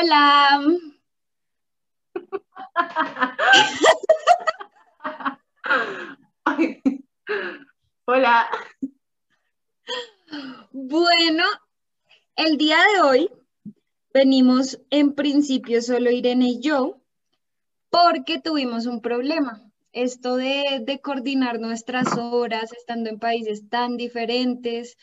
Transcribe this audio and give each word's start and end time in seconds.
Hola. 0.00 0.62
Hola. 8.06 8.48
Bueno, 10.72 11.44
el 12.36 12.56
día 12.56 12.78
de 12.78 13.02
hoy 13.02 13.30
venimos 14.14 14.80
en 14.88 15.14
principio 15.14 15.82
solo 15.82 16.10
Irene 16.10 16.48
y 16.48 16.60
yo 16.60 16.98
porque 17.90 18.40
tuvimos 18.40 18.86
un 18.86 19.02
problema. 19.02 19.70
Esto 19.92 20.36
de, 20.36 20.80
de 20.82 21.00
coordinar 21.00 21.60
nuestras 21.60 22.16
horas 22.16 22.72
estando 22.72 23.10
en 23.10 23.18
países 23.18 23.68
tan 23.68 23.98
diferentes 23.98 24.96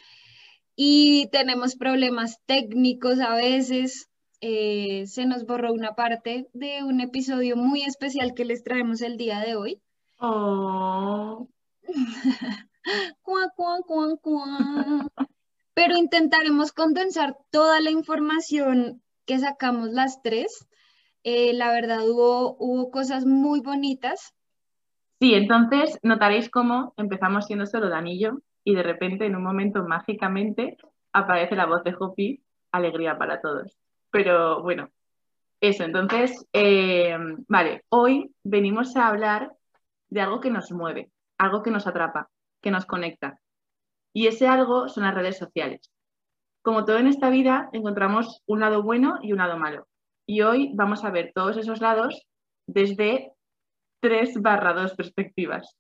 y 0.76 1.28
tenemos 1.28 1.76
problemas 1.76 2.40
técnicos 2.48 3.20
a 3.20 3.36
veces. 3.36 4.10
Eh, 4.42 5.06
se 5.08 5.26
nos 5.26 5.46
borró 5.46 5.74
una 5.74 5.94
parte 5.94 6.48
de 6.54 6.84
un 6.84 7.02
episodio 7.02 7.56
muy 7.56 7.84
especial 7.84 8.34
que 8.36 8.46
les 8.46 8.64
traemos 8.64 9.02
el 9.02 9.18
día 9.18 9.40
de 9.40 9.56
hoy. 9.56 9.82
Oh. 10.20 11.48
Cuá, 13.22 13.50
cuá, 13.54 13.80
cuá, 13.86 14.16
cuá. 14.22 15.08
Pero 15.74 15.98
intentaremos 15.98 16.72
condensar 16.72 17.36
toda 17.52 17.82
la 17.82 17.92
información 17.92 19.02
que 19.26 19.38
sacamos 19.40 19.90
las 19.90 20.22
tres. 20.22 20.68
Eh, 21.24 21.54
la 21.54 21.70
verdad 21.72 22.08
hubo, 22.08 22.56
hubo 22.60 22.90
cosas 22.90 23.26
muy 23.26 23.60
bonitas. 23.60 24.34
Sí, 25.20 25.34
entonces 25.34 26.00
notaréis 26.02 26.50
cómo 26.50 26.94
empezamos 26.96 27.46
siendo 27.46 27.66
solo 27.66 27.90
Danillo 27.90 28.40
y 28.64 28.74
de 28.74 28.84
repente 28.84 29.26
en 29.26 29.36
un 29.36 29.44
momento 29.44 29.84
mágicamente 29.84 30.78
aparece 31.12 31.56
la 31.56 31.66
voz 31.66 31.84
de 31.84 31.96
Hopi, 32.00 32.44
alegría 32.72 33.18
para 33.18 33.42
todos. 33.42 33.78
Pero 34.18 34.64
bueno, 34.64 34.90
eso, 35.62 35.84
entonces, 35.84 36.44
eh, 36.52 37.16
vale, 37.48 37.84
hoy 37.90 38.34
venimos 38.44 38.96
a 38.96 39.10
hablar 39.10 39.52
de 40.10 40.22
algo 40.22 40.40
que 40.42 40.50
nos 40.50 40.72
mueve, 40.72 41.12
algo 41.38 41.62
que 41.62 41.70
nos 41.70 41.86
atrapa, 41.86 42.28
que 42.60 42.72
nos 42.72 42.88
conecta. 42.88 43.40
Y 44.14 44.26
ese 44.26 44.48
algo 44.48 44.90
son 44.90 45.04
las 45.04 45.14
redes 45.14 45.38
sociales. 45.38 45.92
Como 46.64 46.84
todo 46.84 46.98
en 46.98 47.06
esta 47.06 47.30
vida, 47.30 47.70
encontramos 47.74 48.42
un 48.48 48.60
lado 48.60 48.82
bueno 48.82 49.20
y 49.22 49.34
un 49.34 49.38
lado 49.38 49.60
malo. 49.60 49.88
Y 50.26 50.42
hoy 50.42 50.72
vamos 50.74 51.04
a 51.04 51.12
ver 51.12 51.32
todos 51.36 51.56
esos 51.56 51.80
lados 51.80 52.26
desde 52.66 53.34
tres 54.00 54.42
barra 54.42 54.74
dos 54.74 54.96
perspectivas. 54.96 55.78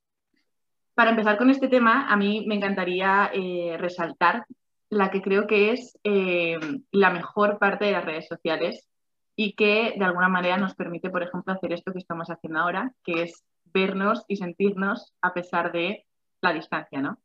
Para 0.93 1.09
empezar 1.09 1.39
con 1.39 1.49
este 1.49 1.69
tema, 1.69 2.07
a 2.07 2.15
mí 2.15 2.45
me 2.47 2.53
encantaría 2.53 3.31
eh, 3.33 3.77
resaltar 3.79 4.45
la 4.89 5.11
que 5.11 5.21
creo 5.21 5.47
que 5.47 5.71
es 5.71 5.97
eh, 6.03 6.57
la 6.91 7.09
mejor 7.09 7.59
parte 7.59 7.85
de 7.85 7.91
las 7.91 8.05
redes 8.05 8.27
sociales 8.27 8.87
y 9.35 9.53
que 9.53 9.93
de 9.97 10.05
alguna 10.05 10.29
manera 10.29 10.57
nos 10.57 10.75
permite, 10.75 11.09
por 11.09 11.23
ejemplo, 11.23 11.53
hacer 11.53 11.73
esto 11.73 11.93
que 11.93 11.99
estamos 11.99 12.29
haciendo 12.29 12.59
ahora, 12.59 12.93
que 13.03 13.23
es 13.23 13.43
vernos 13.65 14.23
y 14.27 14.37
sentirnos 14.37 15.13
a 15.21 15.33
pesar 15.33 15.71
de 15.71 16.05
la 16.41 16.53
distancia, 16.53 17.01
¿no? 17.01 17.19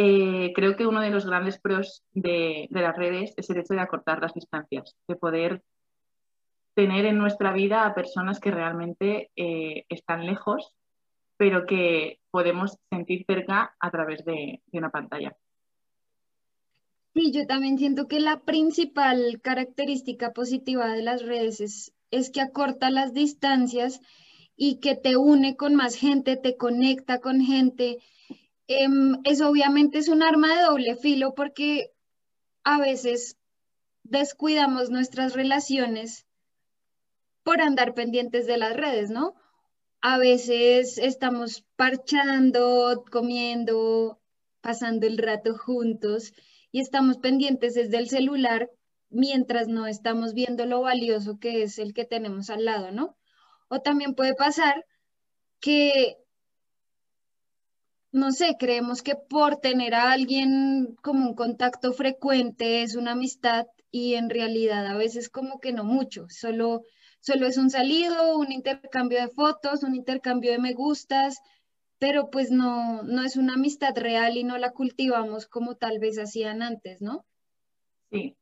Eh, 0.00 0.52
creo 0.54 0.76
que 0.76 0.86
uno 0.86 1.00
de 1.00 1.10
los 1.10 1.26
grandes 1.26 1.58
pros 1.58 2.04
de, 2.12 2.68
las 2.70 2.96
redes 2.96 3.34
es 3.36 3.50
el 3.50 3.58
hecho 3.58 3.74
de 3.74 3.80
acortar 3.80 4.20
las 4.20 4.32
distancias, 4.32 4.96
de 5.08 5.16
poder 5.16 5.64
tener 6.74 7.04
en 7.04 7.18
nuestra 7.18 7.52
vida 7.52 7.84
a 7.84 7.96
personas 7.96 8.38
que 8.38 8.52
realmente 8.52 9.32
eh, 9.34 9.86
están 9.88 10.24
lejos, 10.24 10.72
pero 11.36 11.66
que 11.66 12.20
podemos 12.30 12.78
sentir 12.88 13.24
cerca 13.26 13.74
a 13.80 13.90
través 13.90 14.24
de, 14.24 14.62
una 14.70 14.90
pantalla. 14.90 15.36
Sí, 17.18 17.32
yo 17.32 17.48
también 17.48 17.78
siento 17.78 18.06
que 18.06 18.20
la 18.20 18.44
principal 18.44 19.40
característica 19.42 20.32
positiva 20.32 20.86
de 20.92 21.02
las 21.02 21.20
redes 21.22 21.60
es, 21.60 21.92
es 22.12 22.30
que 22.30 22.40
acorta 22.40 22.90
las 22.90 23.12
distancias 23.12 24.00
y 24.54 24.78
que 24.78 24.94
te 24.94 25.16
une 25.16 25.56
con 25.56 25.74
más 25.74 25.96
gente, 25.96 26.36
te 26.36 26.56
conecta 26.56 27.18
con 27.18 27.40
gente. 27.40 27.98
Em, 28.68 29.16
eso 29.24 29.48
obviamente 29.50 29.98
es 29.98 30.06
un 30.06 30.22
arma 30.22 30.54
de 30.54 30.62
doble 30.62 30.94
filo 30.94 31.34
porque 31.34 31.90
a 32.62 32.78
veces 32.78 33.36
descuidamos 34.04 34.90
nuestras 34.90 35.34
relaciones 35.34 36.24
por 37.42 37.60
andar 37.60 37.94
pendientes 37.94 38.46
de 38.46 38.58
las 38.58 38.76
redes, 38.76 39.10
¿no? 39.10 39.34
A 40.02 40.18
veces 40.18 40.98
estamos 40.98 41.64
parchando, 41.74 43.04
comiendo, 43.10 44.20
pasando 44.60 45.08
el 45.08 45.18
rato 45.18 45.58
juntos 45.58 46.32
y 46.70 46.80
estamos 46.80 47.18
pendientes 47.18 47.74
desde 47.74 47.98
el 47.98 48.08
celular 48.08 48.70
mientras 49.10 49.68
no 49.68 49.86
estamos 49.86 50.34
viendo 50.34 50.66
lo 50.66 50.82
valioso 50.82 51.38
que 51.38 51.62
es 51.62 51.78
el 51.78 51.94
que 51.94 52.04
tenemos 52.04 52.50
al 52.50 52.64
lado, 52.64 52.92
¿no? 52.92 53.16
O 53.68 53.80
también 53.80 54.14
puede 54.14 54.34
pasar 54.34 54.84
que, 55.60 56.16
no 58.12 58.32
sé, 58.32 58.56
creemos 58.58 59.02
que 59.02 59.14
por 59.14 59.56
tener 59.56 59.94
a 59.94 60.12
alguien 60.12 60.96
como 61.02 61.28
un 61.28 61.34
contacto 61.34 61.92
frecuente 61.92 62.82
es 62.82 62.96
una 62.96 63.12
amistad 63.12 63.66
y 63.90 64.14
en 64.14 64.30
realidad 64.30 64.86
a 64.86 64.96
veces 64.96 65.28
como 65.28 65.60
que 65.60 65.72
no 65.72 65.84
mucho, 65.84 66.26
solo, 66.28 66.82
solo 67.20 67.46
es 67.46 67.56
un 67.56 67.70
salido, 67.70 68.38
un 68.38 68.52
intercambio 68.52 69.20
de 69.20 69.28
fotos, 69.28 69.82
un 69.82 69.94
intercambio 69.94 70.52
de 70.52 70.58
me 70.58 70.74
gustas, 70.74 71.38
pero 71.98 72.30
pues 72.30 72.50
no, 72.50 73.02
no 73.02 73.22
es 73.22 73.36
una 73.36 73.54
amistad 73.54 73.96
real 73.96 74.36
y 74.36 74.44
no 74.44 74.58
la 74.58 74.72
cultivamos 74.72 75.46
como 75.46 75.76
tal 75.76 75.98
vez 75.98 76.18
hacían 76.18 76.62
antes, 76.62 77.02
¿no? 77.02 77.24
Sí, 78.10 78.36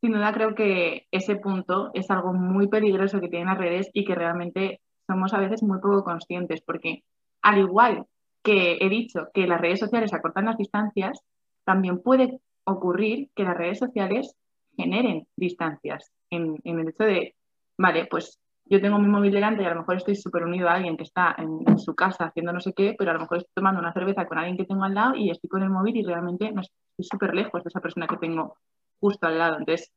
sin 0.00 0.12
duda 0.12 0.32
creo 0.32 0.54
que 0.54 1.06
ese 1.10 1.36
punto 1.36 1.90
es 1.94 2.10
algo 2.10 2.32
muy 2.32 2.68
peligroso 2.68 3.20
que 3.20 3.28
tienen 3.28 3.48
las 3.48 3.58
redes 3.58 3.90
y 3.92 4.04
que 4.04 4.14
realmente 4.14 4.80
somos 5.06 5.32
a 5.34 5.38
veces 5.38 5.62
muy 5.62 5.78
poco 5.78 6.04
conscientes, 6.04 6.60
porque 6.62 7.04
al 7.42 7.58
igual 7.58 8.06
que 8.42 8.78
he 8.80 8.88
dicho 8.88 9.28
que 9.32 9.46
las 9.46 9.60
redes 9.60 9.80
sociales 9.80 10.12
acortan 10.12 10.46
las 10.46 10.58
distancias, 10.58 11.20
también 11.64 12.00
puede 12.00 12.40
ocurrir 12.64 13.30
que 13.34 13.44
las 13.44 13.56
redes 13.56 13.78
sociales 13.78 14.34
generen 14.76 15.26
distancias 15.36 16.10
en, 16.30 16.58
el 16.64 16.88
hecho 16.88 17.04
de, 17.04 17.36
vale, 17.78 18.06
pues 18.06 18.40
yo 18.64 18.80
tengo 18.80 18.98
mi 18.98 19.08
móvil 19.08 19.32
delante 19.32 19.62
y 19.62 19.66
a 19.66 19.70
lo 19.70 19.80
mejor 19.80 19.96
estoy 19.96 20.16
súper 20.16 20.44
unido 20.44 20.68
a 20.68 20.74
alguien 20.74 20.96
que 20.96 21.02
está 21.02 21.34
en, 21.38 21.78
su 21.78 21.94
casa 21.94 22.26
haciendo 22.26 22.52
no 22.52 22.60
sé 22.60 22.72
qué, 22.72 22.94
pero 22.96 23.10
a 23.10 23.14
lo 23.14 23.20
mejor 23.20 23.38
estoy 23.38 23.52
tomando 23.54 23.80
una 23.80 23.92
cerveza 23.92 24.26
con 24.26 24.38
alguien 24.38 24.56
que 24.56 24.64
tengo 24.64 24.84
al 24.84 24.94
lado 24.94 25.14
y 25.16 25.30
estoy 25.30 25.48
con 25.48 25.62
el 25.62 25.70
móvil 25.70 25.96
y 25.96 26.02
realmente 26.02 26.50
no 26.52 26.60
estoy 26.62 26.76
súper 26.98 27.34
lejos 27.34 27.62
de 27.64 27.68
esa 27.68 27.80
persona 27.80 28.06
que 28.06 28.16
tengo 28.16 28.56
justo 29.00 29.26
al 29.26 29.38
lado. 29.38 29.58
Entonces, 29.58 29.92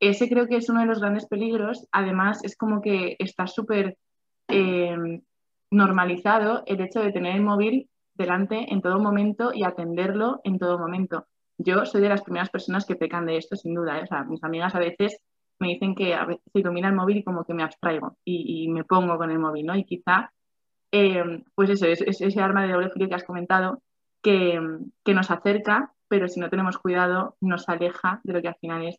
ese 0.00 0.28
creo 0.28 0.46
que 0.46 0.56
es 0.56 0.68
uno 0.68 0.80
de 0.80 0.86
los 0.86 1.00
grandes 1.00 1.26
peligros. 1.26 1.86
Además, 1.92 2.42
es 2.42 2.56
como 2.56 2.80
que 2.80 3.16
está 3.18 3.46
súper 3.46 3.96
eh, 4.48 5.20
normalizado 5.70 6.62
el 6.66 6.80
hecho 6.80 7.00
de 7.00 7.12
tener 7.12 7.36
el 7.36 7.42
móvil 7.42 7.88
delante 8.14 8.72
en 8.72 8.80
todo 8.80 8.98
momento 8.98 9.52
y 9.54 9.64
atenderlo 9.64 10.40
en 10.44 10.58
todo 10.58 10.78
momento. 10.78 11.26
Yo 11.58 11.84
soy 11.84 12.00
de 12.00 12.08
las 12.08 12.22
primeras 12.22 12.50
personas 12.50 12.86
que 12.86 12.96
pecan 12.96 13.26
de 13.26 13.36
esto, 13.36 13.56
sin 13.56 13.74
duda. 13.74 13.98
¿eh? 13.98 14.04
O 14.10 14.24
mis 14.24 14.42
amigas 14.42 14.74
a 14.74 14.78
veces 14.78 15.20
me 15.60 15.68
dicen 15.68 15.94
que 15.94 16.14
a 16.14 16.24
veces 16.24 16.42
se 16.52 16.60
el 16.60 16.92
móvil 16.94 17.18
y 17.18 17.24
como 17.24 17.44
que 17.44 17.54
me 17.54 17.62
abstraigo 17.62 18.16
y, 18.24 18.68
me 18.68 18.84
pongo 18.84 19.16
con 19.18 19.30
el 19.30 19.38
móvil, 19.38 19.66
¿no? 19.66 19.76
Y 19.76 19.84
quizá, 19.84 20.32
eh, 20.90 21.44
pues 21.54 21.70
eso, 21.70 21.86
es, 21.86 22.00
ese 22.00 22.40
arma 22.40 22.66
de 22.66 22.72
doble 22.72 22.90
filo 22.90 23.08
que 23.08 23.14
has 23.14 23.24
comentado 23.24 23.82
que, 24.22 24.58
que 25.04 25.14
nos 25.14 25.30
acerca, 25.30 25.92
pero 26.08 26.28
si 26.28 26.40
no 26.40 26.50
tenemos 26.50 26.78
cuidado 26.78 27.36
nos 27.40 27.68
aleja 27.68 28.20
de 28.24 28.32
lo 28.32 28.42
que 28.42 28.48
al 28.48 28.56
final 28.56 28.86
es 28.86 28.98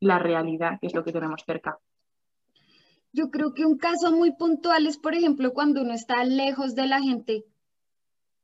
la 0.00 0.18
realidad, 0.18 0.78
que 0.80 0.86
es 0.86 0.94
lo 0.94 1.04
que 1.04 1.12
tenemos 1.12 1.42
cerca. 1.46 1.78
Yo 3.12 3.30
creo 3.30 3.54
que 3.54 3.64
un 3.64 3.78
caso 3.78 4.12
muy 4.12 4.32
puntual 4.32 4.86
es, 4.86 4.98
por 4.98 5.14
ejemplo, 5.14 5.52
cuando 5.52 5.82
uno 5.82 5.92
está 5.92 6.24
lejos 6.24 6.74
de 6.74 6.86
la 6.86 7.00
gente 7.00 7.44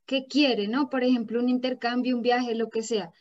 que 0.07 0.27
quiere, 0.27 0.69
¿no? 0.69 0.91
Por 0.91 1.05
ejemplo, 1.05 1.41
un 1.41 1.49
intercambio, 1.49 2.17
un 2.17 2.23
viaje, 2.23 2.55
lo 2.55 2.69
que 2.69 2.83
sea. 2.83 3.13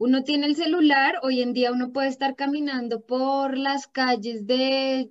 Uno 0.00 0.24
tiene 0.24 0.46
el 0.46 0.56
celular, 0.56 1.16
hoy 1.22 1.42
en 1.42 1.52
día 1.52 1.72
uno 1.72 1.92
puede 1.92 2.08
estar 2.08 2.34
caminando 2.34 3.02
por 3.02 3.58
las 3.58 3.86
calles 3.86 4.46
de 4.46 5.10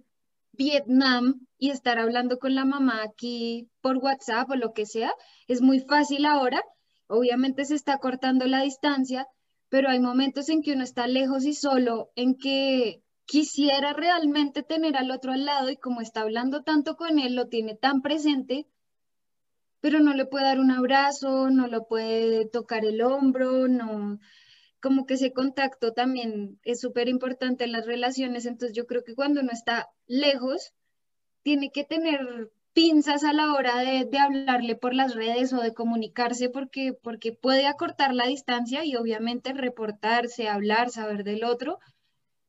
Vietnam 0.54 1.46
y 1.60 1.70
estar 1.70 2.00
hablando 2.00 2.40
con 2.40 2.56
la 2.56 2.66
mamá 2.66 3.04
aquí 3.04 3.70
por 3.82 3.98
WhatsApp 3.98 4.50
o 4.50 4.56
lo 4.56 4.74
que 4.74 4.88
sea. 4.88 5.14
Es 5.48 5.62
muy 5.62 5.80
fácil 5.80 6.26
ahora. 6.26 6.64
Obviamente 7.06 7.66
se 7.66 7.76
está 7.76 8.00
cortando 8.00 8.48
la 8.48 8.64
distancia, 8.64 9.28
pero 9.70 9.90
hay 9.90 10.00
momentos 10.00 10.50
en 10.50 10.64
que 10.64 10.74
uno 10.74 10.86
está 10.86 11.06
lejos 11.06 11.46
y 11.46 11.54
solo, 11.54 12.10
en 12.16 12.36
que 12.36 13.04
quisiera 13.26 13.94
realmente 13.94 14.64
tener 14.64 14.98
al 14.98 15.12
otro 15.12 15.34
al 15.34 15.46
lado 15.46 15.70
y 15.70 15.78
como 15.78 16.02
está 16.02 16.22
hablando 16.22 16.64
tanto 16.64 16.96
con 16.96 17.20
él, 17.20 17.36
lo 17.36 17.46
tiene 17.46 17.76
tan 17.76 18.02
presente, 18.02 18.66
pero 19.82 20.00
no 20.00 20.16
le 20.16 20.26
puede 20.26 20.46
dar 20.46 20.60
un 20.60 20.72
abrazo, 20.72 21.52
no 21.52 21.68
lo 21.68 21.86
puede 21.86 22.48
tocar 22.48 22.86
el 22.86 23.04
hombro, 23.04 23.68
no, 23.68 24.18
como 24.82 25.06
que 25.06 25.16
ese 25.16 25.34
contacto 25.34 25.94
también 25.94 26.60
es 26.64 26.80
súper 26.82 27.10
importante 27.10 27.64
en 27.66 27.72
las 27.72 27.86
relaciones, 27.86 28.46
entonces 28.46 28.76
yo 28.76 28.86
creo 28.88 29.04
que 29.04 29.16
cuando 29.16 29.42
uno 29.42 29.52
está 29.52 29.90
lejos, 30.08 30.74
tiene 31.44 31.72
que 31.72 31.84
tener 31.84 32.50
pinzas 32.74 33.24
a 33.24 33.34
la 33.34 33.54
hora 33.54 33.80
de, 33.80 34.06
de, 34.06 34.18
hablarle 34.20 34.76
por 34.76 34.94
las 34.94 35.16
redes 35.16 35.52
o 35.54 35.62
de 35.62 35.74
comunicarse 35.74 36.50
porque, 36.50 36.94
porque 36.94 37.34
puede 37.34 37.68
acortar 37.68 38.14
la 38.14 38.28
distancia 38.28 38.86
y 38.86 38.96
obviamente 38.96 39.54
reportarse, 39.54 40.48
hablar, 40.48 40.90
saber 40.90 41.24
del 41.24 41.44
otro, 41.44 41.80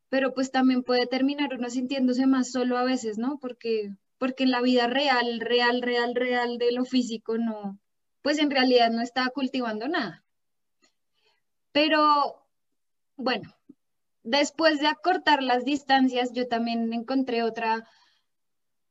pero 0.09 0.35
pues 0.35 0.51
también 0.51 0.83
puede 0.83 1.07
terminar 1.07 1.55
uno 1.55 1.71
sintiéndose 1.71 2.27
más 2.27 2.51
solo 2.51 2.77
a 2.77 2.85
veces, 2.85 3.17
¿no? 3.17 3.39
Porque, 3.41 3.95
porque 4.19 4.45
en 4.45 4.51
la 4.51 4.61
vida 4.61 4.87
real, 4.89 5.41
real, 5.41 5.83
real, 5.83 6.15
real 6.15 6.59
de 6.59 6.73
lo 6.73 6.85
físico, 6.85 7.39
no, 7.39 7.79
pues 8.23 8.39
en 8.39 8.51
realidad 8.51 8.91
no 8.91 9.03
está 9.03 9.31
cultivando 9.31 9.89
nada. 9.89 10.25
Pero 11.73 12.47
bueno, 13.17 13.55
después 14.23 14.81
de 14.81 14.87
acortar 14.87 15.43
las 15.43 15.65
distancias, 15.65 16.33
yo 16.33 16.49
también 16.49 16.93
encontré 16.93 17.43
otra 17.43 17.87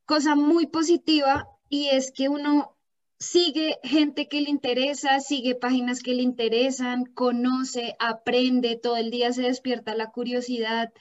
cosa 0.05 0.35
muy 0.35 0.67
positiva 0.67 1.47
y 1.69 1.87
es 1.87 2.11
que 2.11 2.29
uno 2.29 2.75
sigue 3.19 3.77
gente 3.83 4.27
que 4.27 4.41
le 4.41 4.49
interesa, 4.49 5.19
sigue 5.19 5.55
páginas 5.55 6.01
que 6.01 6.13
le 6.13 6.23
interesan, 6.23 7.05
conoce, 7.05 7.95
aprende, 7.99 8.79
todo 8.81 8.97
el 8.97 9.11
día 9.11 9.33
se 9.33 9.43
despierta 9.43 9.93
la 9.93 10.11
curiosidad. 10.11 10.91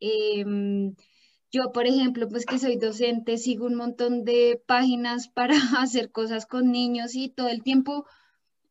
Em, 0.00 0.94
yo, 1.50 1.72
por 1.72 1.86
ejemplo, 1.86 2.28
pues 2.28 2.46
que 2.46 2.58
soy 2.58 2.76
docente, 2.76 3.38
sigo 3.38 3.66
un 3.66 3.74
montón 3.74 4.24
de 4.24 4.62
páginas 4.66 5.28
para 5.28 5.54
hacer 5.78 6.10
cosas 6.12 6.46
con 6.46 6.70
niños 6.70 7.14
y 7.14 7.28
todo 7.28 7.48
el 7.48 7.62
tiempo 7.62 8.06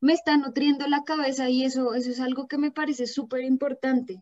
me 0.04 0.12
está 0.12 0.36
nutriendo 0.36 0.86
la 0.88 1.06
cabeza 1.06 1.50
y 1.50 1.64
eso, 1.64 1.94
eso 1.94 2.10
es 2.10 2.20
algo 2.20 2.50
que 2.50 2.58
me 2.58 2.72
parece 2.72 3.08
súper 3.08 3.46
importante. 3.46 4.22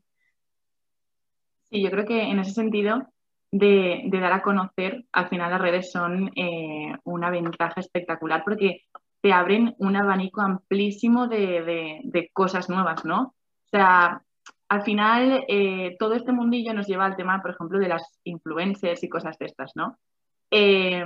Sí, 1.72 1.82
yo 1.82 1.90
creo 1.90 2.06
que 2.06 2.22
en 2.22 2.38
ese 2.38 2.52
sentido 2.52 3.08
de, 3.50 4.08
dar 4.12 4.32
a 4.32 4.44
conocer, 4.44 5.06
al 5.12 5.28
final 5.30 5.50
las 5.50 5.60
redes 5.60 5.92
son 5.92 6.30
eh, 6.36 6.96
una 7.04 7.32
ventaja 7.32 7.80
espectacular 7.80 8.44
porque 8.46 8.84
te 9.22 9.34
abren 9.34 9.74
un 9.80 9.96
abanico 9.96 10.42
amplísimo 10.42 11.28
de, 11.28 12.30
cosas 12.32 12.70
nuevas, 12.70 13.04
¿no? 13.04 13.34
O 13.66 13.70
sea, 13.72 14.22
al 14.70 14.84
final 14.84 15.46
eh, 15.48 15.96
todo 15.98 16.14
este 16.14 16.32
mundillo 16.32 16.76
nos 16.76 16.86
lleva 16.86 17.06
al 17.06 17.16
tema, 17.16 17.42
por 17.42 17.52
ejemplo, 17.52 17.80
de 17.80 17.88
las 17.88 18.20
influencers 18.24 19.04
y 19.04 19.10
cosas 19.10 19.36
de 19.40 19.48
estas, 19.48 19.72
¿no? 19.76 19.98
Eh, 20.52 21.04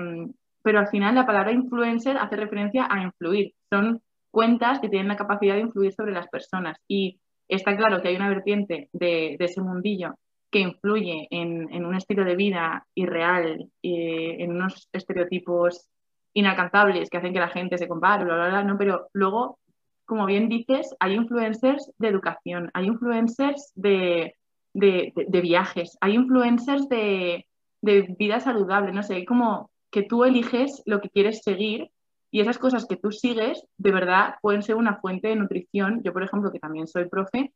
pero 0.61 0.79
al 0.79 0.87
final 0.87 1.15
la 1.15 1.25
palabra 1.25 1.53
influencer 1.53 2.17
hace 2.17 2.35
referencia 2.35 2.87
a 2.89 3.01
influir. 3.01 3.53
Son 3.69 4.01
cuentas 4.35 4.81
que 4.81 4.89
tienen 4.89 5.07
la 5.07 5.15
capacidad 5.15 5.55
de 5.55 5.61
influir 5.61 5.93
sobre 5.93 6.11
las 6.11 6.27
personas. 6.27 6.77
Y 6.89 7.21
está 7.47 7.77
claro 7.77 8.01
que 8.01 8.09
hay 8.09 8.17
una 8.17 8.27
vertiente 8.27 8.89
de, 8.91 9.37
de 9.39 9.45
ese 9.45 9.61
mundillo 9.61 10.15
que 10.51 10.59
influye 10.59 11.27
en, 11.31 11.85
un 11.85 11.95
estilo 11.95 12.25
de 12.25 12.35
vida 12.35 12.85
irreal, 12.95 13.69
en 13.81 14.51
unos 14.51 14.89
estereotipos 14.91 15.87
inalcanzables 16.33 17.09
que 17.09 17.17
hacen 17.17 17.33
que 17.33 17.39
la 17.39 17.49
gente 17.49 17.77
se 17.77 17.87
compare, 17.87 18.25
bla, 18.25 18.35
bla, 18.35 18.49
bla, 18.49 18.63
¿no? 18.63 18.77
Pero 18.77 19.07
luego, 19.13 19.57
como 20.05 20.25
bien 20.25 20.49
dices, 20.49 20.93
hay 20.99 21.13
influencers 21.13 21.89
de 21.97 22.07
educación, 22.09 22.71
hay 22.73 22.87
influencers 22.87 23.71
de, 23.75 24.35
viajes, 24.73 25.97
hay 26.01 26.15
influencers 26.15 26.89
de, 26.89 27.45
vida 27.81 28.41
saludable, 28.41 28.91
no 28.91 29.03
sé, 29.03 29.23
como 29.25 29.71
que 29.91 30.03
tú 30.03 30.25
eliges 30.25 30.83
lo 30.85 30.99
que 30.99 31.09
quieres 31.09 31.41
seguir 31.41 31.89
y 32.35 32.41
esas 32.41 32.57
cosas 32.57 32.85
que 32.85 32.97
tú 32.97 33.13
sigues 33.13 33.65
de 33.77 33.91
verdad 33.93 34.35
pueden 34.41 34.61
ser 34.61 34.75
una 34.75 34.97
fuente 34.97 35.29
de 35.29 35.37
nutrición. 35.37 36.01
Yo, 36.03 36.11
por 36.11 36.21
ejemplo, 36.21 36.51
que 36.51 36.59
también 36.59 36.85
soy 36.85 37.07
profe, 37.07 37.53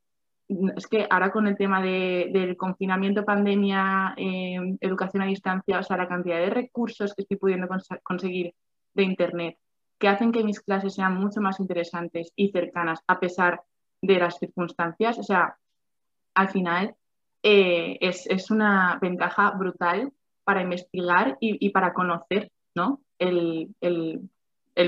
es 0.48 0.88
que 0.88 1.06
ahora 1.10 1.34
con 1.34 1.48
el 1.48 1.58
tema 1.58 1.82
del 1.82 2.56
confinamiento, 2.56 3.26
pandemia, 3.26 4.14
em, 4.16 4.78
educación 4.80 5.24
a 5.24 5.26
distancia, 5.26 5.80
o 5.80 5.84
sea, 5.84 5.98
la 5.98 6.08
cantidad 6.08 6.38
de 6.38 6.50
recursos 6.50 7.14
que 7.14 7.24
estoy 7.24 7.36
pudiendo 7.36 7.68
conseguir 8.04 8.54
de 8.94 9.04
Internet, 9.04 9.58
que 9.98 10.08
hacen 10.08 10.32
que 10.32 10.46
mis 10.46 10.62
clases 10.62 10.94
sean 10.94 11.16
mucho 11.16 11.42
más 11.42 11.60
interesantes 11.60 12.32
y 12.38 12.50
cercanas 12.54 13.02
a 13.06 13.20
pesar 13.20 13.62
de 14.02 14.18
las 14.18 14.40
circunstancias, 14.40 15.20
o 15.20 15.24
sea, 15.24 15.58
al 16.36 16.48
final 16.52 16.96
eh, 17.44 17.98
es, 18.00 18.50
una 18.50 18.98
ventaja 19.02 19.52
brutal 19.52 20.14
para 20.46 20.62
investigar 20.62 21.36
y, 21.42 21.70
para 21.72 21.94
conocer 21.94 22.50
¿no? 22.76 23.02
el, 23.18 23.76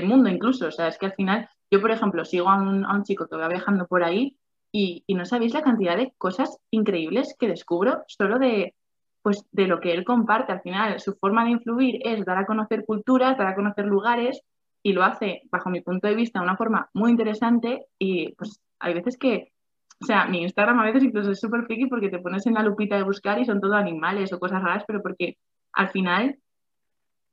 mundo 0.02 0.30
incluso. 0.30 0.68
O 0.68 0.70
sea, 0.70 0.88
es 0.88 0.96
que 0.96 1.06
al 1.06 1.12
final, 1.12 1.48
yo 1.70 1.80
por 1.82 1.90
ejemplo, 1.90 2.24
sigo 2.24 2.48
a 2.48 2.56
un, 2.56 2.86
a 2.86 2.94
un 2.94 3.04
chico 3.04 3.26
que 3.28 3.36
va 3.36 3.48
viajando 3.48 3.86
por 3.86 4.02
ahí 4.02 4.38
y, 4.72 5.04
no 5.08 5.26
sabéis 5.26 5.52
la 5.52 5.62
cantidad 5.62 5.96
de 5.96 6.14
cosas 6.16 6.58
increíbles 6.70 7.36
que 7.38 7.48
descubro 7.48 8.04
solo 8.08 8.38
de, 8.38 8.74
pues, 9.20 9.44
de 9.52 9.66
lo 9.66 9.80
que 9.80 9.92
él 9.92 10.04
comparte. 10.04 10.52
Al 10.52 10.62
final, 10.62 10.98
su 10.98 11.14
forma 11.16 11.44
de 11.44 11.50
influir 11.50 12.00
es 12.04 12.24
dar 12.24 12.38
a 12.38 12.46
conocer 12.46 12.86
culturas, 12.86 13.36
dar 13.36 13.48
a 13.48 13.54
conocer 13.54 13.84
lugares 13.84 14.40
y 14.82 14.94
lo 14.94 15.04
hace, 15.04 15.42
bajo 15.50 15.68
mi 15.68 15.82
punto 15.82 16.08
de 16.08 16.14
vista, 16.14 16.40
de 16.40 16.44
una 16.44 16.56
forma 16.56 16.88
muy 16.94 17.10
interesante 17.10 17.86
y 17.98 18.32
pues 18.34 18.60
hay 18.80 18.94
veces 18.94 19.16
que, 19.16 19.52
o 20.00 20.06
sea, 20.06 20.24
mi 20.26 20.42
Instagram 20.42 20.80
a 20.80 20.84
veces 20.84 21.04
incluso 21.04 21.30
es 21.30 21.38
súper 21.40 21.64
friki 21.66 21.86
porque 21.86 22.08
te 22.08 22.18
pones 22.18 22.46
en 22.46 22.54
la 22.54 22.62
lupita 22.62 22.96
de 22.96 23.04
buscar 23.04 23.38
y 23.38 23.44
son 23.44 23.60
todo 23.60 23.74
animales 23.74 24.32
o 24.32 24.40
cosas 24.40 24.62
raras, 24.62 24.84
pero 24.86 25.02
porque 25.02 25.36
al 25.72 25.90
final 25.90 26.38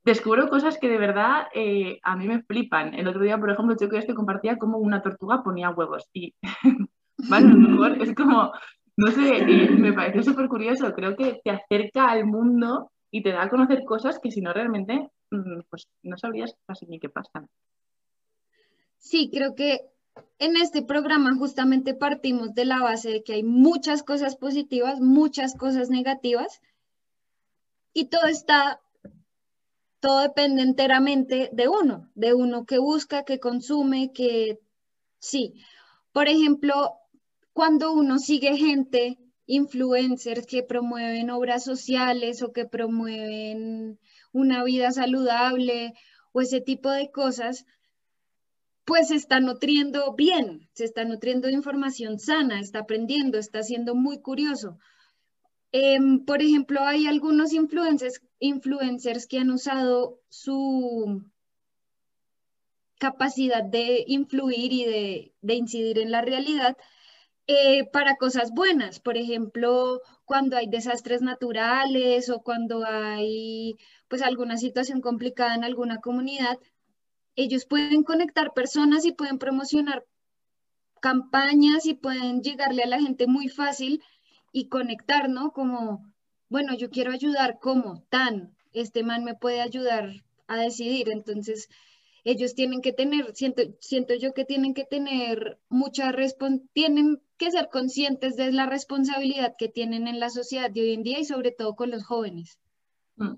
descubro 0.04 0.48
cosas 0.48 0.78
que 0.78 0.88
de 0.88 0.98
verdad 0.98 1.46
eh, 1.54 1.98
a 2.02 2.16
mí 2.16 2.26
me 2.26 2.42
flipan. 2.42 2.94
El 2.94 3.08
otro 3.08 3.22
día, 3.22 3.38
por 3.38 3.50
ejemplo, 3.50 3.76
yo 3.78 3.88
que 3.88 3.98
este 3.98 4.14
compartía 4.14 4.56
cómo 4.56 4.78
una 4.78 5.02
tortuga 5.02 5.42
ponía 5.42 5.70
huevos 5.70 6.08
y 6.12 6.34
lo 7.18 7.40
mejor 7.40 8.00
es 8.02 8.14
como, 8.14 8.52
no 8.96 9.10
sé, 9.10 9.44
me 9.78 9.92
parece 9.92 10.22
súper 10.22 10.48
curioso, 10.48 10.92
creo 10.94 11.16
que 11.16 11.40
te 11.44 11.50
acerca 11.50 12.10
al 12.10 12.26
mundo 12.26 12.90
y 13.10 13.22
te 13.22 13.32
da 13.32 13.42
a 13.42 13.48
conocer 13.48 13.84
cosas 13.84 14.18
que 14.18 14.30
si 14.30 14.40
no 14.40 14.52
realmente, 14.52 15.10
mm, 15.30 15.60
pues 15.68 15.88
no 16.02 16.16
sabrías 16.16 16.54
casi 16.66 16.86
ni 16.86 16.98
qué 16.98 17.08
pasan. 17.08 17.48
Sí, 18.98 19.30
creo 19.32 19.54
que 19.54 19.80
en 20.38 20.56
este 20.56 20.82
programa 20.82 21.34
justamente 21.36 21.94
partimos 21.94 22.54
de 22.54 22.64
la 22.64 22.80
base 22.80 23.10
de 23.10 23.22
que 23.22 23.34
hay 23.34 23.42
muchas 23.42 24.02
cosas 24.02 24.36
positivas, 24.36 25.00
muchas 25.00 25.56
cosas 25.56 25.90
negativas 25.90 26.60
y 27.92 28.06
todo 28.06 28.26
está, 28.26 28.80
todo 30.00 30.20
depende 30.20 30.62
enteramente 30.62 31.50
de 31.52 31.68
uno, 31.68 32.10
de 32.14 32.34
uno 32.34 32.64
que 32.64 32.78
busca, 32.78 33.24
que 33.24 33.38
consume, 33.38 34.12
que 34.12 34.58
sí. 35.18 35.54
Por 36.12 36.28
ejemplo, 36.28 36.92
cuando 37.52 37.92
uno 37.92 38.18
sigue 38.18 38.56
gente, 38.56 39.18
influencers 39.46 40.46
que 40.46 40.62
promueven 40.62 41.30
obras 41.30 41.64
sociales 41.64 42.42
o 42.42 42.52
que 42.52 42.64
promueven 42.66 43.98
una 44.32 44.64
vida 44.64 44.90
saludable 44.92 45.92
o 46.32 46.40
ese 46.40 46.60
tipo 46.60 46.90
de 46.90 47.10
cosas, 47.10 47.66
pues 48.84 49.08
se 49.08 49.16
está 49.16 49.40
nutriendo 49.40 50.14
bien, 50.14 50.68
se 50.72 50.84
está 50.84 51.04
nutriendo 51.04 51.48
de 51.48 51.54
información 51.54 52.18
sana, 52.18 52.60
está 52.60 52.80
aprendiendo, 52.80 53.38
está 53.38 53.62
siendo 53.62 53.94
muy 53.94 54.20
curioso. 54.20 54.78
Em, 55.72 56.24
por 56.24 56.42
ejemplo, 56.42 56.80
hay 56.82 57.06
algunos 57.06 57.52
influencers, 57.52 59.26
que 59.26 59.38
han 59.38 59.50
usado 59.50 60.20
su 60.28 61.22
capacidad 62.98 63.62
de 63.62 64.04
influir 64.06 64.72
y 64.72 64.84
de, 64.84 65.34
de 65.40 65.54
incidir 65.54 65.98
en 65.98 66.10
la 66.10 66.22
realidad 66.22 66.76
eh, 67.46 67.84
para 67.92 68.16
cosas 68.16 68.52
buenas, 68.52 69.00
por 69.00 69.16
ejemplo, 69.16 70.00
cuando 70.24 70.56
hay 70.56 70.68
desastres 70.68 71.22
naturales 71.22 72.30
o 72.30 72.42
cuando 72.42 72.84
hay 72.84 73.76
pues 74.08 74.22
alguna 74.22 74.56
situación 74.56 75.00
complicada 75.00 75.54
en 75.56 75.64
alguna 75.64 75.98
comunidad, 75.98 76.58
ellos 77.34 77.66
pueden 77.66 78.04
conectar 78.04 78.52
personas 78.54 79.04
y 79.04 79.12
pueden 79.12 79.38
promocionar 79.38 80.04
campañas 81.00 81.86
y 81.86 81.94
pueden 81.94 82.42
llegarle 82.42 82.84
a 82.84 82.88
la 82.88 83.00
gente 83.00 83.26
muy 83.26 83.48
fácil 83.48 84.00
y 84.52 84.68
conectar, 84.68 85.28
¿no? 85.28 85.52
Como, 85.52 86.04
bueno, 86.48 86.74
yo 86.74 86.90
quiero 86.90 87.12
ayudar, 87.12 87.58
¿cómo? 87.60 88.04
Tan, 88.08 88.56
este 88.72 89.02
man 89.02 89.24
me 89.24 89.34
puede 89.34 89.60
ayudar 89.60 90.10
a 90.46 90.56
decidir, 90.56 91.10
entonces 91.10 91.68
ellos 92.24 92.54
tienen 92.54 92.82
que 92.82 92.92
tener, 92.92 93.34
siento, 93.34 93.62
siento 93.80 94.14
yo 94.14 94.32
que 94.34 94.44
tienen 94.44 94.74
que 94.74 94.84
tener 94.84 95.58
mucha 95.68 96.12
tienen 96.72 97.20
que 97.38 97.50
ser 97.50 97.68
conscientes 97.70 98.36
de 98.36 98.52
la 98.52 98.66
responsabilidad 98.66 99.54
que 99.58 99.68
tienen 99.68 100.06
en 100.06 100.20
la 100.20 100.28
sociedad 100.28 100.70
de 100.70 100.82
hoy 100.82 100.92
en 100.94 101.02
día 101.02 101.20
y 101.20 101.24
sobre 101.24 101.52
todo 101.52 101.74
con 101.74 101.90
los 101.90 102.04
jóvenes. 102.04 102.58
Mm. 103.16 103.34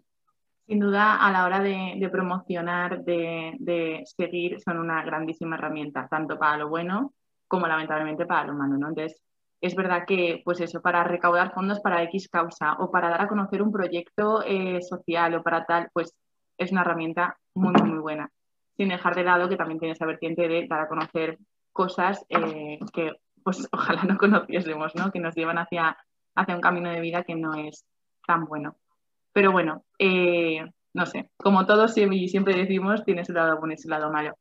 Sin 0.66 0.80
duda, 0.80 1.16
a 1.16 1.30
la 1.30 1.44
hora 1.44 1.60
de, 1.60 2.08
promocionar, 2.10 3.04
de, 3.04 4.02
seguir, 4.16 4.60
son 4.60 4.78
una 4.78 5.04
grandísima 5.04 5.56
herramienta, 5.56 6.08
tanto 6.08 6.38
para 6.38 6.56
lo 6.56 6.68
bueno 6.68 7.12
como 7.46 7.66
lamentablemente 7.66 8.24
para 8.24 8.46
lo 8.46 8.54
malo, 8.54 8.78
¿no? 8.78 8.88
Entonces, 8.88 9.20
es 9.62 9.74
verdad 9.76 10.04
que, 10.06 10.42
pues 10.44 10.60
eso, 10.60 10.82
para 10.82 11.04
recaudar 11.04 11.54
fondos 11.54 11.80
para 11.80 12.02
X 12.04 12.28
causa 12.28 12.74
o 12.74 12.90
para 12.90 13.08
dar 13.08 13.22
a 13.22 13.28
conocer 13.28 13.62
un 13.62 13.72
proyecto 13.72 14.42
eh, 14.44 14.82
social 14.82 15.34
o 15.36 15.42
para 15.42 15.64
tal, 15.64 15.88
pues 15.94 16.14
es 16.58 16.72
una 16.72 16.82
herramienta 16.82 17.38
muy, 17.54 17.72
muy, 17.80 17.98
buena 17.98 18.28
sin 18.76 18.88
dejar 18.88 19.14
de 19.14 19.24
lado 19.24 19.48
que 19.48 19.56
también 19.56 19.78
tiene 19.78 19.92
esa 19.92 20.06
vertiente 20.06 20.48
de 20.48 20.66
dar 20.66 20.80
a 20.80 20.88
conocer 20.88 21.38
cosas 21.72 22.24
eh, 22.28 22.78
que 22.92 23.12
pues 23.44 23.68
ojalá 23.72 24.04
no 24.04 24.18
conociésemos, 24.18 24.94
¿no? 24.94 25.10
que 25.12 25.20
nos 25.20 25.34
llevan 25.34 25.58
hacia, 25.58 25.96
hacia 26.34 26.54
un 26.54 26.60
camino 26.60 26.90
de 26.90 27.00
vida 27.00 27.24
que 27.24 27.34
no 27.34 27.54
es 27.54 27.84
tan 28.26 28.44
bueno. 28.44 28.76
Pero 29.32 29.52
bueno, 29.52 29.84
eh, 29.98 30.64
no 30.94 31.06
sé, 31.06 31.30
como 31.36 31.66
todos 31.66 31.94
siempre 31.94 32.54
decimos, 32.54 33.04
tiene 33.04 33.24
su 33.24 33.32
lado 33.32 33.58
bueno 33.58 33.74
y 33.74 33.78
su 33.78 33.88
lado 33.88 34.10
malo. 34.10 34.34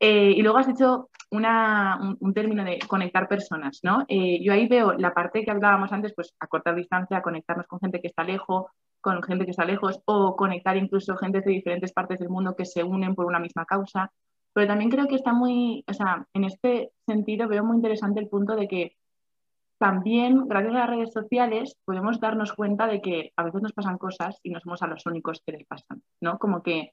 Eh, 0.00 0.32
y 0.36 0.42
luego 0.42 0.58
has 0.58 0.66
dicho 0.66 1.08
un, 1.30 2.34
término 2.34 2.64
de 2.64 2.78
conectar 2.86 3.28
personas, 3.28 3.80
¿no? 3.82 4.04
Eh, 4.08 4.42
yo 4.42 4.52
ahí 4.52 4.68
veo 4.68 4.92
la 4.94 5.12
parte 5.12 5.44
que 5.44 5.50
hablábamos 5.50 5.92
antes, 5.92 6.12
pues 6.14 6.34
a 6.40 6.46
corta 6.46 6.74
distancia, 6.74 7.22
conectarnos 7.22 7.66
con 7.66 7.80
gente 7.80 8.00
que 8.00 8.08
está 8.08 8.24
lejos, 8.24 8.66
con 9.00 9.22
gente 9.22 9.44
que 9.44 9.50
está 9.50 9.64
lejos, 9.64 10.00
o 10.04 10.36
conectar 10.36 10.76
incluso 10.76 11.16
gente 11.16 11.40
de 11.40 11.50
diferentes 11.50 11.92
partes 11.92 12.18
del 12.18 12.28
mundo 12.28 12.54
que 12.56 12.64
se 12.64 12.82
unen 12.82 13.14
por 13.14 13.26
una 13.26 13.38
misma 13.38 13.64
causa. 13.64 14.12
Pero 14.52 14.68
también 14.68 14.90
creo 14.90 15.06
que 15.08 15.16
está 15.16 15.32
muy, 15.32 15.84
o 15.88 15.92
sea, 15.92 16.26
en 16.32 16.44
este 16.44 16.92
sentido 17.06 17.48
veo 17.48 17.64
muy 17.64 17.76
interesante 17.76 18.20
el 18.20 18.28
punto 18.28 18.54
de 18.54 18.68
que 18.68 18.96
también, 19.78 20.46
gracias 20.46 20.74
a 20.74 20.78
las 20.78 20.88
redes 20.88 21.12
sociales, 21.12 21.76
podemos 21.84 22.20
darnos 22.20 22.52
cuenta 22.52 22.86
de 22.86 23.02
que 23.02 23.32
a 23.36 23.42
veces 23.42 23.60
nos 23.60 23.72
pasan 23.72 23.98
cosas 23.98 24.38
y 24.42 24.50
no 24.50 24.60
somos 24.60 24.82
a 24.82 24.86
los 24.86 25.04
únicos 25.06 25.42
que 25.44 25.52
les 25.52 25.66
pasan, 25.66 26.02
¿no? 26.20 26.38
Como 26.38 26.62
que 26.62 26.92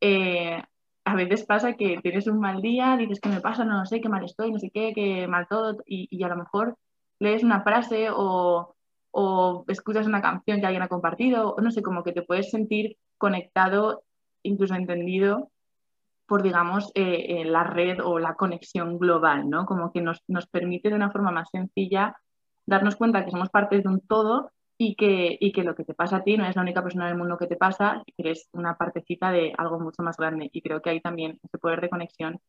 eh, 0.00 0.62
a 1.04 1.14
veces 1.14 1.44
pasa 1.44 1.74
que 1.74 1.98
tienes 2.02 2.26
un 2.26 2.40
mal 2.40 2.62
día, 2.62 2.96
dices 2.96 3.20
que 3.20 3.28
me 3.28 3.40
pasa, 3.40 3.64
no, 3.64 3.84
sé, 3.86 4.00
qué 4.00 4.08
mal 4.08 4.24
estoy, 4.24 4.50
no 4.50 4.58
sé 4.58 4.70
qué, 4.70 4.92
qué 4.94 5.26
mal 5.28 5.46
todo, 5.48 5.76
y, 5.86 6.22
a 6.22 6.28
lo 6.28 6.36
mejor 6.36 6.76
lees 7.18 7.44
una 7.44 7.62
frase 7.62 8.08
o, 8.10 8.74
escuchas 9.68 10.06
una 10.06 10.22
canción 10.22 10.60
que 10.60 10.66
alguien 10.66 10.82
ha 10.82 10.88
compartido, 10.88 11.54
o 11.54 11.60
no 11.60 11.70
sé, 11.70 11.82
como 11.82 12.02
que 12.02 12.12
te 12.12 12.22
puedes 12.22 12.50
sentir 12.50 12.96
conectado, 13.18 14.02
incluso 14.42 14.74
entendido 14.74 15.50
por, 16.26 16.42
digamos, 16.42 16.90
eh, 16.94 17.44
la 17.44 17.64
red 17.64 17.98
o 18.02 18.18
la 18.18 18.34
conexión 18.34 18.98
global, 18.98 19.48
¿no? 19.50 19.66
Como 19.66 19.92
que 19.92 20.00
nos, 20.00 20.22
nos 20.26 20.46
permite 20.46 20.88
de 20.88 20.96
una 20.96 21.10
forma 21.10 21.30
más 21.30 21.50
sencilla 21.50 22.16
darnos 22.66 22.96
cuenta 22.96 23.24
que 23.24 23.30
somos 23.30 23.50
parte 23.50 23.80
de 23.80 23.88
un 23.88 24.00
todo 24.00 24.50
y 24.76 24.96
que, 24.96 25.36
y 25.40 25.52
que 25.52 25.62
lo 25.62 25.74
que 25.74 25.84
te 25.84 25.94
pasa 25.94 26.16
a 26.16 26.24
ti 26.24 26.36
no 26.36 26.46
es 26.46 26.56
la 26.56 26.62
única 26.62 26.82
persona 26.82 27.06
del 27.06 27.16
mundo 27.16 27.38
que 27.38 27.46
te 27.46 27.56
pasa, 27.56 28.02
que 28.06 28.14
eres 28.18 28.48
una 28.52 28.76
partecita 28.76 29.30
de 29.30 29.52
algo 29.56 29.78
mucho 29.78 30.02
más 30.02 30.16
grande. 30.16 30.50
Y 30.52 30.62
creo 30.62 30.82
que 30.82 30.90
ahí 30.90 31.00
también 31.00 31.38
ese 31.42 31.58
poder 31.58 31.80
de 31.80 31.90
conexión 31.90 32.40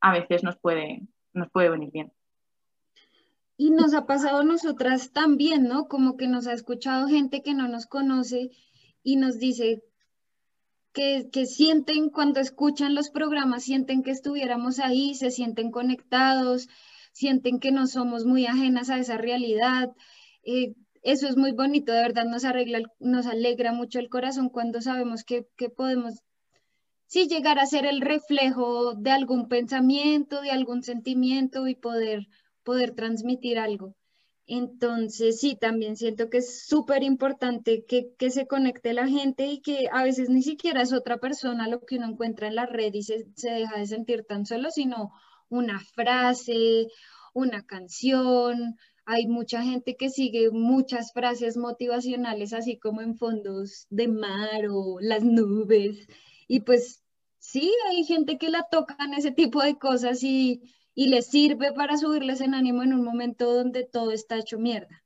a 0.00 0.12
veces 0.12 0.42
nos 0.42 0.58
puede, 0.58 1.02
nos 1.32 1.50
puede 1.50 1.70
venir 1.70 1.90
bien. 1.90 2.12
Y 3.56 3.70
nos 3.70 3.94
ha 3.94 4.06
pasado 4.06 4.38
a 4.38 4.44
nosotras 4.44 5.12
también, 5.12 5.64
¿no? 5.64 5.86
Como 5.86 6.16
que 6.16 6.28
nos 6.28 6.46
ha 6.46 6.52
escuchado 6.52 7.08
gente 7.08 7.42
que 7.42 7.54
no 7.54 7.68
nos 7.68 7.86
conoce 7.86 8.50
y 9.02 9.16
nos 9.16 9.38
dice 9.38 9.82
que, 10.92 11.28
que 11.30 11.46
sienten 11.46 12.10
cuando 12.10 12.40
escuchan 12.40 12.94
los 12.94 13.10
programas, 13.10 13.64
sienten 13.64 14.02
que 14.02 14.10
estuviéramos 14.10 14.78
ahí, 14.80 15.14
se 15.14 15.30
sienten 15.30 15.70
conectados, 15.70 16.68
sienten 17.12 17.60
que 17.60 17.70
no 17.70 17.86
somos 17.86 18.24
muy 18.24 18.46
ajenas 18.46 18.88
a 18.90 18.98
esa 18.98 19.18
realidad. 19.18 19.94
Eh, 20.42 20.74
eso 21.02 21.28
es 21.28 21.36
muy 21.36 21.52
bonito, 21.52 21.92
de 21.92 22.02
verdad 22.02 22.24
nos, 22.24 22.44
arregla, 22.44 22.80
nos 22.98 23.26
alegra 23.26 23.72
mucho 23.72 23.98
el 23.98 24.08
corazón 24.08 24.50
cuando 24.50 24.80
sabemos 24.80 25.24
que, 25.24 25.46
podemos, 25.74 26.14
sí, 27.06 27.26
llegar 27.28 27.58
a 27.58 27.66
ser 27.66 27.86
el 27.86 28.00
reflejo 28.00 28.94
de 28.94 29.10
algún 29.10 29.48
pensamiento, 29.48 30.42
de 30.42 30.50
algún 30.50 30.82
sentimiento 30.82 31.68
y 31.68 31.74
poder, 31.74 32.26
poder 32.64 32.92
transmitir 32.94 33.58
algo. 33.58 33.94
Entonces, 34.46 35.38
sí, 35.40 35.56
también 35.56 35.96
siento 35.96 36.28
que 36.28 36.38
es 36.38 36.66
súper 36.66 37.04
importante 37.04 37.84
que, 37.86 38.30
se 38.30 38.46
conecte 38.46 38.92
la 38.92 39.06
gente 39.06 39.46
y 39.46 39.60
que 39.60 39.88
a 39.92 40.02
veces 40.02 40.28
ni 40.28 40.42
siquiera 40.42 40.82
es 40.82 40.92
otra 40.92 41.18
persona 41.18 41.68
lo 41.68 41.80
que 41.80 41.96
uno 41.96 42.08
encuentra 42.08 42.48
en 42.48 42.56
la 42.56 42.66
red 42.66 42.92
y 42.92 43.04
se, 43.04 43.26
se 43.36 43.50
deja 43.50 43.78
de 43.78 43.86
sentir 43.86 44.24
tan 44.24 44.46
solo, 44.46 44.70
sino 44.70 45.12
una 45.48 45.78
frase, 45.94 46.88
una 47.32 47.62
canción, 47.62 48.76
hay 49.06 49.26
mucha 49.26 49.62
gente 49.62 49.96
que 49.96 50.10
sigue 50.10 50.50
muchas 50.50 51.12
frases 51.12 51.56
motivacionales, 51.56 52.52
así 52.52 52.78
como 52.78 53.00
en 53.00 53.16
fondos 53.16 53.86
de 53.90 54.08
mar 54.08 54.66
o 54.70 54.98
las 55.00 55.24
nubes. 55.24 56.08
Y 56.48 56.60
pues 56.60 57.02
sí, 57.38 57.72
hay 57.88 58.04
gente 58.04 58.38
que 58.38 58.50
la 58.50 58.66
tocan 58.70 59.14
ese 59.14 59.32
tipo 59.32 59.62
de 59.62 59.78
cosas 59.78 60.22
y, 60.22 60.62
y 60.94 61.08
les 61.08 61.26
sirve 61.26 61.72
para 61.72 61.96
subirles 61.96 62.40
en 62.40 62.54
ánimo 62.54 62.82
en 62.82 62.92
un 62.92 63.04
momento 63.04 63.52
donde 63.52 63.84
todo 63.84 64.12
está 64.12 64.36
hecho 64.36 64.58
mierda. 64.58 65.02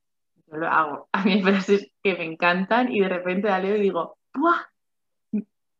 Yo 0.46 0.56
lo 0.56 0.68
hago. 0.68 1.08
A 1.12 1.24
mí 1.24 1.32
hay 1.32 1.42
frases 1.42 1.90
que 2.02 2.14
me 2.14 2.24
encantan 2.24 2.92
y 2.92 3.00
de 3.00 3.08
repente 3.08 3.48
la 3.48 3.58
leo 3.58 3.76
y 3.76 3.82
digo, 3.82 4.18
¡buah! 4.34 4.60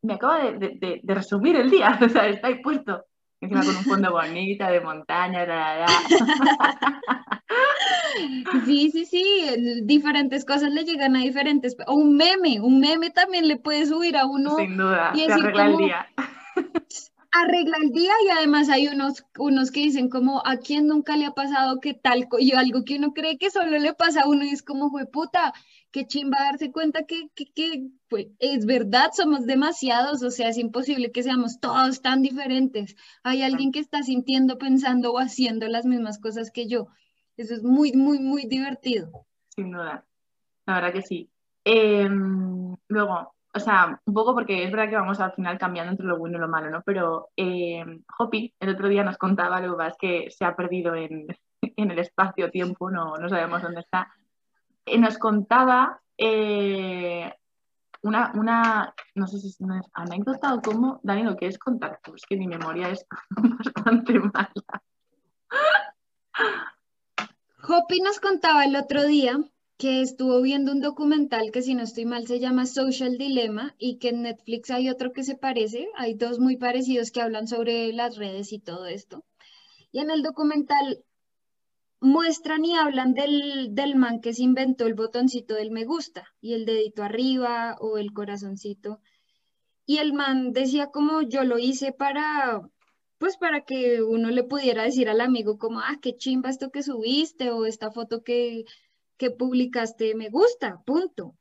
Me 0.02 0.14
acaba 0.14 0.50
de, 0.50 1.00
de, 1.02 1.14
resumir 1.14 1.56
el 1.56 1.71
día, 1.71 1.99
o 2.04 2.09
sea, 2.09 2.28
está 2.28 2.49
ahí 2.49 2.62
puesto. 2.62 3.04
Encima 3.44 3.64
con 3.64 3.76
un 3.76 3.84
fondo 3.84 4.12
bonito, 4.12 4.64
de 4.64 4.80
montaña, 4.80 5.46
la, 5.46 5.80
la, 5.80 5.86
Sí, 8.64 8.90
sí, 8.90 9.04
sí, 9.04 9.82
diferentes 9.82 10.44
cosas 10.44 10.72
le 10.72 10.84
llegan 10.84 11.16
a 11.16 11.20
diferentes, 11.20 11.76
o 11.86 11.94
un 11.94 12.16
meme, 12.16 12.60
un 12.60 12.80
meme 12.80 13.10
también 13.10 13.48
le 13.48 13.56
puede 13.56 13.86
subir 13.86 14.16
a 14.16 14.26
uno. 14.26 14.56
Sin 14.56 14.76
duda, 14.76 15.12
y 15.14 15.30
arregla 15.30 15.66
el 15.66 15.76
día. 15.76 16.06
Arregla 17.32 17.76
el 17.82 17.90
día 17.90 18.12
y 18.24 18.30
además 18.30 18.68
hay 18.68 18.86
unos, 18.86 19.24
unos 19.38 19.72
que 19.72 19.80
dicen 19.80 20.08
como, 20.08 20.40
¿a 20.46 20.58
quién 20.58 20.86
nunca 20.86 21.16
le 21.16 21.26
ha 21.26 21.32
pasado 21.32 21.80
que 21.80 21.92
tal? 21.92 22.28
Y 22.38 22.52
algo 22.52 22.84
que 22.84 22.96
uno 22.96 23.12
cree 23.12 23.38
que 23.38 23.50
solo 23.50 23.76
le 23.78 23.92
pasa 23.92 24.22
a 24.22 24.28
uno 24.28 24.44
y 24.44 24.50
es 24.50 24.62
como, 24.62 24.92
puta, 25.12 25.52
qué 25.94 26.08
chimba 26.08 26.38
darse 26.40 26.72
cuenta 26.72 27.04
que, 27.04 27.28
que, 27.36 27.52
que 27.54 27.86
pues, 28.08 28.26
es 28.40 28.66
verdad, 28.66 29.10
somos 29.12 29.46
demasiados, 29.46 30.24
o 30.24 30.30
sea, 30.32 30.48
es 30.48 30.58
imposible 30.58 31.12
que 31.12 31.22
seamos 31.22 31.60
todos 31.60 32.02
tan 32.02 32.20
diferentes. 32.20 32.96
Hay 33.22 33.44
alguien 33.44 33.70
que 33.70 33.78
está 33.78 34.02
sintiendo, 34.02 34.58
pensando 34.58 35.12
o 35.12 35.20
haciendo 35.20 35.68
las 35.68 35.86
mismas 35.86 36.18
cosas 36.18 36.50
que 36.50 36.66
yo. 36.66 36.88
Eso 37.36 37.54
es 37.54 37.62
muy, 37.62 37.92
muy, 37.92 38.18
muy 38.18 38.46
divertido. 38.46 39.24
Sin 39.50 39.70
duda, 39.70 40.04
la 40.66 40.74
verdad 40.74 40.92
que 40.92 41.02
sí. 41.02 41.30
Em, 41.62 42.74
luego, 42.88 43.32
o 43.54 43.60
sea, 43.60 44.00
un 44.04 44.14
poco 44.14 44.34
porque 44.34 44.64
es 44.64 44.72
verdad 44.72 44.90
que 44.90 44.96
vamos 44.96 45.20
al 45.20 45.32
final 45.34 45.58
cambiando 45.58 45.92
entre 45.92 46.06
lo 46.06 46.18
bueno 46.18 46.38
y 46.38 46.40
lo 46.40 46.48
malo, 46.48 46.70
¿no? 46.70 46.82
Pero 46.84 47.28
eh, 47.36 47.84
Hopi 48.18 48.52
el 48.58 48.68
otro 48.70 48.88
día 48.88 49.04
nos 49.04 49.16
contaba, 49.16 49.60
lo 49.60 49.78
que 49.78 49.92
que 50.00 50.30
se 50.32 50.44
ha 50.44 50.56
perdido 50.56 50.92
en, 50.96 51.28
el 51.76 51.98
espacio-tiempo, 52.00 52.90
no, 52.90 53.16
no 53.16 53.28
sabemos 53.28 53.62
dónde 53.62 53.82
está. 53.82 54.12
Eh, 54.87 54.99
nos 54.99 55.19
contaba 55.19 56.03
eh, 56.19 57.33
una, 58.03 58.33
una, 58.35 58.95
no 59.14 59.26
sé 59.26 59.38
si 59.38 59.49
es 59.49 59.61
una 59.61 59.83
anécdota 59.95 60.55
o 60.55 60.61
cómo, 60.61 61.00
Dani, 61.03 61.23
lo 61.23 61.37
que 61.37 61.47
es 61.47 61.59
contacto, 61.59 62.14
es 62.14 62.23
que 62.26 62.37
mi 62.37 62.47
memoria 62.47 62.91
es 62.91 63.07
bastante 63.31 64.19
mala. 64.19 64.83
Hopi 67.67 68.00
nos 68.00 68.21
contaba 68.21 68.64
el 68.64 68.76
otro 68.76 69.05
día 69.05 69.38
que 69.79 70.03
estuvo 70.03 70.41
viendo 70.43 70.71
un 70.71 70.81
documental 70.81 71.50
que 71.50 71.62
si 71.62 71.75
no 71.75 71.83
estoy 71.83 72.05
mal 72.05 72.26
se 72.26 72.38
llama 72.38 72.67
Social 72.67 73.17
Dilemma 73.17 73.75
y 73.79 73.99
que 73.99 74.11
en 74.11 74.23
Netflix 74.23 74.71
hay 74.71 74.91
otro 74.91 75.12
que 75.12 75.25
se 75.25 75.37
parece, 75.37 75.88
hay 75.97 76.14
dos 76.14 76.38
muy 76.38 76.57
parecidos 76.57 77.11
que 77.11 77.23
hablan 77.23 77.49
sobre 77.49 77.93
las 77.93 78.17
redes 78.17 78.53
y 78.53 78.59
todo 78.59 78.87
esto. 78.87 79.25
Y 79.93 80.00
en 80.00 80.11
el 80.11 80.23
documental 80.23 81.05
muestran 82.04 82.64
y 82.64 82.76
hablan 82.76 83.14
del, 83.14 83.75
del 83.75 83.96
man 83.96 84.20
que 84.20 84.34
se 84.34 84.42
inventó 84.42 84.87
el 84.87 84.94
botoncito 84.94 85.54
del 85.54 85.70
me 85.70 85.84
gusta 85.84 86.32
y 86.40 86.54
el 86.54 86.64
dedito 86.66 87.02
arriba 87.02 87.76
o 87.80 87.99
el 87.99 88.12
corazoncito. 88.12 89.00
Y 89.87 89.99
el 89.99 90.12
man 90.12 90.52
decía 90.52 90.88
como 90.88 91.23
yo 91.23 91.44
lo 91.44 91.58
hice 91.58 91.92
para 91.92 92.62
pues 93.18 93.37
para 93.38 93.62
que 93.62 94.02
uno 94.02 94.30
le 94.30 94.44
pudiera 94.44 94.82
decir 94.82 95.08
al 95.08 95.20
amigo 95.20 95.58
como, 95.58 95.80
ah, 95.80 95.99
qué 96.02 96.16
chimba 96.16 96.50
esto 96.50 96.70
que 96.70 96.82
subiste 96.82 97.50
o 97.50 97.64
esta 97.64 97.90
foto 97.90 98.23
que, 98.23 98.64
que 99.16 99.30
publicaste 99.30 100.14
me 100.14 100.28
gusta, 100.28 100.82
punto. 100.84 101.34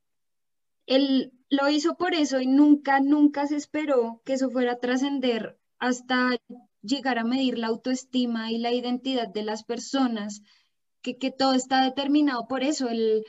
Él 0.85 1.33
lo 1.49 1.69
hizo 1.69 1.95
por 1.95 2.13
eso 2.13 2.39
y 2.39 2.47
nunca, 2.47 2.99
nunca 2.99 3.47
se 3.47 3.57
esperó 3.57 4.21
que 4.25 4.33
eso 4.33 4.49
fuera 4.49 4.73
a 4.73 4.79
trascender 4.79 5.57
hasta 5.79 6.37
llegar 6.83 7.17
a 7.17 7.23
medir 7.23 7.57
la 7.57 7.67
autoestima 7.67 8.51
y 8.51 8.59
la 8.59 8.71
identidad 8.71 9.27
de 9.27 9.43
las 9.43 9.63
personas, 9.63 10.41
que, 11.01 11.17
que 11.17 11.31
todo 11.31 11.53
está 11.53 11.83
determinado 11.83 12.47
por 12.47 12.63
eso. 12.63 12.89
El, 12.89 13.25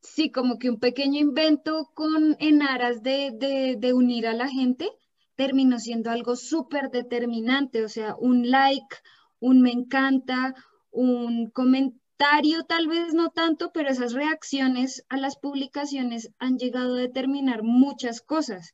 sí, 0.00 0.30
como 0.30 0.58
que 0.58 0.70
un 0.70 0.78
pequeño 0.78 1.20
invento 1.20 1.90
con 1.94 2.36
en 2.38 2.62
aras 2.62 3.02
de, 3.02 3.32
de, 3.34 3.76
de 3.78 3.92
unir 3.92 4.26
a 4.26 4.32
la 4.34 4.48
gente 4.48 4.88
terminó 5.36 5.78
siendo 5.78 6.10
algo 6.10 6.34
súper 6.34 6.90
determinante, 6.90 7.84
o 7.84 7.88
sea, 7.88 8.16
un 8.18 8.50
like, 8.50 8.96
un 9.38 9.60
me 9.60 9.70
encanta, 9.70 10.54
un 10.90 11.50
comentario, 11.50 12.64
tal 12.64 12.88
vez 12.88 13.12
no 13.12 13.28
tanto, 13.28 13.70
pero 13.72 13.90
esas 13.90 14.14
reacciones 14.14 15.04
a 15.10 15.18
las 15.18 15.36
publicaciones 15.36 16.32
han 16.38 16.56
llegado 16.56 16.94
a 16.94 17.00
determinar 17.00 17.62
muchas 17.62 18.22
cosas. 18.22 18.72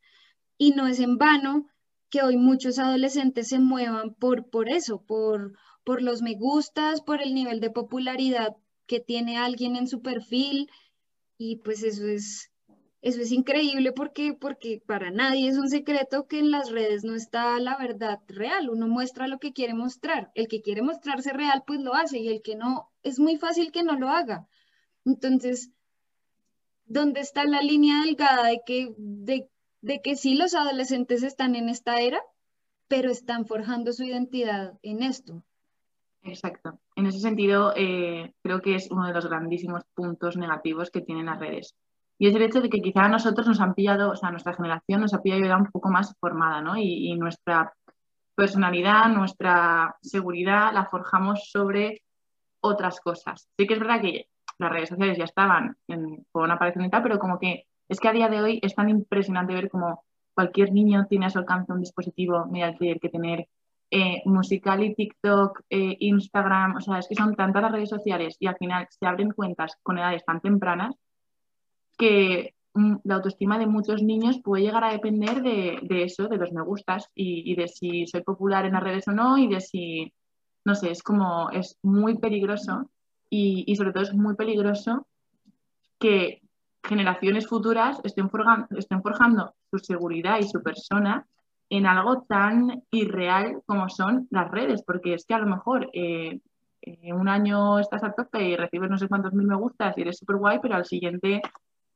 Y 0.57 0.71
no 0.71 0.87
es 0.87 1.01
en 1.01 1.19
vano 1.19 1.67
que 2.13 2.23
hoy 2.23 2.37
muchos 2.37 2.79
adolescentes 2.79 3.49
se 3.49 3.59
muevan 3.59 4.13
por, 4.13 4.51
por 4.51 4.69
eso, 4.69 5.01
por, 5.01 5.57
por 5.83 6.03
los 6.03 6.21
me 6.21 6.35
gustas, 6.35 7.01
por 7.01 7.23
el 7.23 7.33
nivel 7.33 7.59
de 7.59 7.71
popularidad 7.71 8.55
que 8.87 9.01
tiene 9.01 9.39
alguien 9.39 9.77
en 9.77 9.89
su 9.89 10.03
perfil. 10.03 10.69
Y 11.39 11.57
pues 11.65 11.83
eso 11.83 12.07
es, 12.07 12.53
eso 13.01 13.23
es 13.23 13.33
increíble 13.33 13.93
porque, 13.93 14.35
porque 14.35 14.83
para 14.87 15.11
nadie 15.11 15.49
es 15.49 15.57
un 15.57 15.71
secreto 15.71 16.27
que 16.29 16.39
en 16.39 16.51
las 16.51 16.71
redes 16.71 17.03
no 17.03 17.15
está 17.15 17.59
la 17.61 17.79
verdad 17.79 18.19
real. 18.29 18.69
Uno 18.69 18.89
muestra 18.89 19.27
lo 19.27 19.39
que 19.39 19.55
quiere 19.55 19.73
mostrar. 19.73 20.31
El 20.35 20.49
que 20.49 20.61
quiere 20.61 20.83
mostrarse 20.83 21.33
real, 21.33 21.65
pues 21.67 21.81
lo 21.81 21.95
hace 21.95 22.19
y 22.19 22.29
el 22.29 22.43
que 22.43 22.57
no, 22.57 22.91
es 23.03 23.19
muy 23.21 23.39
fácil 23.39 23.73
que 23.73 23.85
no 23.85 23.99
lo 23.99 24.11
haga. 24.11 24.47
Entonces, 25.07 25.71
¿dónde 26.85 27.21
está 27.21 27.45
la 27.47 27.63
línea 27.63 28.03
delgada 28.05 28.49
de 28.49 28.61
que, 28.67 28.93
de, 28.99 29.49
de 29.83 30.01
que 30.01 30.17
sí 30.17 30.35
los 30.35 30.55
adolescentes 30.55 31.23
están 31.23 31.55
en 31.55 31.69
esta 31.69 32.01
era? 32.01 32.21
pero 32.93 33.11
están 33.11 33.47
forjando 33.47 33.91
su 33.95 34.05
identidad 34.05 34.75
en 34.83 35.03
esto. 35.03 35.43
Exacto. 36.25 36.79
En 36.95 37.07
ese 37.07 37.21
sentido, 37.21 37.73
eh, 37.75 38.35
creo 38.43 38.61
que 38.61 38.75
es 38.75 38.91
uno 38.91 39.07
de 39.07 39.15
los 39.15 39.27
grandísimos 39.27 39.85
puntos 39.95 40.37
negativos 40.37 40.91
que 40.91 41.01
tienen 41.01 41.25
las 41.25 41.39
redes. 41.39 41.75
Y 42.19 42.29
es 42.29 42.35
el 42.35 42.43
hecho 42.43 42.61
de 42.61 42.69
que 42.69 42.83
quizá 42.83 43.05
a 43.05 43.09
nosotros 43.09 43.47
nos 43.47 43.63
han 43.63 43.73
pillado, 43.73 44.11
o 44.11 44.15
sea, 44.17 44.31
nuestra 44.31 44.53
generación 44.53 45.01
nos 45.01 45.15
ha 45.15 45.23
pillado 45.23 45.43
ya 45.43 45.57
un 45.57 45.71
poco 45.71 45.89
más 45.89 46.15
formada, 46.21 46.61
¿no? 46.61 46.77
Y, 46.77 47.15
nuestra 47.15 47.73
personalidad, 48.35 49.09
nuestra 49.09 49.97
seguridad 50.03 50.75
la 50.75 50.85
forjamos 50.85 51.49
sobre 51.51 52.03
otras 52.61 53.01
cosas. 53.01 53.49
Sí 53.57 53.67
que 53.67 53.73
es 53.73 53.81
verdad 53.81 54.03
que 54.03 54.29
las 54.59 54.71
redes 54.71 54.91
sociales 54.91 55.17
ya 55.17 55.25
estaban 55.25 55.79
en, 55.89 56.27
con 56.31 56.51
aparición 56.51 56.85
y 56.85 56.91
tal, 56.91 57.03
pero 57.03 57.19
como 57.19 57.39
que 57.39 57.65
es 57.89 58.01
que 58.01 58.09
a 58.09 58.13
día 58.13 58.29
de 58.29 58.41
hoy 58.41 58.61
es 58.63 58.75
tan 58.75 58.89
impresionante 58.89 59.55
ver 59.55 59.71
como 59.71 60.05
cualquier 60.35 60.73
niño 60.73 61.07
tiene 61.09 61.27
a 61.27 61.31
su 61.31 61.39
alcance 61.39 61.73
un 61.73 61.81
dispositivo 61.81 62.47
mediante 62.47 62.91
el 62.91 63.01
que 63.01 63.09
tener 63.09 63.49
eh, 63.91 64.23
musical 64.25 64.83
y 64.83 64.95
TikTok, 64.95 65.61
eh, 65.69 65.97
Instagram, 66.01 66.77
o 66.77 66.81
sea, 66.81 66.99
es 66.99 67.09
que 67.09 67.15
son 67.15 67.35
tantas 67.35 67.63
las 67.63 67.73
redes 67.73 67.91
sociales 67.91 68.37
y 68.41 68.47
al 68.47 68.57
final 68.57 68.87
se 68.89 69.07
abren 69.07 69.33
cuentas 69.33 69.77
con 69.83 69.99
edades 69.99 70.25
tan 70.25 70.41
tempranas 70.41 70.95
que 71.99 72.55
mm, 72.73 72.97
la 73.05 73.17
autoestima 73.17 73.59
de 73.59 73.67
muchos 73.67 74.03
niños 74.03 74.41
puede 74.43 74.63
llegar 74.63 74.85
a 74.85 74.93
depender 74.93 75.43
de, 75.43 76.05
eso, 76.05 76.29
de 76.29 76.39
los 76.39 76.53
me 76.53 76.63
gustas 76.63 77.11
y, 77.15 77.55
de 77.55 77.69
si 77.69 78.07
soy 78.07 78.23
popular 78.23 78.65
en 78.65 78.73
las 78.73 78.83
redes 78.83 79.09
o 79.09 79.13
no 79.13 79.37
y 79.37 79.47
de 79.49 79.61
si, 79.61 80.15
no 80.65 80.75
sé, 80.75 80.91
es 80.91 81.03
como, 81.03 81.51
es 81.51 81.79
muy 81.83 82.17
peligroso 82.17 82.91
y 83.29 83.75
sobre 83.77 83.93
todo 83.93 84.03
es 84.03 84.15
muy 84.15 84.37
peligroso 84.37 85.07
que 85.99 86.42
generaciones 86.83 87.47
futuras 87.47 88.01
estén, 88.05 88.29
estén 88.77 89.03
forjando 89.03 89.55
su 89.71 89.79
seguridad 89.79 90.39
y 90.41 90.49
su 90.49 90.63
persona 90.63 91.27
en 91.71 91.87
algo 91.87 92.23
tan 92.23 92.83
irreal 92.91 93.63
como 93.67 93.89
son 93.89 94.27
las 94.31 94.51
redes, 94.51 94.83
porque 94.85 95.15
es 95.15 95.25
que 95.25 95.35
a 95.35 95.39
lo 95.39 95.47
mejor 95.47 95.89
eh, 95.95 96.41
eh, 96.83 97.13
un 97.13 97.29
año 97.29 97.79
estás 97.79 98.05
a 98.05 98.13
tope 98.13 98.43
y 98.43 98.57
recibes 98.57 98.91
no 98.91 98.99
sé 98.99 99.09
cuántos 99.09 99.33
mil 99.33 99.47
me 99.47 99.57
gustas 99.57 99.97
y 99.97 100.03
eres 100.03 100.19
súper 100.19 100.37
guay, 100.37 100.59
pero 100.61 100.75
al 100.75 100.85
siguiente 100.85 101.41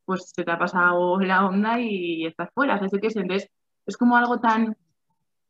pues 0.07 0.31
se 0.35 0.45
te 0.45 0.51
ha 0.51 0.59
pasado 0.59 1.21
la 1.21 1.45
onda 1.45 1.81
y 1.81 2.25
estás 2.25 2.49
fuera. 2.55 2.79
Que 2.79 2.87
entonces 2.87 3.51
es 3.85 3.97
como 3.97 4.17
algo 4.17 4.39
tan... 4.39 4.77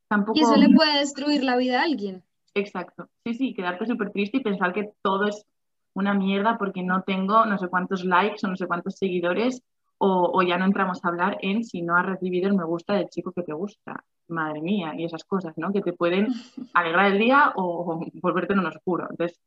Tampoco... 0.08 0.38
Y 0.38 0.42
eso 0.42 0.56
le 0.56 0.74
puede 0.74 0.98
destruir 0.98 1.44
la 1.44 1.56
vida 1.56 1.80
a 1.80 1.84
alguien. 1.84 2.24
Exacto. 2.54 3.08
Sí, 3.24 3.34
sí, 3.34 3.54
quedarte 3.54 3.86
súper 3.86 4.10
triste 4.10 4.38
y 4.38 4.42
pensar 4.42 4.72
que 4.72 4.90
todo 5.02 5.26
es 5.26 5.44
una 5.96 6.14
mierda 6.14 6.58
porque 6.58 6.82
no 6.82 7.02
tengo 7.02 7.46
no 7.46 7.58
sé 7.58 7.68
cuántos 7.68 8.04
likes 8.04 8.44
o 8.44 8.48
no 8.48 8.56
sé 8.56 8.66
cuántos 8.66 8.96
seguidores 8.96 9.62
o, 9.98 10.42
ya 10.42 10.58
no 10.58 10.66
entramos 10.66 11.02
a 11.02 11.08
hablar 11.08 11.38
en 11.40 11.64
si 11.64 11.80
no 11.80 11.96
has 11.96 12.04
recibido 12.04 12.48
el 12.48 12.54
me 12.54 12.64
gusta 12.64 12.94
del 12.94 13.08
chico 13.08 13.32
que 13.32 13.42
te 13.42 13.54
gusta. 13.54 14.04
Madre 14.28 14.60
mía, 14.60 14.92
y 14.94 15.04
esas 15.04 15.24
cosas, 15.24 15.54
¿no? 15.56 15.72
Que 15.72 15.80
te 15.80 15.94
pueden 15.94 16.26
alegrar 16.74 17.12
el 17.12 17.18
día 17.18 17.52
o 17.56 18.04
volverte 18.20 18.52
en 18.52 18.58
un 18.58 18.66
oscuro. 18.66 19.06
Entonces, 19.08 19.40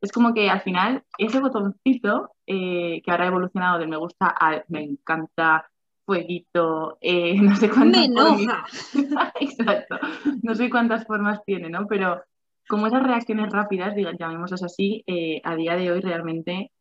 es 0.00 0.12
como 0.12 0.32
que 0.32 0.48
al 0.48 0.60
final 0.60 1.02
ese 1.18 1.40
botoncito 1.40 2.30
eh, 2.46 3.02
que 3.02 3.10
ahora 3.10 3.24
ha 3.24 3.28
evolucionado 3.28 3.78
del 3.80 3.88
me 3.88 3.96
gusta 3.96 4.28
al 4.28 4.64
me 4.68 4.84
encanta, 4.84 5.68
fueguito, 6.04 6.98
eh, 7.00 7.34
no 7.40 7.56
sé 7.56 7.68
cuántas 7.68 8.06
formas. 8.06 8.94
Exacto. 9.40 9.98
No 10.42 10.54
sé 10.54 10.70
cuántas 10.70 11.04
formas 11.04 11.42
tiene, 11.44 11.68
¿no? 11.68 11.88
Pero 11.88 12.22
como 12.68 12.86
esas 12.86 13.02
reacciones 13.02 13.50
rápidas, 13.50 13.94
llamémoslas 14.18 14.62
así, 14.62 15.04
eh, 15.06 15.40
a 15.44 15.54
día 15.56 15.76
de 15.76 15.92
hoy 15.92 16.00
realmente 16.00 16.72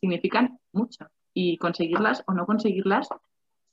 significan 0.00 0.58
mucho 0.72 1.06
y 1.34 1.56
conseguirlas 1.58 2.22
o 2.26 2.34
no 2.34 2.46
conseguirlas 2.46 3.08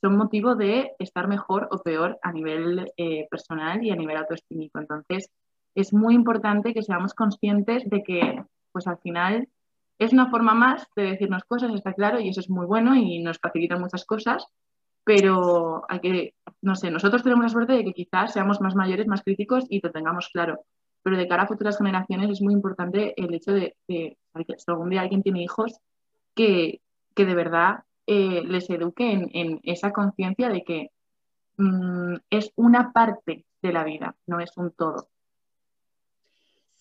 son 0.02 0.18
motivo 0.18 0.56
de 0.56 0.92
estar 1.00 1.28
mejor 1.28 1.68
o 1.72 1.80
peor 1.80 2.20
a 2.22 2.32
nivel 2.32 2.92
eh, 2.98 3.28
personal 3.30 3.84
y 3.84 3.90
a 3.90 3.96
nivel 3.96 4.18
autoestímico. 4.18 4.80
Entonces, 4.80 5.32
es 5.76 5.94
muy 5.94 6.16
importante 6.16 6.74
que 6.74 6.84
seamos 6.84 7.14
conscientes 7.14 7.90
de 7.90 8.04
que, 8.04 8.44
pues 8.72 8.88
al 8.88 9.00
final, 9.00 9.48
es 10.00 10.14
una 10.14 10.30
forma 10.30 10.54
más 10.54 10.88
de 10.96 11.04
decirnos 11.04 11.44
cosas, 11.46 11.74
está 11.74 11.94
claro, 11.94 12.20
y 12.20 12.30
eso 12.30 12.40
es 12.42 12.50
muy 12.50 12.66
bueno 12.66 12.96
y 12.96 13.20
nos 13.20 13.40
facilita 13.40 13.78
muchas 13.78 14.06
cosas, 14.06 14.46
pero 15.04 15.84
hay 15.90 16.00
que, 16.00 16.34
no 16.62 16.76
sé, 16.76 16.92
nosotros 16.92 17.24
tenemos 17.24 17.44
la 17.44 17.50
suerte 17.50 17.74
de 17.74 17.84
que 17.84 17.94
quizás 17.94 18.34
seamos 18.34 18.62
más 18.62 18.76
mayores, 18.76 19.08
más 19.08 19.24
críticos 19.24 19.66
y 19.70 19.82
lo 19.82 19.92
tengamos 19.92 20.30
claro. 20.30 20.64
Pero 21.04 21.18
de 21.18 21.28
cara 21.28 21.44
a 21.44 21.48
futuras 21.48 21.78
generaciones 21.78 22.30
es 22.32 22.42
muy 22.42 22.54
importante 22.54 23.14
el 23.22 23.34
hecho 23.34 23.54
de, 23.54 23.76
que 23.88 24.18
si 24.58 24.66
algún 24.68 24.90
día 24.90 25.02
alguien 25.02 25.24
tiene 25.24 25.44
hijos, 25.44 25.80
que, 26.36 26.82
que 27.16 27.26
de 27.26 27.36
verdad 27.36 27.84
eh, 28.06 28.42
les 28.46 28.70
eduque 28.70 29.12
en, 29.12 29.60
esa 29.64 29.92
conciencia 29.92 30.50
de 30.50 30.64
que 30.64 30.92
mm, 31.58 32.16
es 32.30 32.52
una 32.56 32.94
parte 32.94 33.46
de 33.62 33.74
la 33.74 33.84
vida, 33.84 34.16
no 34.26 34.40
es 34.40 34.52
un 34.56 34.72
todo. 34.72 35.10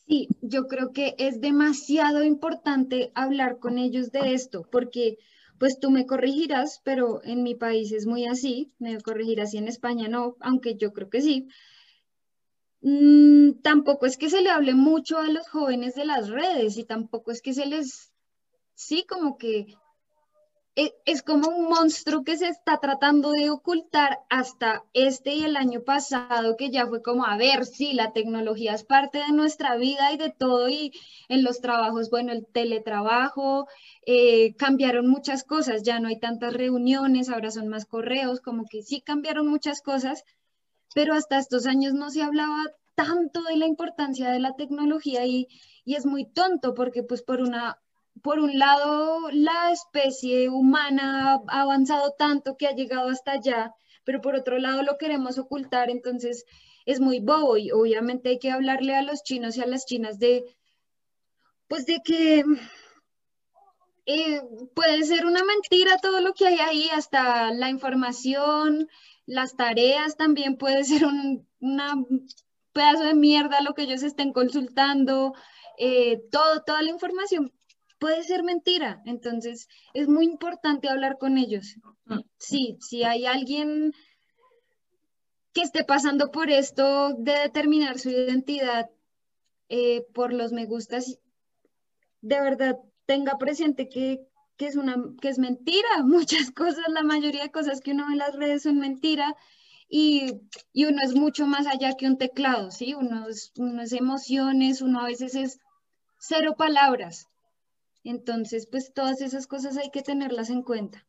Sí, 0.07 0.29
yo 0.41 0.69
creo 0.69 0.93
que 0.93 1.17
es 1.19 1.41
demasiado 1.41 2.23
importante 2.23 3.11
hablar 3.15 3.59
con 3.59 3.77
ellos 3.79 4.13
de 4.13 4.35
esto, 4.35 4.69
porque 4.71 5.19
pues 5.59 5.81
tú 5.81 5.91
me 5.91 6.07
corregirás, 6.07 6.81
pero 6.85 7.23
en 7.25 7.43
mi 7.43 7.55
país 7.55 7.91
es 7.91 8.07
muy 8.07 8.27
así, 8.27 8.73
me 8.79 9.01
corregirás 9.01 9.53
y 9.55 9.59
en 9.59 9.67
España 9.67 10.07
no, 10.07 10.37
aunque 10.41 10.77
yo 10.77 10.93
creo 10.93 11.11
que 11.11 11.23
sí. 11.23 11.49
Mm, 12.89 13.63
tampoco 13.63 14.07
es 14.07 14.17
que 14.17 14.31
se 14.31 14.43
le 14.43 14.51
hable 14.51 14.75
mucho 14.75 15.19
a 15.19 15.25
los 15.25 15.49
jóvenes 15.49 15.97
de 15.97 16.05
las 16.05 16.29
redes 16.29 16.77
y 16.77 16.85
tampoco 16.85 17.33
es 17.33 17.43
que 17.43 17.53
se 17.53 17.67
les, 17.67 18.13
sí, 18.75 19.05
como 19.09 19.39
que 19.39 19.67
e, 20.77 20.95
es 21.05 21.23
como 21.23 21.49
un 21.49 21.65
monstruo 21.65 22.23
que 22.23 22.37
se 22.37 22.47
está 22.47 22.79
tratando 22.79 23.33
de 23.33 23.51
ocultar 23.51 24.21
hasta 24.31 24.85
este 24.93 25.35
y 25.35 25.43
el 25.43 25.57
año 25.57 25.81
pasado, 25.83 26.57
que 26.57 26.71
ya 26.71 26.87
fue 26.87 27.03
como, 27.03 27.27
a 27.27 27.37
ver, 27.37 27.67
sí, 27.67 27.93
la 27.93 28.13
tecnología 28.13 28.75
es 28.75 28.85
parte 28.85 29.19
de 29.19 29.33
nuestra 29.33 29.77
vida 29.77 30.13
y 30.13 30.17
de 30.17 30.31
todo, 30.31 30.69
y 30.69 30.93
en 31.29 31.43
los 31.43 31.61
trabajos, 31.61 32.09
bueno, 32.09 32.31
el 32.31 32.47
teletrabajo, 32.47 33.67
eh, 34.07 34.55
cambiaron 34.55 35.09
muchas 35.09 35.43
cosas, 35.43 35.83
ya 35.83 35.99
no 35.99 36.07
hay 36.07 36.21
tantas 36.21 36.55
reuniones, 36.55 37.31
ahora 37.31 37.51
son 37.51 37.67
más 37.67 37.85
correos, 37.85 38.41
como 38.41 38.65
que 38.71 38.83
sí 38.83 39.01
cambiaron 39.01 39.49
muchas 39.49 39.83
cosas, 39.83 40.23
pero 40.95 41.15
hasta 41.15 41.39
estos 41.39 41.67
años 41.67 41.95
no 41.95 42.11
se 42.11 42.23
hablaba 42.23 42.65
tanto 42.95 43.43
de 43.43 43.57
la 43.57 43.67
importancia 43.67 44.31
de 44.31 44.41
la 44.41 44.57
tecnología 44.57 45.27
y, 45.27 45.49
y 45.85 45.95
es 45.95 46.07
muy 46.07 46.25
tonto 46.25 46.75
porque 46.75 47.03
pues 47.03 47.23
por 47.23 47.41
una 47.41 47.79
por 48.23 48.39
un 48.39 48.59
lado, 48.59 49.31
la 49.31 49.73
especie 49.73 50.49
humana 50.49 51.41
ha 51.49 51.61
avanzado 51.61 52.13
tanto 52.19 52.57
que 52.57 52.67
ha 52.67 52.75
llegado 52.75 53.11
hasta 53.11 53.33
allá, 53.33 53.75
pero 54.05 54.21
por 54.21 54.35
otro 54.35 54.59
lado 54.59 54.83
lo 54.83 54.99
queremos 54.99 55.39
ocultar, 55.39 55.91
entonces 55.91 56.45
es 56.87 57.01
muy 57.01 57.21
bobo 57.21 57.57
y 57.57 57.73
obviamente 57.73 58.31
hay 58.31 58.39
que 58.39 58.51
hablarle 58.51 58.95
a 58.95 59.03
los 59.03 59.23
chinos 59.23 59.57
y 59.57 59.63
a 59.63 59.67
las 59.67 59.85
chinas 59.87 60.19
de, 60.19 60.45
pues 61.69 61.85
de 61.87 62.01
que 62.05 62.45
eh, 64.07 64.41
puede 64.75 65.03
ser 65.03 65.27
una 65.27 65.45
mentira 65.45 65.99
todo 65.99 66.21
lo 66.21 66.33
que 66.33 66.47
hay 66.47 66.59
ahí, 66.61 66.89
hasta 66.91 67.53
la 67.53 67.69
información, 67.71 68.89
las 69.27 69.57
tareas 69.57 70.17
también 70.17 70.57
puede 70.57 70.85
ser 70.85 71.05
un 71.05 71.47
pedazo 72.73 73.05
de 73.05 73.15
mierda 73.15 73.61
lo 73.61 73.75
que 73.75 73.83
ellos 73.83 74.03
estén 74.03 74.33
consultando, 74.33 75.35
eh, 75.79 76.23
todo, 76.31 76.63
toda 76.63 76.83
la 76.83 76.91
información 76.91 77.53
puede 77.99 78.23
ser 78.23 78.43
mentira. 78.43 79.03
Entonces, 79.05 79.69
es 79.95 80.09
muy 80.09 80.25
importante 80.27 80.89
hablar 80.89 81.19
con 81.19 81.39
ellos. 81.39 81.77
Mm. 82.05 82.21
Sí, 82.39 82.77
si 82.81 83.05
hay 83.05 83.27
alguien 83.27 83.93
que 85.53 85.63
esté 85.63 85.85
pasando 85.85 86.31
por 86.31 86.51
esto 86.51 87.15
de 87.19 87.33
determinar 87.33 87.99
su 87.99 88.11
identidad 88.11 88.91
eh, 89.69 90.05
por 90.13 90.33
los 90.33 90.53
me 90.53 90.67
gustas, 90.67 91.19
de 92.21 92.41
verdad 92.41 92.79
tenga 93.07 93.39
presente 93.39 93.89
que, 93.89 94.21
es 94.65 94.77
una, 94.77 94.97
que 95.21 95.29
es 95.29 95.39
mentira. 95.39 95.89
Muchas 96.05 96.51
cosas, 96.51 96.85
la 96.89 97.03
mayoría 97.03 97.43
de 97.43 97.51
cosas 97.51 97.83
que 97.83 97.93
uno 97.93 98.07
ve 98.07 98.13
en 98.13 98.19
las 98.19 98.35
redes 98.35 98.63
son 98.63 98.79
mentira. 98.79 99.37
Y, 99.89 100.41
uno 100.75 101.03
es 101.03 101.15
mucho 101.15 101.47
más 101.47 101.67
allá 101.67 101.95
que 101.97 102.07
un 102.07 102.17
teclado, 102.17 102.71
¿sí? 102.71 102.95
Uno 102.95 103.27
uno 103.59 103.83
es 103.83 103.93
emociones, 103.93 104.81
uno 104.81 105.01
a 105.01 105.05
veces 105.05 105.35
es 105.35 105.61
cero 106.19 106.55
palabras. 106.57 107.29
Entonces, 108.03 108.67
pues 108.67 108.93
todas 108.93 109.21
esas 109.21 109.47
cosas 109.47 109.77
hay 109.77 109.91
que 109.91 110.03
tenerlas 110.03 110.51
en 110.51 110.63
cuenta. 110.63 111.05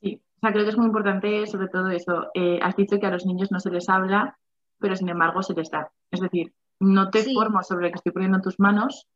Sí, 0.00 0.20
o 0.36 0.40
sea, 0.40 0.52
creo 0.52 0.64
que 0.64 0.70
es 0.70 0.76
muy 0.78 0.86
importante 0.86 1.46
sobre 1.46 1.68
todo 1.68 1.88
eso. 1.90 2.30
Eh, 2.34 2.58
has 2.62 2.76
dicho 2.76 2.98
que 2.98 3.06
a 3.06 3.10
los 3.10 3.26
niños 3.26 3.50
no 3.50 3.60
se 3.60 3.70
les 3.70 3.88
habla, 3.88 4.38
pero 4.78 4.96
sin 4.96 5.08
embargo 5.08 5.42
se 5.42 5.54
les 5.54 5.70
da. 5.70 5.90
Es 6.10 6.20
decir, 6.20 6.52
no 6.80 7.10
te 7.10 7.24
formo 7.34 7.62
sobre 7.62 7.86
lo 7.86 7.90
que 7.90 7.96
estoy 7.96 8.12
poniendo 8.12 8.38
en 8.38 8.42
tus 8.42 8.60
manos, 8.60 9.06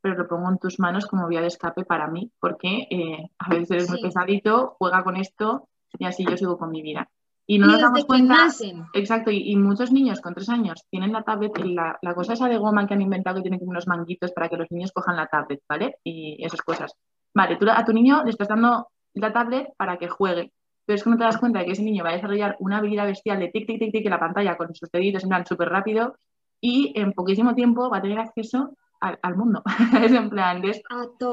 pero 0.00 0.16
lo 0.16 0.28
pongo 0.28 0.48
en 0.50 0.58
tus 0.58 0.78
manos 0.78 1.06
como 1.06 1.28
vía 1.28 1.40
de 1.40 1.48
escape 1.48 1.84
para 1.84 2.08
mí, 2.08 2.30
porque 2.40 2.86
eh, 2.90 3.30
a 3.38 3.50
veces 3.50 3.70
eres 3.70 3.90
muy 3.90 4.02
pesadito, 4.02 4.76
juega 4.78 5.02
con 5.04 5.16
esto 5.16 5.68
y 5.98 6.04
así 6.04 6.24
yo 6.24 6.36
sigo 6.36 6.58
con 6.58 6.70
mi 6.70 6.82
vida. 6.82 7.08
Y 7.46 7.58
no 7.58 7.66
nos 7.66 7.80
damos 7.80 8.04
cuenta. 8.04 8.48
Exacto, 8.92 9.30
y, 9.30 9.56
muchos 9.56 9.90
niños 9.90 10.20
con 10.20 10.34
tres 10.34 10.50
años 10.50 10.84
tienen 10.90 11.12
la 11.12 11.22
tablet, 11.22 11.56
la, 11.64 11.98
la, 12.02 12.14
cosa 12.14 12.34
esa 12.34 12.46
de 12.46 12.58
goma 12.58 12.86
que 12.86 12.92
han 12.92 13.00
inventado 13.00 13.36
que 13.36 13.42
tiene 13.42 13.58
como 13.58 13.70
unos 13.70 13.86
manguitos 13.86 14.32
para 14.32 14.50
que 14.50 14.58
los 14.58 14.70
niños 14.70 14.92
cojan 14.92 15.16
la 15.16 15.28
tablet, 15.28 15.62
¿vale? 15.66 15.96
Y 16.04 16.44
esas 16.44 16.60
cosas. 16.60 16.92
Vale, 17.34 17.56
tú 17.56 17.66
a 17.70 17.84
tu 17.86 17.94
niño 17.94 18.22
le 18.24 18.30
estás 18.30 18.48
dando 18.48 18.88
la 19.14 19.32
tablet 19.32 19.68
para 19.78 19.96
que 19.96 20.08
juegue, 20.08 20.52
pero 20.84 20.96
es 20.96 21.02
que 21.02 21.10
no 21.10 21.16
te 21.16 21.24
das 21.24 21.38
cuenta 21.38 21.60
de 21.60 21.64
que 21.64 21.72
ese 21.72 21.82
niño 21.82 22.04
va 22.04 22.10
a 22.10 22.14
desarrollar 22.14 22.56
una 22.60 22.78
habilidad 22.78 23.06
bestial 23.06 23.38
de 23.38 23.48
tic, 23.48 23.66
tic, 23.66 23.78
tic, 23.78 23.92
tic 23.92 24.04
en 24.04 24.10
la 24.10 24.20
pantalla 24.20 24.56
con 24.56 24.74
sus 24.74 24.90
deditos 24.90 25.22
en 25.22 25.30
plan 25.30 25.46
súper 25.46 25.70
rápido 25.70 26.16
y 26.60 26.92
en 27.00 27.12
poquísimo 27.12 27.54
tiempo 27.54 27.88
va 27.88 27.98
a 27.98 28.02
tener 28.02 28.18
acceso 28.18 28.76
al, 29.00 29.36
mundo. 29.36 29.62
es 30.02 30.12
en 30.12 30.30
plan, 30.30 30.62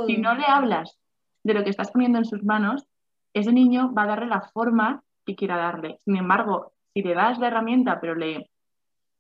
si 0.08 0.18
no 0.18 0.36
le 0.36 0.46
hablas 0.46 0.98
de 1.44 1.54
lo 1.54 1.64
que 1.64 1.70
estás 1.70 1.92
poniendo 1.92 2.18
en 2.18 2.26
sus 2.26 2.44
manos, 2.44 2.86
ese 3.34 3.52
niño 3.52 3.94
va 3.94 4.04
a 4.04 4.08
darle 4.08 4.28
la 4.28 4.42
forma 4.42 5.04
que 5.26 5.36
quiera 5.36 5.58
darle. 5.58 6.00
Sin 6.06 6.16
embargo, 6.16 6.72
si 6.94 7.02
le 7.02 7.14
das 7.14 7.40
la 7.40 7.48
herramienta, 7.48 8.00
pero 8.00 8.16
le 8.16 8.50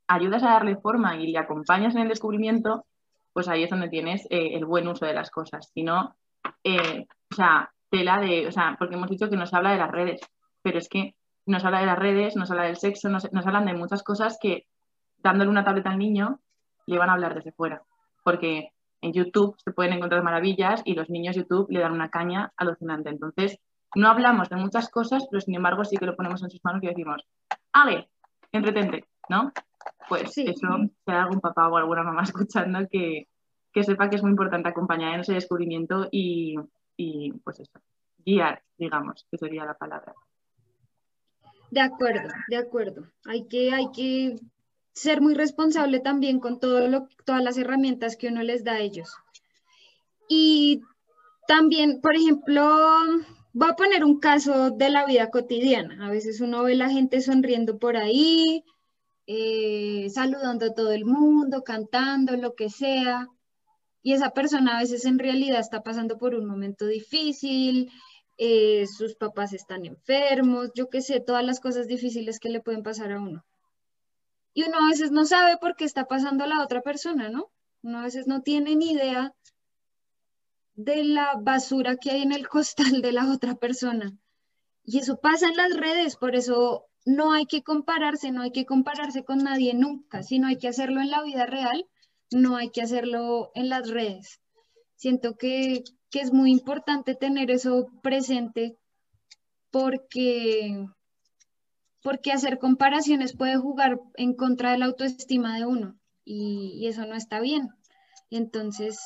ayudas 0.08 0.44
a 0.44 0.52
darle 0.52 0.78
forma 0.78 1.18
y 1.18 1.32
le 1.32 1.38
acompañas 1.38 1.96
en 1.96 2.04
el 2.04 2.10
descubrimiento, 2.10 2.86
pues 3.34 3.48
ahí 3.48 3.64
es 3.64 3.70
donde 3.70 3.90
tienes 3.90 4.26
eh, 4.30 4.52
el 4.54 4.66
buen 4.66 4.88
uso 4.88 5.06
de 5.06 5.14
las 5.14 5.30
cosas. 5.30 5.70
Si 5.74 5.84
no, 5.84 6.16
eh, 6.64 7.06
o 7.32 7.36
sea, 7.36 7.72
tela 7.90 8.20
de, 8.20 8.48
o 8.48 8.52
sea, 8.52 8.76
porque 8.80 8.96
hemos 8.96 9.10
dicho 9.10 9.30
que 9.30 9.36
nos 9.36 9.54
habla 9.54 9.72
de 9.72 9.78
las 9.78 9.92
redes, 9.92 10.22
pero 10.62 10.78
es 10.78 10.88
que 10.88 11.16
nos 11.46 11.66
habla 11.66 11.80
de 11.80 11.86
las 11.86 12.00
redes, 12.00 12.36
nos 12.36 12.50
habla 12.50 12.64
del 12.64 12.78
sexo, 12.78 13.10
nos, 13.10 13.32
nos 13.34 13.46
hablan 13.46 13.66
de 13.66 13.74
muchas 13.74 14.04
cosas 14.04 14.38
que 14.42 14.66
dándole 15.18 15.50
una 15.50 15.64
tableta 15.64 15.90
al 15.90 16.00
niño 16.00 16.40
le 16.86 16.98
van 16.98 17.10
a 17.10 17.14
hablar 17.14 17.36
desde 17.36 17.52
fuera. 17.52 17.84
Porque 18.26 18.72
en 19.02 19.14
YouTube 19.14 19.56
se 19.64 19.72
pueden 19.72 19.94
encontrar 19.94 20.24
maravillas 20.24 20.82
y 20.84 20.96
los 20.96 21.12
niños 21.12 21.36
YouTube 21.36 21.68
le 21.70 21.80
dan 21.80 21.92
una 21.94 22.10
caña 22.10 22.52
alucinante. 22.58 23.10
Entonces, 23.10 23.60
no 23.96 24.10
hablamos 24.10 24.50
de 24.50 24.56
muchas 24.56 24.90
cosas, 24.90 25.28
pero 25.30 25.42
sin 25.42 25.54
embargo 25.54 25.86
sí 25.86 25.96
que 25.96 26.08
lo 26.08 26.16
ponemos 26.16 26.42
en 26.42 26.50
sus 26.50 26.64
manos 26.66 26.84
y 26.84 26.88
decimos, 26.88 27.24
Ale, 27.72 28.10
entretente, 28.52 29.06
¿no? 29.30 29.52
Pues 30.10 30.36
eso, 30.38 30.54
si 30.58 31.12
hay 31.12 31.18
algún 31.18 31.40
papá 31.40 31.70
o 31.70 31.78
alguna 31.78 32.02
mamá 32.02 32.24
escuchando 32.24 32.80
que, 32.90 33.28
sepa 33.76 34.10
que 34.10 34.16
es 34.16 34.24
muy 34.24 34.32
importante 34.32 34.70
acompañar 34.70 35.14
en 35.14 35.20
ese 35.20 35.34
descubrimiento 35.34 36.08
y, 36.12 36.58
pues 37.44 37.60
eso, 37.60 37.80
guiar, 38.26 38.64
digamos, 38.76 39.28
que 39.30 39.38
sería 39.38 39.66
la 39.66 39.76
palabra. 39.76 40.16
De 41.70 41.82
acuerdo, 41.82 42.30
de 42.48 42.58
acuerdo. 42.58 43.06
Hay 43.26 43.48
que, 43.48 43.72
hay 43.72 43.92
que 43.92 44.40
ser 44.96 45.22
muy 45.22 45.36
responsable 45.36 46.00
también 46.00 46.40
con 46.40 46.60
todas 46.60 47.44
las 47.44 47.58
herramientas 47.58 48.16
que 48.16 48.30
uno 48.30 48.42
les 48.44 48.64
da 48.64 48.74
a 48.74 48.80
ellos. 48.80 49.14
Y 50.30 50.82
también, 51.48 52.00
por 52.02 52.16
ejemplo, 52.16 52.66
voy 53.54 53.70
a 53.70 53.76
poner 53.76 54.06
un 54.06 54.20
caso 54.20 54.72
de 54.72 54.90
la 54.90 55.06
vida 55.06 55.30
cotidiana. 55.30 56.08
A 56.08 56.10
veces 56.10 56.40
uno 56.40 56.64
ve 56.64 56.76
la 56.76 56.90
gente 56.90 57.20
sonriendo 57.22 57.78
por 57.78 57.98
ahí, 57.98 58.64
eh, 59.28 60.08
saludando 60.14 60.68
a 60.68 60.74
todo 60.74 60.94
el 60.94 61.06
mundo, 61.06 61.64
cantando, 61.64 62.38
lo 62.38 62.56
que 62.56 62.70
sea. 62.70 63.28
Y 64.02 64.14
esa 64.14 64.32
persona 64.32 64.78
a 64.78 64.82
veces 64.82 65.06
en 65.06 65.20
realidad 65.20 65.60
está 65.60 65.84
pasando 65.84 66.18
por 66.18 66.36
un 66.36 66.46
momento 66.46 66.88
difícil, 66.88 67.92
eh, 68.38 68.88
sus 68.88 69.16
papás 69.16 69.52
están 69.54 69.86
enfermos, 69.86 70.72
yo 70.74 70.90
qué 70.90 71.02
sé, 71.02 71.20
todas 71.20 71.44
las 71.44 71.60
cosas 71.60 71.88
difíciles 71.88 72.40
que 72.40 72.50
le 72.50 72.62
pueden 72.62 72.84
pasar 72.84 73.12
a 73.12 73.20
uno. 73.20 73.44
Y 74.56 74.64
uno 74.64 74.78
a 74.78 74.90
veces 74.90 75.12
no 75.12 75.26
sabe 75.26 75.58
por 75.58 75.76
qué 75.76 75.84
está 75.84 76.06
pasando 76.06 76.46
la 76.46 76.64
otra 76.64 76.82
persona, 76.82 77.28
¿no? 77.28 77.52
Uno 77.84 78.00
a 78.00 78.04
veces 78.04 78.26
no 78.26 78.42
tiene 78.42 78.78
ni 78.78 78.94
idea 78.94 79.34
de 80.76 81.04
la 81.04 81.34
basura 81.38 81.98
que 81.98 82.12
hay 82.12 82.22
en 82.22 82.32
el 82.32 82.48
costal 82.58 83.02
de 83.02 83.12
la 83.12 83.30
otra 83.34 83.56
persona. 83.56 84.18
Y 84.86 85.00
eso 85.00 85.20
pasa 85.20 85.50
en 85.50 85.58
las 85.58 85.76
redes, 85.76 86.16
por 86.16 86.36
eso 86.36 86.86
no 87.06 87.34
hay 87.34 87.48
que 87.48 87.64
compararse, 87.64 88.32
no 88.32 88.44
hay 88.44 88.52
que 88.52 88.66
compararse 88.66 89.26
con 89.26 89.40
nadie 89.40 89.74
nunca, 89.74 90.24
sino 90.24 90.48
hay 90.48 90.58
que 90.58 90.70
hacerlo 90.70 91.02
en 91.02 91.12
la 91.12 91.22
vida 91.22 91.46
real, 91.46 91.86
no 92.32 92.56
hay 92.56 92.70
que 92.70 92.82
hacerlo 92.82 93.52
en 93.56 93.68
las 93.68 93.90
redes. 93.90 94.40
Siento 94.96 95.36
que, 95.36 95.84
que 96.10 96.22
es 96.22 96.32
muy 96.32 96.50
importante 96.52 97.14
tener 97.14 97.52
eso 97.52 97.88
presente 98.02 98.78
porque 99.70 100.88
porque 102.06 102.32
hacer 102.32 102.60
comparaciones 102.60 103.36
puede 103.36 103.58
jugar 103.58 104.00
en 104.14 104.36
contra 104.36 104.72
de 104.72 104.78
la 104.78 104.86
autoestima 104.86 105.58
de 105.58 105.66
uno 105.66 105.96
y, 106.24 106.86
eso 106.88 107.04
no 107.08 107.16
está 107.16 107.40
bien. 107.40 107.70
Entonces, 108.30 109.00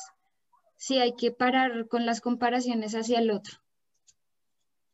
sí 0.76 0.98
hay 0.98 1.14
que 1.16 1.30
parar 1.30 1.88
con 1.88 2.04
las 2.04 2.20
comparaciones 2.20 2.94
hacia 2.94 3.18
el 3.18 3.30
otro. 3.30 3.54